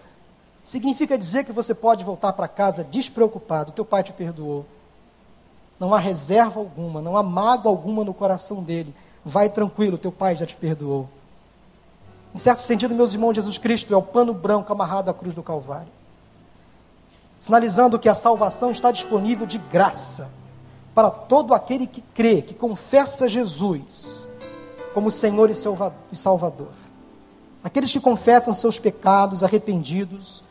significa 0.72 1.18
dizer 1.18 1.44
que 1.44 1.52
você 1.52 1.74
pode 1.74 2.02
voltar 2.02 2.32
para 2.32 2.48
casa 2.48 2.82
despreocupado, 2.82 3.72
teu 3.72 3.84
pai 3.84 4.02
te 4.02 4.10
perdoou. 4.10 4.64
Não 5.78 5.92
há 5.92 5.98
reserva 5.98 6.60
alguma, 6.60 7.02
não 7.02 7.14
há 7.14 7.22
mágoa 7.22 7.70
alguma 7.70 8.02
no 8.02 8.14
coração 8.14 8.62
dele. 8.62 8.94
Vai 9.22 9.50
tranquilo, 9.50 9.98
teu 9.98 10.10
pai 10.10 10.34
já 10.34 10.46
te 10.46 10.56
perdoou. 10.56 11.10
Em 12.34 12.38
certo 12.38 12.60
sentido, 12.60 12.94
meus 12.94 13.12
irmãos, 13.12 13.34
Jesus 13.34 13.58
Cristo 13.58 13.92
é 13.92 13.96
o 13.96 14.02
pano 14.02 14.32
branco 14.32 14.72
amarrado 14.72 15.10
à 15.10 15.14
cruz 15.14 15.34
do 15.34 15.42
Calvário, 15.42 15.92
sinalizando 17.38 17.98
que 17.98 18.08
a 18.08 18.14
salvação 18.14 18.70
está 18.70 18.90
disponível 18.90 19.46
de 19.46 19.58
graça 19.58 20.30
para 20.94 21.10
todo 21.10 21.52
aquele 21.52 21.86
que 21.86 22.00
crê, 22.00 22.40
que 22.40 22.54
confessa 22.54 23.28
Jesus 23.28 24.26
como 24.94 25.10
Senhor 25.10 25.50
e 25.50 26.16
Salvador. 26.16 26.72
Aqueles 27.62 27.92
que 27.92 28.00
confessam 28.00 28.54
seus 28.54 28.78
pecados 28.78 29.44
arrependidos 29.44 30.42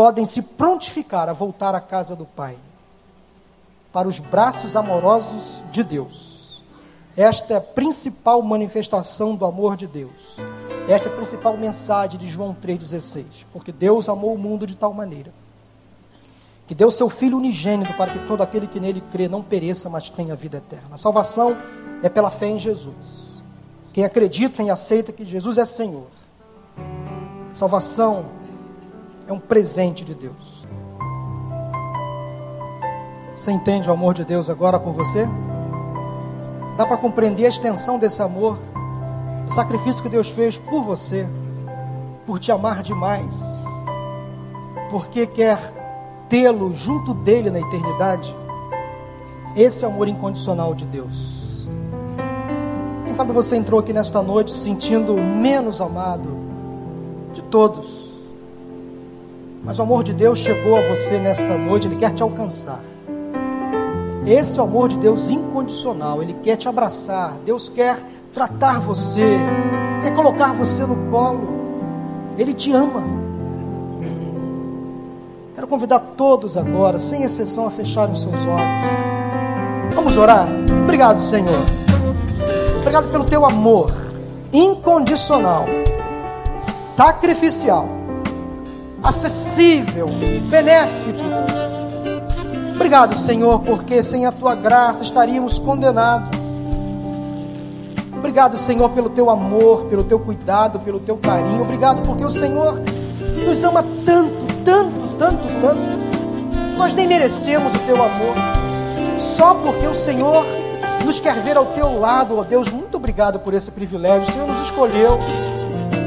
podem 0.00 0.24
se 0.24 0.40
prontificar 0.40 1.28
a 1.28 1.34
voltar 1.34 1.74
à 1.74 1.80
casa 1.80 2.16
do 2.16 2.24
Pai, 2.24 2.56
para 3.92 4.08
os 4.08 4.18
braços 4.18 4.74
amorosos 4.74 5.62
de 5.70 5.84
Deus. 5.84 6.64
Esta 7.14 7.52
é 7.52 7.56
a 7.58 7.60
principal 7.60 8.40
manifestação 8.40 9.36
do 9.36 9.44
amor 9.44 9.76
de 9.76 9.86
Deus. 9.86 10.38
Esta 10.88 11.10
é 11.10 11.12
a 11.12 11.14
principal 11.14 11.54
mensagem 11.54 12.18
de 12.18 12.26
João 12.26 12.54
3,16. 12.54 13.44
Porque 13.52 13.70
Deus 13.70 14.08
amou 14.08 14.32
o 14.32 14.38
mundo 14.38 14.66
de 14.66 14.74
tal 14.74 14.94
maneira 14.94 15.34
que 16.66 16.74
deu 16.74 16.90
seu 16.90 17.10
Filho 17.10 17.36
unigênito 17.36 17.92
para 17.92 18.10
que 18.10 18.20
todo 18.20 18.42
aquele 18.42 18.66
que 18.66 18.80
nele 18.80 19.02
crê 19.12 19.28
não 19.28 19.42
pereça, 19.42 19.90
mas 19.90 20.08
tenha 20.08 20.34
vida 20.34 20.56
eterna. 20.56 20.94
A 20.94 20.96
salvação 20.96 21.54
é 22.02 22.08
pela 22.08 22.30
fé 22.30 22.46
em 22.46 22.58
Jesus. 22.58 23.42
Quem 23.92 24.06
acredita 24.06 24.62
e 24.62 24.70
aceita 24.70 25.12
que 25.12 25.26
Jesus 25.26 25.58
é 25.58 25.66
Senhor. 25.66 26.06
Salvação 27.52 28.39
é 29.30 29.32
um 29.32 29.38
presente 29.38 30.04
de 30.04 30.12
Deus. 30.12 30.66
Você 33.32 33.52
entende 33.52 33.88
o 33.88 33.92
amor 33.92 34.12
de 34.12 34.24
Deus 34.24 34.50
agora 34.50 34.78
por 34.78 34.92
você? 34.92 35.24
Dá 36.76 36.84
para 36.84 36.96
compreender 36.96 37.46
a 37.46 37.48
extensão 37.48 37.96
desse 37.96 38.20
amor, 38.20 38.58
o 39.48 39.52
sacrifício 39.52 40.02
que 40.02 40.08
Deus 40.08 40.28
fez 40.28 40.58
por 40.58 40.82
você, 40.82 41.28
por 42.26 42.40
te 42.40 42.50
amar 42.50 42.82
demais, 42.82 43.64
porque 44.90 45.28
quer 45.28 45.58
tê-lo 46.28 46.74
junto 46.74 47.14
dele 47.14 47.50
na 47.50 47.60
eternidade. 47.60 48.34
Esse 49.54 49.84
é 49.84 49.88
o 49.88 49.92
amor 49.92 50.08
incondicional 50.08 50.74
de 50.74 50.84
Deus. 50.86 51.68
Quem 53.04 53.14
sabe 53.14 53.30
você 53.32 53.56
entrou 53.56 53.78
aqui 53.78 53.92
nesta 53.92 54.22
noite 54.22 54.50
sentindo 54.50 55.14
menos 55.14 55.80
amado 55.80 56.36
de 57.32 57.42
todos. 57.44 57.99
Mas 59.62 59.78
o 59.78 59.82
amor 59.82 60.02
de 60.02 60.12
Deus 60.12 60.38
chegou 60.38 60.76
a 60.76 60.82
você 60.82 61.18
nesta 61.18 61.56
noite, 61.56 61.86
ele 61.86 61.96
quer 61.96 62.12
te 62.12 62.22
alcançar. 62.22 62.80
Esse 64.26 64.58
é 64.58 64.62
o 64.62 64.66
amor 64.66 64.88
de 64.88 64.98
Deus 64.98 65.30
incondicional, 65.30 66.22
ele 66.22 66.34
quer 66.42 66.56
te 66.56 66.68
abraçar. 66.68 67.36
Deus 67.44 67.68
quer 67.68 67.98
tratar 68.32 68.80
você, 68.80 69.38
quer 70.00 70.14
colocar 70.14 70.52
você 70.52 70.84
no 70.84 71.10
colo. 71.10 71.60
Ele 72.38 72.54
te 72.54 72.72
ama. 72.72 73.02
Quero 75.54 75.66
convidar 75.66 76.00
todos 76.16 76.56
agora, 76.56 76.98
sem 76.98 77.22
exceção, 77.22 77.66
a 77.66 77.70
fecharem 77.70 78.14
os 78.14 78.22
seus 78.22 78.34
olhos. 78.34 79.94
Vamos 79.94 80.16
orar? 80.16 80.48
Obrigado, 80.84 81.20
Senhor. 81.20 81.60
Obrigado 82.80 83.10
pelo 83.10 83.24
teu 83.24 83.44
amor 83.44 83.92
incondicional, 84.52 85.66
sacrificial, 86.58 87.86
acessível, 89.02 90.08
benéfico. 90.48 91.20
Obrigado, 92.74 93.16
Senhor, 93.16 93.60
porque 93.60 94.02
sem 94.02 94.26
a 94.26 94.32
tua 94.32 94.54
graça 94.54 95.02
estaríamos 95.02 95.58
condenados. 95.58 96.38
Obrigado, 98.16 98.56
Senhor, 98.56 98.90
pelo 98.90 99.10
teu 99.10 99.30
amor, 99.30 99.86
pelo 99.86 100.04
teu 100.04 100.18
cuidado, 100.18 100.80
pelo 100.80 101.00
teu 101.00 101.16
carinho. 101.16 101.62
Obrigado 101.62 102.02
porque 102.02 102.24
o 102.24 102.30
Senhor 102.30 102.80
nos 103.44 103.64
ama 103.64 103.84
tanto, 104.04 104.46
tanto, 104.64 105.16
tanto, 105.18 105.60
tanto. 105.60 106.76
Nós 106.76 106.94
nem 106.94 107.06
merecemos 107.06 107.74
o 107.74 107.78
teu 107.80 107.96
amor. 107.96 108.34
Só 109.18 109.54
porque 109.54 109.86
o 109.86 109.94
Senhor 109.94 110.44
nos 111.04 111.20
quer 111.20 111.34
ver 111.40 111.56
ao 111.56 111.66
teu 111.66 111.98
lado, 111.98 112.38
ó 112.38 112.44
Deus, 112.44 112.70
muito 112.70 112.96
obrigado 112.96 113.40
por 113.40 113.52
esse 113.52 113.70
privilégio. 113.70 114.28
O 114.28 114.32
Senhor 114.32 114.48
nos 114.48 114.60
escolheu. 114.60 115.18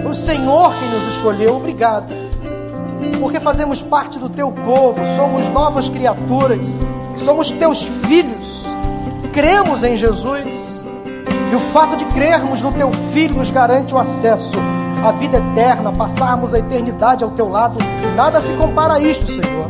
O 0.10 0.14
Senhor 0.14 0.74
quem 0.78 0.90
nos 0.90 1.08
escolheu. 1.08 1.56
Obrigado. 1.56 2.23
Porque 3.20 3.40
fazemos 3.40 3.82
parte 3.82 4.20
do 4.20 4.30
teu 4.30 4.52
povo, 4.52 5.02
somos 5.18 5.50
novas 5.50 5.90
criaturas, 5.90 6.82
somos 7.18 7.52
teus 7.52 7.84
filhos. 7.84 8.66
Cremos 9.32 9.84
em 9.84 9.96
Jesus. 9.96 10.86
E 11.52 11.56
o 11.56 11.60
fato 11.60 11.96
de 11.96 12.06
crermos 12.06 12.62
no 12.62 12.72
teu 12.72 12.92
filho 12.92 13.36
nos 13.36 13.52
garante 13.52 13.94
o 13.94 13.98
acesso 13.98 14.58
a 15.04 15.12
vida 15.12 15.38
eterna, 15.38 15.92
passarmos 15.92 16.54
a 16.54 16.60
eternidade 16.60 17.26
ao 17.26 17.32
teu 17.32 17.50
lado, 17.50 17.78
nada 18.16 18.40
se 18.40 18.54
compara 18.54 18.94
a 18.94 19.00
isto, 19.00 19.30
Senhor. 19.30 19.70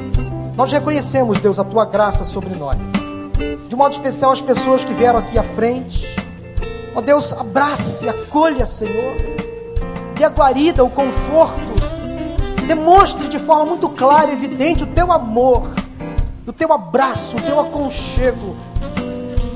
Nós 0.56 0.72
reconhecemos, 0.72 1.40
Deus, 1.40 1.58
a 1.58 1.64
tua 1.64 1.86
graça 1.86 2.24
sobre 2.24 2.54
nós. 2.56 2.78
De 3.68 3.76
modo 3.76 3.94
especial, 3.94 4.32
as 4.32 4.44
pessoas 4.44 4.86
que 4.86 4.94
vieram 4.94 5.18
aqui 5.18 5.38
à 5.40 5.44
frente. 5.44 6.06
Ó 6.96 7.02
Deus, 7.02 7.34
abrace, 7.34 8.08
acolha, 8.08 8.68
Senhor. 8.68 9.16
Dê 10.16 10.24
a 10.24 10.30
guarida, 10.30 10.84
o 10.84 10.90
conforto. 10.90 11.73
Demonstre 12.68 13.28
de 13.28 13.40
forma 13.40 13.66
muito 13.66 13.90
clara 13.90 14.32
e 14.32 14.34
evidente 14.34 14.84
o 14.84 14.88
teu 14.88 15.12
amor, 15.12 15.70
o 16.48 16.54
teu 16.54 16.72
abraço, 16.72 17.38
o 17.38 17.42
teu 17.42 17.60
aconchego. 17.60 18.56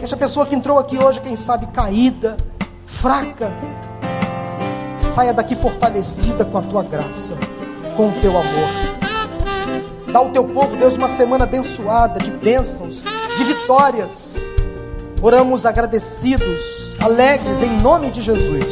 Essa 0.02 0.16
pessoa 0.16 0.46
que 0.46 0.56
entrou 0.56 0.78
aqui 0.78 0.98
hoje, 0.98 1.20
quem 1.20 1.36
sabe, 1.36 1.68
caída, 1.68 2.38
fraca, 2.86 3.54
saia 5.14 5.34
daqui 5.34 5.56
fortalecida 5.56 6.46
com 6.46 6.58
a 6.58 6.62
tua 6.62 6.84
graça, 6.84 7.36
com 7.96 8.10
o 8.10 8.22
teu 8.22 8.32
amor. 8.32 8.98
Dá 10.12 10.20
ao 10.20 10.30
teu 10.30 10.44
povo, 10.46 10.78
Deus, 10.78 10.96
uma 10.96 11.10
semana 11.10 11.44
abençoada, 11.44 12.20
de 12.20 12.32
bênçãos, 12.32 13.04
de 13.36 13.44
vitórias. 13.44 14.38
Oramos 15.22 15.66
agradecidos, 15.66 16.62
alegres, 17.02 17.62
em 17.62 17.82
nome 17.82 18.12
de 18.12 18.22
Jesus. 18.22 18.66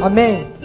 Amém. 0.00 0.59